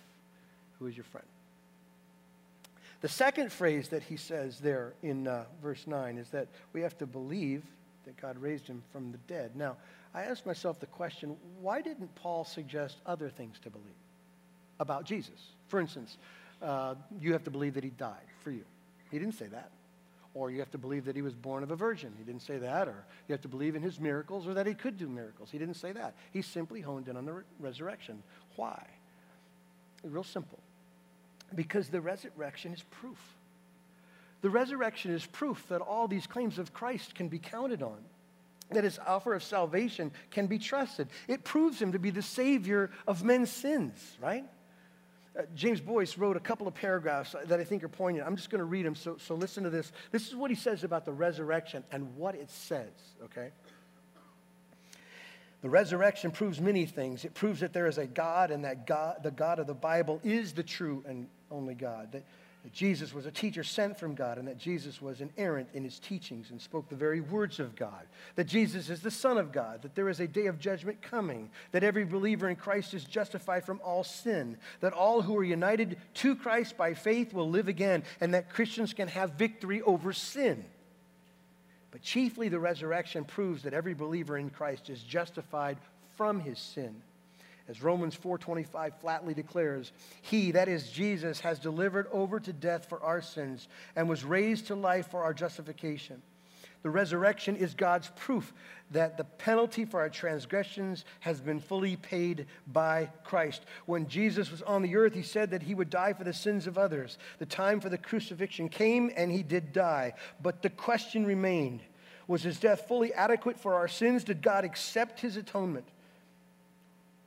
who 0.80 0.86
is 0.86 0.96
your 0.96 1.04
friend. 1.04 1.26
The 3.02 3.08
second 3.08 3.52
phrase 3.52 3.90
that 3.90 4.02
he 4.02 4.16
says 4.16 4.58
there 4.58 4.94
in 5.02 5.28
uh, 5.28 5.44
verse 5.62 5.86
9 5.86 6.18
is 6.18 6.28
that 6.30 6.48
we 6.72 6.80
have 6.80 6.98
to 6.98 7.06
believe 7.06 7.62
that 8.04 8.16
God 8.20 8.38
raised 8.38 8.66
him 8.66 8.82
from 8.92 9.12
the 9.12 9.18
dead. 9.28 9.54
Now, 9.54 9.76
I 10.16 10.22
asked 10.22 10.46
myself 10.46 10.80
the 10.80 10.86
question 10.86 11.36
why 11.60 11.82
didn't 11.82 12.12
Paul 12.14 12.44
suggest 12.44 12.96
other 13.04 13.28
things 13.28 13.58
to 13.62 13.70
believe 13.70 13.86
about 14.80 15.04
Jesus? 15.04 15.52
For 15.68 15.78
instance, 15.78 16.16
uh, 16.62 16.94
you 17.20 17.34
have 17.34 17.44
to 17.44 17.50
believe 17.50 17.74
that 17.74 17.84
he 17.84 17.90
died 17.90 18.26
for 18.42 18.50
you. 18.50 18.64
He 19.10 19.18
didn't 19.18 19.34
say 19.34 19.46
that. 19.48 19.70
Or 20.32 20.50
you 20.50 20.58
have 20.60 20.70
to 20.70 20.78
believe 20.78 21.04
that 21.04 21.16
he 21.16 21.22
was 21.22 21.34
born 21.34 21.62
of 21.62 21.70
a 21.70 21.76
virgin. 21.76 22.12
He 22.18 22.24
didn't 22.24 22.42
say 22.42 22.56
that. 22.58 22.88
Or 22.88 23.04
you 23.28 23.32
have 23.32 23.42
to 23.42 23.48
believe 23.48 23.74
in 23.74 23.82
his 23.82 24.00
miracles 24.00 24.46
or 24.46 24.54
that 24.54 24.66
he 24.66 24.72
could 24.72 24.96
do 24.96 25.06
miracles. 25.06 25.50
He 25.50 25.58
didn't 25.58 25.76
say 25.76 25.92
that. 25.92 26.14
He 26.32 26.40
simply 26.40 26.80
honed 26.80 27.08
in 27.08 27.16
on 27.16 27.26
the 27.26 27.32
re- 27.32 27.42
resurrection. 27.60 28.22
Why? 28.56 28.86
Real 30.02 30.24
simple. 30.24 30.58
Because 31.54 31.88
the 31.88 32.00
resurrection 32.00 32.72
is 32.72 32.82
proof. 32.90 33.18
The 34.40 34.50
resurrection 34.50 35.10
is 35.10 35.26
proof 35.26 35.62
that 35.68 35.82
all 35.82 36.08
these 36.08 36.26
claims 36.26 36.58
of 36.58 36.72
Christ 36.72 37.14
can 37.14 37.28
be 37.28 37.38
counted 37.38 37.82
on, 37.82 37.98
that 38.70 38.84
his 38.84 38.98
offer 39.06 39.34
of 39.34 39.42
salvation 39.42 40.10
can 40.30 40.46
be 40.46 40.58
trusted. 40.58 41.08
It 41.28 41.44
proves 41.44 41.80
him 41.80 41.92
to 41.92 41.98
be 41.98 42.10
the 42.10 42.22
Savior 42.22 42.90
of 43.06 43.22
men's 43.22 43.50
sins, 43.50 44.16
right? 44.20 44.44
Uh, 45.38 45.42
James 45.54 45.80
Boice 45.80 46.16
wrote 46.16 46.36
a 46.36 46.40
couple 46.40 46.66
of 46.66 46.74
paragraphs 46.74 47.34
that 47.44 47.60
I 47.60 47.64
think 47.64 47.84
are 47.84 47.88
poignant. 47.88 48.26
I'm 48.26 48.36
just 48.36 48.50
going 48.50 48.60
to 48.60 48.64
read 48.64 48.86
them, 48.86 48.94
so, 48.94 49.16
so 49.18 49.34
listen 49.34 49.64
to 49.64 49.70
this. 49.70 49.92
This 50.10 50.28
is 50.28 50.34
what 50.34 50.50
he 50.50 50.56
says 50.56 50.82
about 50.82 51.04
the 51.04 51.12
resurrection 51.12 51.84
and 51.92 52.16
what 52.16 52.34
it 52.34 52.50
says, 52.50 52.90
okay? 53.24 53.50
The 55.62 55.70
resurrection 55.70 56.30
proves 56.30 56.60
many 56.60 56.86
things. 56.86 57.24
It 57.24 57.34
proves 57.34 57.60
that 57.60 57.72
there 57.72 57.86
is 57.86 57.98
a 57.98 58.06
God 58.06 58.50
and 58.50 58.64
that 58.64 58.86
God, 58.86 59.22
the 59.22 59.30
God 59.30 59.58
of 59.58 59.66
the 59.66 59.74
Bible 59.74 60.20
is 60.22 60.52
the 60.52 60.62
true 60.62 61.04
and 61.06 61.28
only 61.50 61.74
God. 61.74 62.12
That 62.12 62.24
that 62.66 62.72
Jesus 62.72 63.14
was 63.14 63.26
a 63.26 63.30
teacher 63.30 63.62
sent 63.62 63.96
from 63.96 64.16
God 64.16 64.38
and 64.38 64.48
that 64.48 64.58
Jesus 64.58 65.00
was 65.00 65.20
inerrant 65.20 65.68
in 65.72 65.84
his 65.84 66.00
teachings 66.00 66.50
and 66.50 66.60
spoke 66.60 66.88
the 66.88 66.96
very 66.96 67.20
words 67.20 67.60
of 67.60 67.76
God, 67.76 68.08
that 68.34 68.48
Jesus 68.48 68.90
is 68.90 69.00
the 69.00 69.08
Son 69.08 69.38
of 69.38 69.52
God, 69.52 69.82
that 69.82 69.94
there 69.94 70.08
is 70.08 70.18
a 70.18 70.26
day 70.26 70.46
of 70.46 70.58
judgment 70.58 71.00
coming, 71.00 71.48
that 71.70 71.84
every 71.84 72.04
believer 72.04 72.48
in 72.48 72.56
Christ 72.56 72.92
is 72.92 73.04
justified 73.04 73.64
from 73.64 73.80
all 73.84 74.02
sin, 74.02 74.58
that 74.80 74.92
all 74.92 75.22
who 75.22 75.36
are 75.36 75.44
united 75.44 75.96
to 76.14 76.34
Christ 76.34 76.76
by 76.76 76.94
faith 76.94 77.32
will 77.32 77.48
live 77.48 77.68
again, 77.68 78.02
and 78.20 78.34
that 78.34 78.50
Christians 78.50 78.92
can 78.92 79.06
have 79.06 79.34
victory 79.34 79.80
over 79.82 80.12
sin. 80.12 80.64
But 81.92 82.02
chiefly, 82.02 82.48
the 82.48 82.58
resurrection 82.58 83.24
proves 83.24 83.62
that 83.62 83.74
every 83.74 83.94
believer 83.94 84.36
in 84.36 84.50
Christ 84.50 84.90
is 84.90 85.04
justified 85.04 85.78
from 86.16 86.40
his 86.40 86.58
sin 86.58 87.00
as 87.68 87.82
Romans 87.82 88.14
4:25 88.14 89.00
flatly 89.00 89.34
declares, 89.34 89.92
he 90.22 90.52
that 90.52 90.68
is 90.68 90.90
Jesus 90.90 91.40
has 91.40 91.58
delivered 91.58 92.06
over 92.12 92.38
to 92.40 92.52
death 92.52 92.88
for 92.88 93.02
our 93.02 93.20
sins 93.20 93.68
and 93.94 94.08
was 94.08 94.24
raised 94.24 94.68
to 94.68 94.74
life 94.74 95.08
for 95.10 95.22
our 95.22 95.34
justification. 95.34 96.22
The 96.82 96.90
resurrection 96.90 97.56
is 97.56 97.74
God's 97.74 98.12
proof 98.14 98.52
that 98.92 99.16
the 99.16 99.24
penalty 99.24 99.84
for 99.84 99.98
our 99.98 100.08
transgressions 100.08 101.04
has 101.18 101.40
been 101.40 101.58
fully 101.58 101.96
paid 101.96 102.46
by 102.68 103.10
Christ. 103.24 103.64
When 103.86 104.06
Jesus 104.06 104.52
was 104.52 104.62
on 104.62 104.82
the 104.82 104.94
earth, 104.94 105.12
he 105.12 105.22
said 105.22 105.50
that 105.50 105.64
he 105.64 105.74
would 105.74 105.90
die 105.90 106.12
for 106.12 106.22
the 106.22 106.32
sins 106.32 106.68
of 106.68 106.78
others. 106.78 107.18
The 107.38 107.46
time 107.46 107.80
for 107.80 107.88
the 107.88 107.98
crucifixion 107.98 108.68
came 108.68 109.10
and 109.16 109.32
he 109.32 109.42
did 109.42 109.72
die. 109.72 110.14
But 110.40 110.62
the 110.62 110.70
question 110.70 111.26
remained 111.26 111.80
was 112.28 112.42
his 112.42 112.60
death 112.60 112.86
fully 112.86 113.12
adequate 113.12 113.58
for 113.58 113.74
our 113.74 113.88
sins? 113.88 114.22
Did 114.22 114.42
God 114.42 114.64
accept 114.64 115.20
his 115.20 115.36
atonement? 115.36 115.86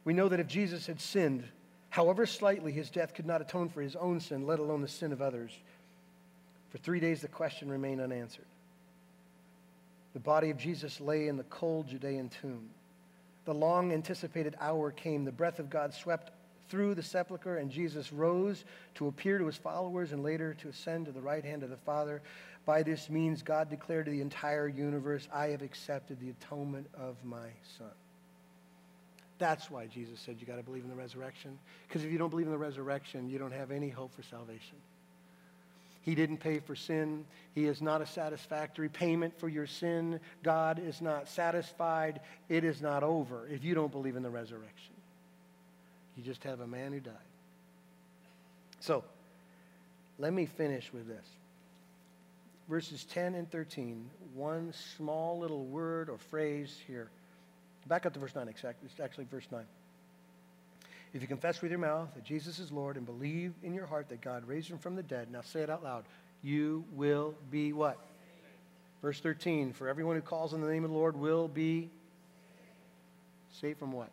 We 0.10 0.15
know 0.15 0.28
that 0.30 0.39
if 0.39 0.48
Jesus 0.48 0.88
had 0.88 1.00
sinned, 1.00 1.43
however 1.91 2.26
slightly, 2.26 2.72
his 2.72 2.89
death 2.89 3.13
could 3.13 3.28
not 3.28 3.41
atone 3.41 3.69
for 3.69 3.80
his 3.80 3.95
own 3.95 4.19
sin, 4.19 4.48
let 4.48 4.58
alone 4.58 4.82
the 4.82 4.88
sin 4.88 5.12
of 5.12 5.22
others. 5.22 5.52
For 6.72 6.80
three 6.80 7.00
days, 7.00 7.22
the 7.22 7.28
question 7.28 7.69
remained 7.69 8.02
unanswered. 8.02 8.48
The 10.13 10.19
body 10.19 10.50
of 10.50 10.58
Jesus 10.58 11.00
lay 11.00 11.28
in 11.28 11.38
the 11.38 11.43
cold 11.43 11.89
Judean 11.89 12.30
tomb. 12.41 12.72
The 13.45 13.54
long 13.54 13.93
anticipated 13.93 14.56
hour 14.60 14.89
came. 14.89 15.26
The 15.26 15.32
breath 15.32 15.60
of 15.60 15.69
God 15.69 15.93
swept 15.93 16.32
through 16.69 16.95
the 16.95 17.04
sepulchre, 17.04 17.58
and 17.58 17.69
Jesus 17.69 18.12
rose 18.12 18.65
to 18.95 19.10
appear 19.10 19.38
to 19.38 19.45
his 19.45 19.58
followers 19.58 20.12
and 20.12 20.24
later 20.24 20.56
to 20.56 20.69
ascend 20.69 21.06
to 21.06 21.12
the 21.12 21.22
right 21.22 21.45
hand 21.45 21.62
of 21.62 21.69
the 21.69 21.78
Father. 21.78 22.24
By 22.65 22.82
this 22.82 23.12
means, 23.12 23.43
God 23.43 23.69
declared 23.69 24.06
to 24.06 24.12
the 24.12 24.22
entire 24.22 24.67
universe, 24.67 25.28
I 25.32 25.50
have 25.50 25.62
accepted 25.62 26.19
the 26.19 26.32
atonement 26.32 26.88
of 26.95 27.24
my 27.24 27.50
Son. 27.78 27.91
That's 29.39 29.71
why 29.71 29.88
Jesus 29.88 30.19
said 30.19 30.36
you 30.39 30.45
got 30.45 30.58
to 30.58 30.63
believe 30.63 30.84
in 30.84 30.89
the 30.89 30.95
resurrection. 30.95 31.58
Because 31.88 32.04
if 32.04 32.12
you 32.12 32.17
don't 32.17 32.30
believe 32.30 32.45
in 32.45 32.52
the 32.52 32.58
resurrection, 32.58 33.30
you 33.30 33.39
don't 33.39 33.54
have 33.54 33.71
any 33.71 33.89
hope 33.89 34.13
for 34.13 34.21
salvation. 34.21 34.75
He 36.02 36.13
didn't 36.13 36.38
pay 36.38 36.60
for 36.60 36.75
sin. 36.75 37.25
He 37.56 37.65
is 37.65 37.82
not 37.82 38.02
a 38.02 38.06
satisfactory 38.06 38.89
payment 38.89 39.39
for 39.39 39.47
your 39.47 39.65
sin. 39.65 40.19
God 40.43 40.80
is 40.80 41.02
not 41.02 41.30
satisfied. 41.30 42.19
It 42.49 42.63
is 42.63 42.82
not 42.82 43.04
over 43.04 43.47
if 43.47 43.63
you 43.63 43.75
don't 43.75 43.91
believe 43.91 44.17
in 44.17 44.23
the 44.23 44.30
resurrection. 44.30 44.93
You 46.17 46.23
just 46.23 46.43
have 46.43 46.60
a 46.60 46.67
man 46.67 46.91
who 46.91 46.99
died. 46.99 47.13
So, 48.82 49.04
let 50.17 50.34
me 50.34 50.45
finish 50.45 50.91
with 50.91 51.08
this. 51.08 51.25
Verses 52.67 53.06
10 53.06 53.36
and 53.36 53.49
13, 53.49 54.10
one 54.36 54.73
small 54.95 55.39
little 55.39 55.65
word 55.65 56.10
or 56.10 56.17
phrase 56.17 56.78
here 56.88 57.10
Back 57.89 58.06
up 58.06 58.13
to 58.13 58.19
verse 58.19 58.36
9, 58.36 58.47
exactly. 58.47 58.88
It's 58.89 58.99
actually 58.99 59.25
verse 59.25 59.47
9. 59.52 59.65
If 61.12 61.23
you 61.23 61.28
confess 61.28 61.60
with 61.60 61.71
your 61.71 61.80
mouth 61.80 62.13
that 62.13 62.23
Jesus 62.23 62.60
is 62.60 62.71
Lord 62.71 62.95
and 62.97 63.06
believe 63.06 63.54
in 63.63 63.73
your 63.73 63.88
heart 63.88 64.10
that 64.10 64.21
God 64.21 64.47
raised 64.47 64.69
him 64.69 64.78
from 64.78 64.95
the 64.95 65.02
dead, 65.02 65.32
now 65.32 65.41
say 65.41 65.62
it 65.62 65.69
out 65.71 65.84
loud, 65.84 66.06
you 66.43 66.86
will 66.93 67.34
be 67.49 67.73
what? 67.73 67.97
Verse 69.02 69.19
13, 69.19 69.73
for 69.73 69.88
everyone 69.88 70.15
who 70.15 70.21
calls 70.21 70.54
on 70.54 70.62
the 70.62 70.69
name 70.69 70.84
of 70.84 70.91
the 70.91 70.95
Lord 70.95 71.17
will 71.17 71.47
be 71.47 71.89
saved 73.60 73.80
from 73.80 73.91
what? 73.91 74.10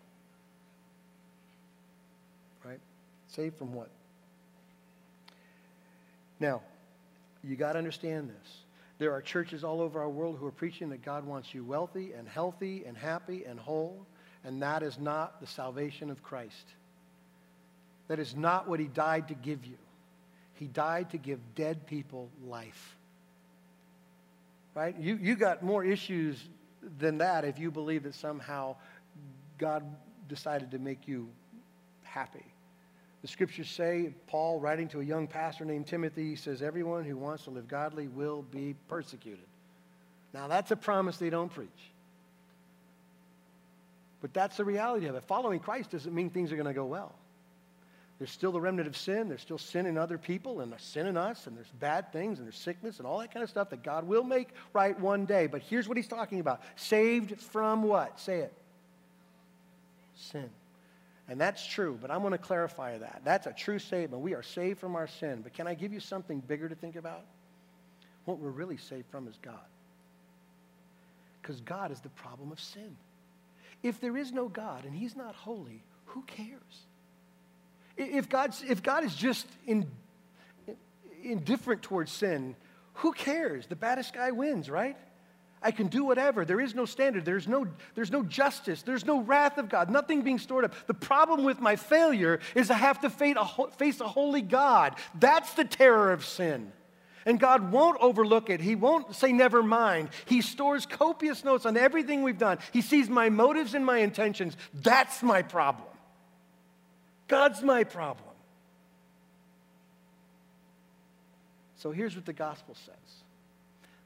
Right? 2.65 2.81
Saved 3.29 3.59
from 3.59 3.75
what? 3.75 3.91
Now, 6.41 6.63
you 7.45 7.57
got 7.57 7.73
to 7.73 7.79
understand 7.79 8.31
this. 8.31 8.66
There 8.99 9.13
are 9.13 9.21
churches 9.21 9.63
all 9.63 9.81
over 9.81 10.01
our 10.01 10.09
world 10.09 10.39
who 10.39 10.47
are 10.47 10.53
preaching 10.53 10.91
that 10.91 11.05
God 11.05 11.25
wants 11.27 11.53
you 11.53 11.65
wealthy 11.65 12.13
and 12.13 12.27
healthy 12.27 12.85
and 12.87 12.97
happy 12.97 13.45
and 13.45 13.61
whole, 13.61 14.07
and 14.45 14.63
that 14.63 14.83
is 14.83 14.99
not 14.99 15.41
the 15.41 15.47
salvation 15.47 16.11
of 16.11 16.23
Christ. 16.23 16.65
That 18.09 18.19
is 18.19 18.35
not 18.35 18.69
what 18.69 18.81
he 18.81 18.87
died 18.87 19.29
to 19.29 19.35
give 19.35 19.65
you. 19.65 19.77
He 20.55 20.67
died 20.67 21.11
to 21.11 21.19
give 21.19 21.39
dead 21.55 21.87
people 21.87 22.31
life. 22.47 22.97
Right? 24.75 24.97
You, 24.99 25.19
you 25.21 25.37
got 25.37 25.63
more 25.63 25.85
issues 25.85 26.43
than 26.99 27.19
that 27.19 27.45
if 27.45 27.59
you 27.59 27.71
believe 27.71 28.05
that 28.05 28.15
somehow 28.15 28.77
God 29.59 29.85
decided 30.29 30.71
to 30.71 30.79
make 30.79 31.09
you 31.09 31.29
happy. 32.03 32.45
The 33.27 33.33
scriptures 33.33 33.69
say, 33.69 34.15
Paul, 34.29 34.61
writing 34.61 34.87
to 34.91 35.01
a 35.01 35.05
young 35.05 35.27
pastor 35.27 35.65
named 35.65 35.89
Timothy, 35.89 36.37
says, 36.37 36.63
Everyone 36.63 37.03
who 37.03 37.17
wants 37.17 37.43
to 37.43 37.51
live 37.51 37.67
godly 37.67 38.07
will 38.07 38.43
be 38.53 38.77
persecuted. 38.87 39.49
Now, 40.33 40.47
that's 40.47 40.71
a 40.71 40.77
promise 40.77 41.17
they 41.17 41.29
don't 41.29 41.53
preach. 41.53 41.69
But 44.23 44.33
that's 44.33 44.57
the 44.59 44.65
reality 44.65 45.07
of 45.07 45.17
it. 45.17 45.25
Following 45.27 45.59
Christ 45.59 45.91
doesn't 45.91 46.15
mean 46.15 46.31
things 46.31 46.53
are 46.53 46.55
going 46.55 46.69
to 46.69 46.73
go 46.73 46.85
well. 46.85 47.17
There's 48.21 48.31
still 48.31 48.53
the 48.53 48.61
remnant 48.61 48.87
of 48.87 48.97
sin. 48.97 49.29
There's 49.29 49.43
still 49.43 49.59
sin 49.59 49.87
in 49.87 49.99
other 49.99 50.19
people, 50.19 50.61
and 50.61 50.71
there's 50.71 50.85
sin 50.85 51.09
in 51.09 51.17
us, 51.17 51.49
and 51.49 51.57
there's 51.57 51.73
bad 51.81 52.13
things, 52.13 52.39
and 52.39 52.47
there's 52.47 52.57
sickness, 52.57 52.99
and 52.99 53.09
all 53.09 53.19
that 53.19 53.35
kind 53.35 53.43
of 53.43 53.51
stuff 53.51 53.71
that 53.71 53.83
God 53.83 54.07
will 54.07 54.23
make 54.23 54.51
right 54.73 54.97
one 55.01 55.25
day. 55.25 55.49
But 55.49 55.63
here's 55.63 55.89
what 55.89 55.97
he's 55.97 56.07
talking 56.07 56.39
about 56.39 56.63
saved 56.77 57.41
from 57.41 57.83
what? 57.83 58.21
Say 58.21 58.39
it. 58.39 58.53
Sin. 60.15 60.49
And 61.29 61.41
that's 61.41 61.67
true, 61.67 61.99
but 62.01 62.11
I'm 62.11 62.21
going 62.21 62.33
to 62.33 62.39
clarify 62.39 62.99
that. 62.99 63.23
That's 63.25 63.47
a 63.47 63.53
true 63.53 63.79
statement. 63.79 64.23
We 64.23 64.35
are 64.35 64.43
saved 64.43 64.79
from 64.79 64.95
our 64.95 65.09
sin. 65.09 65.41
But 65.43 65.55
can 65.55 65.67
I 65.67 65.75
give 65.75 65.93
you 65.93 65.99
something 65.99 66.41
bigger 66.41 66.69
to 66.69 66.75
think 66.75 66.95
about? 66.95 67.25
What 68.27 68.39
we're 68.39 68.51
really 68.51 68.77
saved 68.77 69.07
from 69.11 69.27
is 69.27 69.37
God. 69.43 69.55
Because 71.43 71.61
God 71.61 71.91
is 71.91 72.01
the 72.01 72.11
problem 72.11 72.53
of 72.53 72.61
sin. 72.61 72.97
If 73.83 74.01
there 74.01 74.17
is 74.17 74.33
no 74.33 74.49
God 74.49 74.85
and 74.85 74.95
He's 74.95 75.17
not 75.17 75.35
holy, 75.35 75.83
who 76.07 76.23
cares? 76.23 76.87
If, 77.97 78.29
God's, 78.29 78.63
if 78.67 78.83
God 78.83 79.05
is 79.05 79.15
just 79.15 79.47
in, 79.67 79.87
indifferent 81.23 81.83
towards 81.83 82.13
sin, 82.13 82.55
who 82.95 83.13
cares? 83.13 83.67
The 83.67 83.77
baddest 83.77 84.13
guy 84.13 84.31
wins, 84.31 84.71
right? 84.71 84.97
I 85.63 85.71
can 85.71 85.89
do 85.89 86.05
whatever. 86.05 86.45
There 86.45 86.61
is 86.61 86.75
no 86.75 86.85
standard. 86.85 87.25
There's 87.25 87.49
no, 87.49 87.67
there's 87.95 88.11
no 88.11 88.23
justice. 88.23 88.83
There's 88.83 89.05
no 89.05 89.23
wrath 89.23 89.59
of 89.59 89.69
God. 89.69 89.91
Nothing 89.91 90.23
being 90.23 90.39
stored 90.39 90.65
up. 90.65 90.75
The 90.87 90.95
problem 90.95 91.45
with 91.45 91.61
my 91.61 91.77
failure 91.77 92.41
is 92.55 92.71
I 92.71 92.75
have 92.75 93.01
to 93.01 93.11
face 93.11 94.01
a, 94.01 94.09
holy 94.09 94.43
God. 94.43 94.97
That's 95.19 95.55
the 95.55 95.65
terror 95.65 96.13
of 96.13 96.25
sin. 96.25 96.73
And 97.25 97.41
God 97.41 97.73
won't 97.73 98.01
overlook 98.01 98.51
it. 98.51 98.61
He 98.61 98.77
won't 98.77 99.17
say, 99.17 99.33
never 99.33 99.63
mind. 99.63 100.11
He 100.27 100.43
stores 100.43 100.87
copious 100.87 101.43
notes 101.43 101.67
on 101.67 101.77
everything 101.77 102.23
we've 102.23 102.39
done. 102.39 102.59
He 102.73 102.83
sees 102.83 103.09
my 103.09 103.31
motives 103.31 103.75
and 103.75 103.85
my 103.85 103.99
intentions. 103.99 104.57
That's 104.73 105.23
my 105.23 105.43
problem. 105.43 105.89
God's 107.27 107.63
my 107.63 107.83
problem. 107.83 108.23
So 111.77 111.91
here's 111.91 112.15
what 112.15 112.27
the 112.27 112.33
gospel 112.33 112.75
says 112.75 113.23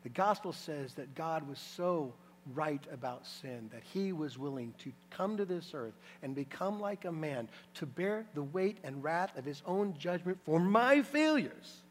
the 0.03 0.09
gospel 0.09 0.53
says 0.53 0.95
that 0.95 1.15
God 1.15 1.49
was 1.49 1.59
so 1.59 2.13
right 2.55 2.83
about 2.93 3.27
sin, 3.27 3.69
that 3.73 3.83
he 3.93 4.13
was 4.13 4.39
willing 4.39 4.75
to 4.79 4.93
come 5.11 5.37
to 5.37 5.45
this 5.45 5.73
earth 5.75 5.95
and 6.23 6.35
become 6.35 6.81
like 6.81 7.05
a 7.05 7.13
man 7.13 7.49
to 7.75 7.87
bear 7.87 8.25
the 8.35 8.43
weight 8.43 8.79
and 8.83 9.03
wrath 9.03 9.37
of 9.37 9.45
his 9.45 9.63
own 9.67 9.95
judgment 9.99 10.39
for 10.45 10.59
my 10.59 11.03
failures 11.03 11.83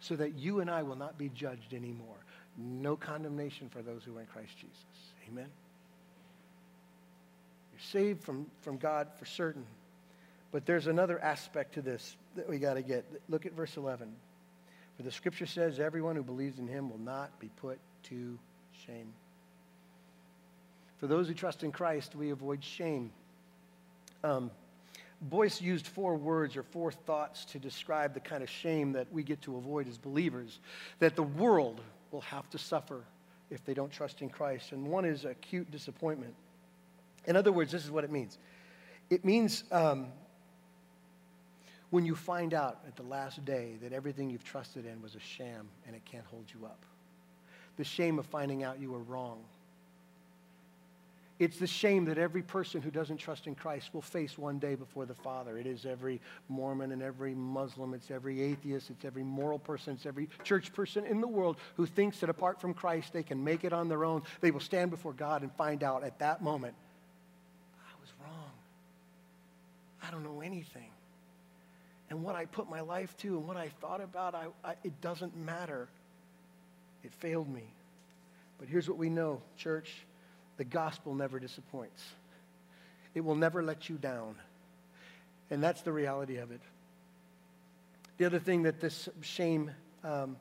so 0.00 0.16
that 0.16 0.34
you 0.34 0.60
and 0.60 0.70
I 0.70 0.82
will 0.82 0.96
not 0.96 1.18
be 1.18 1.30
judged 1.30 1.72
anymore. 1.72 2.16
No 2.58 2.96
condemnation 2.96 3.68
for 3.68 3.82
those 3.82 4.04
who 4.04 4.16
are 4.16 4.20
in 4.20 4.26
Christ 4.26 4.56
Jesus. 4.56 4.84
Amen. 5.28 5.48
You're 7.72 7.80
saved 7.80 8.22
from, 8.22 8.46
from 8.62 8.78
God 8.78 9.08
for 9.18 9.24
certain. 9.24 9.66
But 10.52 10.64
there's 10.64 10.86
another 10.86 11.18
aspect 11.18 11.74
to 11.74 11.82
this 11.82 12.16
that 12.36 12.48
we 12.48 12.58
got 12.58 12.74
to 12.74 12.82
get. 12.82 13.04
Look 13.28 13.46
at 13.46 13.52
verse 13.52 13.76
11. 13.76 14.12
For 14.96 15.02
the 15.02 15.12
scripture 15.12 15.46
says, 15.46 15.78
everyone 15.78 16.16
who 16.16 16.22
believes 16.22 16.58
in 16.58 16.66
him 16.66 16.90
will 16.90 16.98
not 16.98 17.38
be 17.38 17.50
put 17.56 17.78
to 18.04 18.38
shame. 18.86 19.12
For 20.98 21.06
those 21.06 21.28
who 21.28 21.34
trust 21.34 21.62
in 21.62 21.72
Christ, 21.72 22.14
we 22.14 22.30
avoid 22.30 22.64
shame. 22.64 23.10
Um, 24.24 24.50
Boice 25.20 25.62
used 25.62 25.86
four 25.86 26.14
words 26.16 26.56
or 26.56 26.62
four 26.62 26.92
thoughts 26.92 27.46
to 27.46 27.58
describe 27.58 28.12
the 28.12 28.20
kind 28.20 28.42
of 28.42 28.50
shame 28.50 28.92
that 28.92 29.10
we 29.12 29.22
get 29.22 29.40
to 29.42 29.56
avoid 29.56 29.88
as 29.88 29.96
believers, 29.96 30.58
that 30.98 31.16
the 31.16 31.22
world 31.22 31.80
will 32.10 32.20
have 32.22 32.48
to 32.50 32.58
suffer 32.58 33.02
if 33.50 33.64
they 33.64 33.74
don't 33.74 33.90
trust 33.90 34.20
in 34.20 34.28
Christ. 34.28 34.72
And 34.72 34.86
one 34.86 35.04
is 35.04 35.24
acute 35.24 35.70
disappointment. 35.70 36.34
In 37.26 37.34
other 37.34 37.50
words, 37.50 37.72
this 37.72 37.84
is 37.84 37.90
what 37.90 38.04
it 38.04 38.10
means 38.10 38.38
it 39.08 39.24
means 39.24 39.62
um, 39.70 40.08
when 41.90 42.04
you 42.04 42.14
find 42.14 42.54
out 42.54 42.80
at 42.86 42.96
the 42.96 43.02
last 43.02 43.44
day 43.44 43.76
that 43.82 43.92
everything 43.92 44.30
you've 44.30 44.44
trusted 44.44 44.86
in 44.86 45.00
was 45.02 45.14
a 45.14 45.20
sham 45.20 45.68
and 45.86 45.94
it 45.94 46.04
can't 46.04 46.26
hold 46.26 46.44
you 46.52 46.66
up. 46.66 46.82
The 47.76 47.84
shame 47.84 48.18
of 48.18 48.26
finding 48.26 48.62
out 48.62 48.80
you 48.80 48.90
were 48.90 49.02
wrong 49.02 49.44
it's 51.38 51.58
the 51.58 51.66
shame 51.66 52.06
that 52.06 52.16
every 52.16 52.40
person 52.40 52.80
who 52.80 52.90
doesn't 52.90 53.18
trust 53.18 53.46
in 53.46 53.54
Christ 53.54 53.92
will 53.92 54.00
face 54.00 54.38
one 54.38 54.58
day 54.58 54.74
before 54.74 55.04
the 55.04 55.14
Father. 55.14 55.58
It 55.58 55.66
is 55.66 55.84
every 55.84 56.20
Mormon 56.48 56.92
and 56.92 57.02
every 57.02 57.34
Muslim, 57.34 57.92
it's 57.92 58.10
every 58.10 58.40
atheist, 58.40 58.88
it's 58.88 59.04
every 59.04 59.22
moral 59.22 59.58
person, 59.58 59.94
it's 59.94 60.06
every 60.06 60.30
church 60.44 60.72
person 60.72 61.04
in 61.04 61.20
the 61.20 61.28
world 61.28 61.58
who 61.76 61.84
thinks 61.84 62.20
that 62.20 62.30
apart 62.30 62.58
from 62.58 62.72
Christ 62.72 63.12
they 63.12 63.22
can 63.22 63.44
make 63.44 63.64
it 63.64 63.74
on 63.74 63.88
their 63.88 64.04
own. 64.04 64.22
They 64.40 64.50
will 64.50 64.60
stand 64.60 64.90
before 64.90 65.12
God 65.12 65.42
and 65.42 65.52
find 65.56 65.82
out 65.82 66.04
at 66.04 66.18
that 66.20 66.42
moment, 66.42 66.74
I 67.80 68.00
was 68.00 68.10
wrong. 68.24 68.50
I 70.02 70.10
don't 70.10 70.24
know 70.24 70.40
anything. 70.40 70.90
And 72.08 72.22
what 72.22 72.34
I 72.34 72.44
put 72.44 72.70
my 72.70 72.80
life 72.80 73.16
to 73.18 73.36
and 73.36 73.48
what 73.48 73.56
I 73.56 73.68
thought 73.80 74.00
about, 74.00 74.34
I, 74.34 74.46
I, 74.64 74.74
it 74.84 75.00
doesn't 75.00 75.36
matter. 75.36 75.88
It 77.02 77.12
failed 77.14 77.48
me. 77.48 77.64
But 78.58 78.68
here's 78.68 78.88
what 78.88 78.98
we 78.98 79.10
know, 79.10 79.42
church 79.56 79.92
the 80.56 80.64
gospel 80.64 81.14
never 81.14 81.38
disappoints. 81.38 82.02
It 83.14 83.20
will 83.22 83.34
never 83.34 83.62
let 83.62 83.90
you 83.90 83.96
down. 83.96 84.36
And 85.50 85.62
that's 85.62 85.82
the 85.82 85.92
reality 85.92 86.38
of 86.38 86.50
it. 86.50 86.60
The 88.16 88.24
other 88.24 88.38
thing 88.38 88.62
that 88.62 88.80
this 88.80 89.08
shame 89.20 89.70
um, 90.02 90.36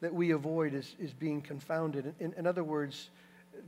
that 0.00 0.12
we 0.12 0.32
avoid 0.32 0.74
is, 0.74 0.94
is 1.00 1.12
being 1.12 1.40
confounded. 1.40 2.14
In, 2.20 2.34
in 2.36 2.46
other 2.46 2.62
words, 2.62 3.08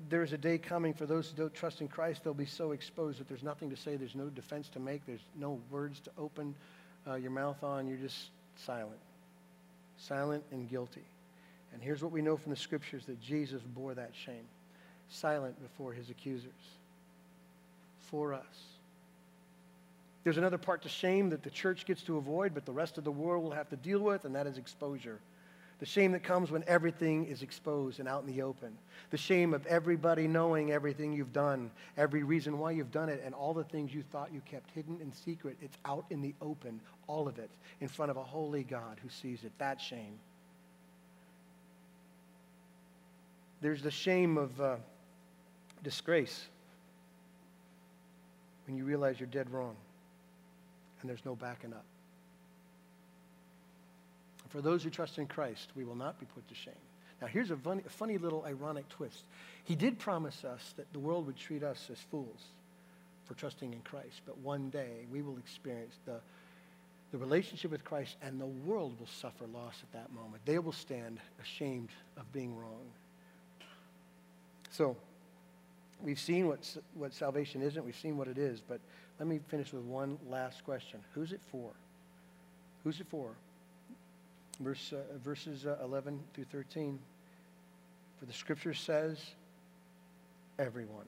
there's 0.09 0.33
a 0.33 0.39
day 0.39 0.59
coming 0.59 0.95
for 0.95 1.07
those 1.07 1.31
who 1.31 1.37
don't 1.37 1.55
trust 1.55 1.81
in 1.81 1.89
Christ, 1.89 2.23
they'll 2.23 2.35
be 2.35 2.47
so 2.47 2.73
exposed 2.73 3.19
that 3.19 3.29
there's 3.29 3.43
nothing 3.43 3.71
to 3.71 3.77
say, 3.77 3.97
there's 3.97 4.15
no 4.15 4.27
defense 4.27 4.69
to 4.71 4.81
make, 4.81 5.05
there's 5.07 5.25
no 5.37 5.59
words 5.71 6.01
to 6.01 6.11
open 6.19 6.55
uh, 7.07 7.15
your 7.15 7.31
mouth 7.31 7.63
on. 7.63 7.89
You're 7.89 7.99
just 7.99 8.31
silent. 8.57 8.99
Silent 9.97 10.45
and 10.51 10.69
guilty. 10.69 11.05
And 11.73 11.83
here's 11.83 12.03
what 12.03 12.13
we 12.13 12.23
know 12.23 12.37
from 12.37 12.51
the 12.51 12.57
scriptures 12.57 13.05
that 13.07 13.21
Jesus 13.21 13.63
bore 13.63 13.95
that 13.95 14.11
shame 14.25 14.47
silent 15.09 15.61
before 15.61 15.93
his 15.93 16.09
accusers 16.11 16.53
for 18.11 18.33
us. 18.33 18.45
There's 20.25 20.37
another 20.37 20.59
part 20.59 20.83
to 20.83 20.89
shame 20.89 21.31
that 21.31 21.43
the 21.43 21.51
church 21.51 21.87
gets 21.87 22.03
to 22.03 22.17
avoid, 22.17 22.55
but 22.55 22.67
the 22.67 22.73
rest 22.73 22.99
of 22.99 23.05
the 23.05 23.11
world 23.11 23.43
will 23.43 23.53
have 23.53 23.71
to 23.71 23.77
deal 23.77 24.01
with, 24.01 24.25
and 24.25 24.35
that 24.35 24.47
is 24.47 24.59
exposure. 24.59 25.19
The 25.81 25.87
shame 25.87 26.13
that 26.13 26.23
comes 26.23 26.51
when 26.51 26.63
everything 26.67 27.25
is 27.27 27.43
exposed 27.43 28.01
and 28.01 28.09
out 28.09 28.23
in 28.23 28.35
the 28.35 28.43
open. 28.43 28.77
The 29.11 29.17
shame 29.17 29.55
of 29.55 29.67
everybody 29.67 30.29
knowing 30.29 30.71
everything 30.71 31.13
you've 31.13 31.33
done, 31.33 31.71
every 31.97 32.23
reason 32.23 32.59
why 32.59 32.73
you've 32.73 32.93
done 32.93 33.09
it, 33.09 33.23
and 33.25 33.35
all 33.35 33.55
the 33.55 33.65
things 33.65 33.93
you 33.93 34.03
thought 34.13 34.33
you 34.33 34.43
kept 34.43 34.71
hidden 34.71 34.99
in 35.01 35.13
secret. 35.13 35.57
It's 35.63 35.79
out 35.87 36.05
in 36.11 36.21
the 36.21 36.35
open, 36.43 36.81
all 37.07 37.27
of 37.27 37.39
it, 37.39 37.51
in 37.81 37.89
front 37.89 38.11
of 38.11 38.17
a 38.17 38.23
holy 38.23 38.63
God 38.63 38.99
who 39.03 39.09
sees 39.09 39.43
it. 39.43 39.53
That 39.59 39.81
shame. 39.81 40.19
There's 43.61 43.83
the 43.83 43.91
shame 43.91 44.37
of. 44.39 44.61
Uh, 44.61 44.77
disgrace 45.83 46.47
when 48.67 48.77
you 48.77 48.85
realize 48.85 49.19
you're 49.19 49.29
dead 49.29 49.51
wrong 49.51 49.75
and 51.01 51.09
there's 51.09 51.25
no 51.25 51.35
backing 51.35 51.73
up. 51.73 51.85
For 54.51 54.61
those 54.61 54.83
who 54.83 54.91
trust 54.91 55.19
in 55.19 55.27
Christ, 55.27 55.71
we 55.75 55.85
will 55.85 55.95
not 55.95 56.19
be 56.19 56.27
put 56.27 56.47
to 56.49 56.55
shame. 56.55 56.75
Now, 57.21 57.29
here's 57.29 57.51
a 57.51 57.57
funny, 57.57 57.83
a 57.87 57.91
funny 57.91 58.19
little 58.19 58.45
ironic 58.45 58.89
twist. 58.89 59.25
He 59.65 59.77
did 59.77 59.99
promise 59.99 60.45
us 60.45 60.75
that 60.77 60.93
the 60.93 60.99
world 60.99 61.27
would 61.27 61.37
treat 61.37 61.63
us 61.63 61.89
as 61.91 61.99
fools 62.11 62.45
for 63.27 63.35
trusting 63.35 63.73
in 63.73 63.81
Christ, 63.83 64.23
but 64.27 64.37
one 64.39 64.71
day 64.71 65.07
we 65.13 65.23
will 65.23 65.39
experience 65.39 65.95
the, 66.05 66.21
the 67.13 67.19
relationship 67.19 67.71
with 67.71 67.85
Christ, 67.85 68.17
and 68.23 68.41
the 68.41 68.47
world 68.47 68.99
will 68.99 69.07
suffer 69.07 69.47
loss 69.47 69.77
at 69.83 69.93
that 69.93 70.13
moment. 70.13 70.45
They 70.47 70.59
will 70.59 70.73
stand 70.73 71.21
ashamed 71.41 71.91
of 72.17 72.31
being 72.33 72.57
wrong. 72.57 72.87
So, 74.71 74.97
we've 76.03 76.19
seen 76.19 76.49
what, 76.49 76.77
what 76.95 77.13
salvation 77.13 77.63
isn't, 77.63 77.85
we've 77.85 77.95
seen 77.95 78.17
what 78.17 78.27
it 78.27 78.39
is, 78.39 78.61
but 78.67 78.81
let 79.21 79.29
me 79.29 79.39
finish 79.49 79.73
with 79.73 79.83
one 79.83 80.19
last 80.29 80.65
question. 80.65 81.01
Who's 81.15 81.33
it 81.33 81.41
for? 81.53 81.71
Who's 82.83 82.99
it 82.99 83.07
for? 83.11 83.31
Verse, 84.61 84.93
uh, 84.93 85.19
verses 85.25 85.67
uh, 85.67 85.77
11 85.83 86.21
through 86.35 86.45
13. 86.45 86.99
For 88.19 88.27
the 88.27 88.33
scripture 88.33 88.75
says, 88.75 89.19
everyone. 90.59 91.07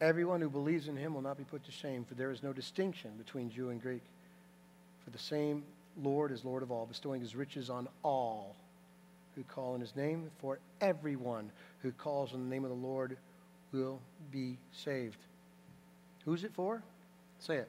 Everyone 0.00 0.40
who 0.40 0.50
believes 0.50 0.88
in 0.88 0.96
him 0.96 1.14
will 1.14 1.22
not 1.22 1.38
be 1.38 1.44
put 1.44 1.64
to 1.64 1.72
shame, 1.72 2.04
for 2.04 2.14
there 2.14 2.30
is 2.30 2.42
no 2.42 2.52
distinction 2.52 3.12
between 3.16 3.50
Jew 3.50 3.70
and 3.70 3.80
Greek. 3.80 4.02
For 5.04 5.10
the 5.10 5.18
same 5.18 5.62
Lord 6.02 6.32
is 6.32 6.44
Lord 6.44 6.62
of 6.62 6.70
all, 6.70 6.84
bestowing 6.84 7.20
his 7.20 7.34
riches 7.34 7.70
on 7.70 7.88
all 8.02 8.56
who 9.36 9.44
call 9.44 9.74
on 9.74 9.80
his 9.80 9.94
name, 9.94 10.30
for 10.40 10.58
everyone 10.80 11.50
who 11.82 11.92
calls 11.92 12.32
on 12.32 12.42
the 12.42 12.48
name 12.48 12.64
of 12.64 12.70
the 12.70 12.76
Lord 12.76 13.16
will 13.72 14.00
be 14.32 14.58
saved. 14.72 15.18
Who's 16.24 16.42
it 16.42 16.52
for? 16.54 16.82
Say 17.38 17.58
it. 17.58 17.68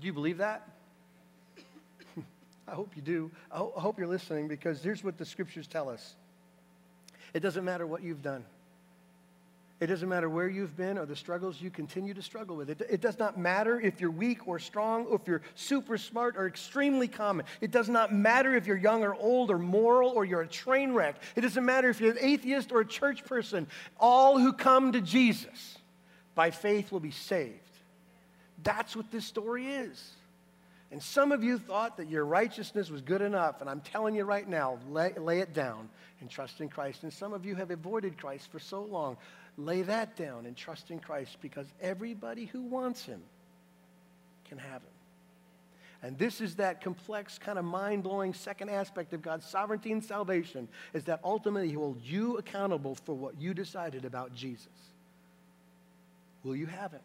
Do 0.00 0.06
you 0.06 0.12
believe 0.12 0.38
that? 0.38 0.68
I 2.70 2.74
hope 2.74 2.92
you 2.94 3.02
do. 3.02 3.30
I 3.50 3.58
hope 3.58 3.98
you're 3.98 4.08
listening 4.08 4.48
because 4.48 4.82
here's 4.82 5.02
what 5.02 5.16
the 5.16 5.24
scriptures 5.24 5.66
tell 5.66 5.88
us 5.88 6.14
it 7.34 7.40
doesn't 7.40 7.64
matter 7.64 7.86
what 7.86 8.02
you've 8.02 8.22
done. 8.22 8.44
It 9.80 9.86
doesn't 9.86 10.08
matter 10.08 10.28
where 10.28 10.48
you've 10.48 10.76
been 10.76 10.98
or 10.98 11.06
the 11.06 11.14
struggles 11.14 11.60
you 11.60 11.70
continue 11.70 12.12
to 12.12 12.22
struggle 12.22 12.56
with. 12.56 12.68
It, 12.68 12.82
it, 12.90 13.00
does 13.00 13.16
not 13.16 13.38
matter 13.38 13.80
if 13.80 14.00
you're 14.00 14.10
weak 14.10 14.48
or 14.48 14.58
strong, 14.58 15.06
or 15.06 15.16
if 15.16 15.28
you're 15.28 15.42
super 15.54 15.96
smart 15.96 16.36
or 16.36 16.48
extremely 16.48 17.06
common. 17.06 17.46
It 17.60 17.70
does 17.70 17.88
not 17.88 18.12
matter 18.12 18.56
if 18.56 18.66
you're 18.66 18.76
young 18.76 19.04
or 19.04 19.14
old 19.14 19.52
or 19.52 19.58
moral 19.58 20.10
or 20.10 20.24
you're 20.24 20.40
a 20.40 20.48
train 20.48 20.94
wreck. 20.94 21.14
It 21.36 21.42
doesn't 21.42 21.64
matter 21.64 21.88
if 21.90 22.00
you're 22.00 22.10
an 22.10 22.18
atheist 22.20 22.72
or 22.72 22.80
a 22.80 22.84
church 22.84 23.24
person. 23.24 23.68
All 24.00 24.36
who 24.36 24.52
come 24.52 24.90
to 24.92 25.00
Jesus 25.00 25.78
by 26.34 26.50
faith 26.50 26.90
will 26.90 26.98
be 26.98 27.12
saved. 27.12 27.54
That's 28.64 28.96
what 28.96 29.12
this 29.12 29.26
story 29.26 29.68
is. 29.68 30.12
And 30.90 31.02
some 31.02 31.32
of 31.32 31.44
you 31.44 31.58
thought 31.58 31.98
that 31.98 32.08
your 32.08 32.24
righteousness 32.24 32.90
was 32.90 33.02
good 33.02 33.20
enough, 33.20 33.60
and 33.60 33.68
I'm 33.68 33.80
telling 33.80 34.14
you 34.14 34.24
right 34.24 34.48
now, 34.48 34.78
lay, 34.88 35.12
lay 35.12 35.40
it 35.40 35.52
down 35.52 35.90
and 36.20 36.30
trust 36.30 36.60
in 36.62 36.68
Christ. 36.68 37.02
And 37.02 37.12
some 37.12 37.34
of 37.34 37.44
you 37.44 37.54
have 37.56 37.70
avoided 37.70 38.16
Christ 38.16 38.50
for 38.50 38.58
so 38.58 38.82
long 38.82 39.18
lay 39.58 39.82
that 39.82 40.16
down 40.16 40.46
and 40.46 40.56
trust 40.56 40.90
in 40.90 41.00
Christ 41.00 41.36
because 41.42 41.66
everybody 41.82 42.46
who 42.46 42.62
wants 42.62 43.04
him 43.04 43.20
can 44.48 44.56
have 44.56 44.82
him. 44.82 44.90
And 46.00 46.16
this 46.16 46.40
is 46.40 46.54
that 46.56 46.80
complex, 46.80 47.38
kind 47.38 47.58
of 47.58 47.64
mind 47.64 48.04
blowing 48.04 48.32
second 48.32 48.70
aspect 48.70 49.12
of 49.12 49.20
God's 49.20 49.44
sovereignty 49.44 49.90
and 49.90 50.02
salvation 50.02 50.68
is 50.94 51.04
that 51.04 51.18
ultimately 51.24 51.70
He 51.70 51.76
will 51.76 51.86
hold 51.86 52.02
you 52.04 52.36
accountable 52.38 52.94
for 52.94 53.16
what 53.16 53.40
you 53.40 53.52
decided 53.52 54.04
about 54.04 54.32
Jesus. 54.32 54.68
Will 56.44 56.54
you 56.54 56.66
have 56.66 56.92
Him? 56.92 57.00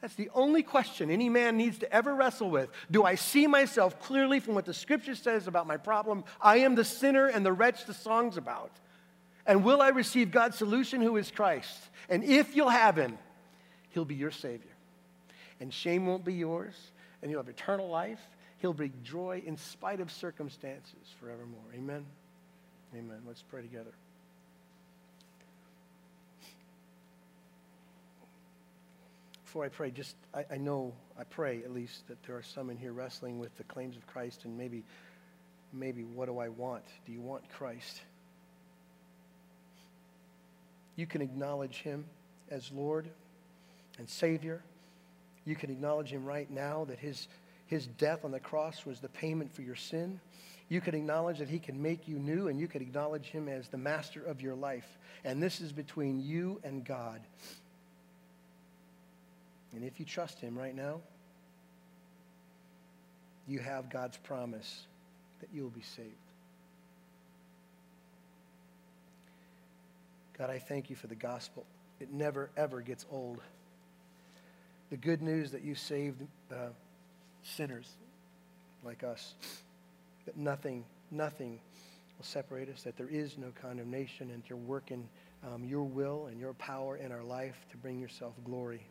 That's 0.00 0.14
the 0.14 0.30
only 0.32 0.62
question 0.62 1.10
any 1.10 1.28
man 1.28 1.56
needs 1.56 1.78
to 1.78 1.92
ever 1.92 2.14
wrestle 2.14 2.50
with. 2.50 2.70
Do 2.90 3.02
I 3.04 3.16
see 3.16 3.46
myself 3.46 4.00
clearly 4.00 4.38
from 4.38 4.54
what 4.54 4.64
the 4.64 4.74
scripture 4.74 5.16
says 5.16 5.48
about 5.48 5.66
my 5.66 5.76
problem? 5.76 6.24
I 6.40 6.58
am 6.58 6.76
the 6.76 6.84
sinner 6.84 7.26
and 7.26 7.44
the 7.44 7.52
wretch 7.52 7.84
the 7.84 7.94
song's 7.94 8.36
about. 8.36 8.70
And 9.44 9.64
will 9.64 9.82
I 9.82 9.88
receive 9.88 10.30
God's 10.30 10.56
solution, 10.56 11.00
who 11.00 11.16
is 11.16 11.30
Christ? 11.30 11.80
And 12.08 12.22
if 12.22 12.54
you'll 12.54 12.68
have 12.68 12.96
him, 12.96 13.18
he'll 13.90 14.04
be 14.04 14.14
your 14.14 14.30
Savior. 14.30 14.70
And 15.58 15.74
shame 15.74 16.06
won't 16.06 16.24
be 16.24 16.34
yours, 16.34 16.74
and 17.20 17.30
you'll 17.30 17.42
have 17.42 17.48
eternal 17.48 17.88
life. 17.88 18.20
He'll 18.58 18.74
bring 18.74 18.92
joy 19.02 19.42
in 19.44 19.56
spite 19.56 20.00
of 20.00 20.12
circumstances 20.12 21.14
forevermore. 21.18 21.60
Amen? 21.74 22.04
Amen. 22.94 23.22
Let's 23.26 23.42
pray 23.42 23.62
together. 23.62 23.92
Before 29.48 29.64
I 29.64 29.70
pray, 29.70 29.90
just, 29.90 30.14
I, 30.34 30.44
I 30.50 30.56
know, 30.58 30.92
I 31.18 31.24
pray 31.24 31.62
at 31.64 31.72
least, 31.72 32.06
that 32.08 32.22
there 32.24 32.36
are 32.36 32.42
some 32.42 32.68
in 32.68 32.76
here 32.76 32.92
wrestling 32.92 33.38
with 33.38 33.56
the 33.56 33.64
claims 33.64 33.96
of 33.96 34.06
Christ 34.06 34.44
and 34.44 34.58
maybe, 34.58 34.84
maybe 35.72 36.04
what 36.04 36.26
do 36.26 36.38
I 36.38 36.50
want? 36.50 36.84
Do 37.06 37.12
you 37.12 37.22
want 37.22 37.48
Christ? 37.48 38.02
You 40.96 41.06
can 41.06 41.22
acknowledge 41.22 41.76
him 41.76 42.04
as 42.50 42.70
Lord 42.70 43.08
and 43.96 44.06
Savior. 44.06 44.60
You 45.46 45.56
can 45.56 45.70
acknowledge 45.70 46.10
him 46.10 46.26
right 46.26 46.50
now 46.50 46.84
that 46.84 46.98
his, 46.98 47.26
his 47.68 47.86
death 47.86 48.26
on 48.26 48.32
the 48.32 48.40
cross 48.40 48.84
was 48.84 49.00
the 49.00 49.08
payment 49.08 49.54
for 49.54 49.62
your 49.62 49.76
sin. 49.76 50.20
You 50.68 50.82
can 50.82 50.94
acknowledge 50.94 51.38
that 51.38 51.48
he 51.48 51.58
can 51.58 51.80
make 51.80 52.06
you 52.06 52.18
new, 52.18 52.48
and 52.48 52.60
you 52.60 52.68
can 52.68 52.82
acknowledge 52.82 53.24
him 53.24 53.48
as 53.48 53.68
the 53.68 53.78
master 53.78 54.22
of 54.22 54.42
your 54.42 54.56
life. 54.56 54.98
And 55.24 55.42
this 55.42 55.62
is 55.62 55.72
between 55.72 56.20
you 56.20 56.60
and 56.64 56.84
God. 56.84 57.22
And 59.74 59.84
if 59.84 60.00
you 60.00 60.06
trust 60.06 60.40
him 60.40 60.58
right 60.58 60.74
now, 60.74 61.00
you 63.46 63.58
have 63.60 63.90
God's 63.90 64.16
promise 64.16 64.86
that 65.40 65.48
you 65.52 65.62
will 65.62 65.70
be 65.70 65.82
saved. 65.82 66.14
God, 70.36 70.50
I 70.50 70.58
thank 70.58 70.88
you 70.88 70.96
for 70.96 71.08
the 71.08 71.16
gospel. 71.16 71.64
It 72.00 72.12
never, 72.12 72.50
ever 72.56 72.80
gets 72.80 73.04
old. 73.10 73.40
The 74.90 74.96
good 74.96 75.20
news 75.20 75.50
that 75.50 75.62
you 75.62 75.74
saved 75.74 76.22
uh, 76.52 76.68
sinners 77.42 77.88
like 78.84 79.02
us, 79.02 79.34
that 80.26 80.36
nothing, 80.36 80.84
nothing 81.10 81.58
will 82.16 82.24
separate 82.24 82.68
us, 82.68 82.82
that 82.82 82.96
there 82.96 83.08
is 83.08 83.36
no 83.36 83.52
condemnation, 83.60 84.30
and 84.30 84.42
you're 84.48 84.58
working 84.58 85.08
um, 85.46 85.64
your 85.64 85.84
will 85.84 86.26
and 86.26 86.38
your 86.38 86.54
power 86.54 86.96
in 86.96 87.12
our 87.12 87.24
life 87.24 87.66
to 87.70 87.76
bring 87.76 87.98
yourself 87.98 88.34
glory. 88.44 88.86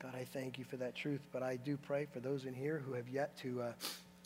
God, 0.00 0.14
I 0.14 0.24
thank 0.24 0.58
you 0.58 0.64
for 0.64 0.76
that 0.76 0.94
truth, 0.94 1.20
but 1.32 1.42
I 1.42 1.56
do 1.56 1.76
pray 1.76 2.06
for 2.12 2.20
those 2.20 2.44
in 2.44 2.54
here 2.54 2.82
who 2.86 2.92
have 2.92 3.08
yet 3.08 3.36
to 3.38 3.62
uh, 3.62 3.72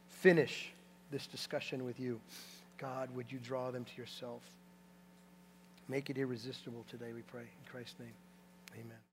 finish 0.08 0.70
this 1.10 1.26
discussion 1.26 1.84
with 1.84 1.98
you. 1.98 2.20
God, 2.78 3.08
would 3.14 3.30
you 3.32 3.38
draw 3.38 3.70
them 3.70 3.84
to 3.84 4.00
yourself? 4.00 4.42
Make 5.88 6.10
it 6.10 6.18
irresistible 6.18 6.84
today, 6.90 7.12
we 7.12 7.22
pray. 7.22 7.42
In 7.42 7.70
Christ's 7.70 7.98
name, 7.98 8.14
amen. 8.74 9.11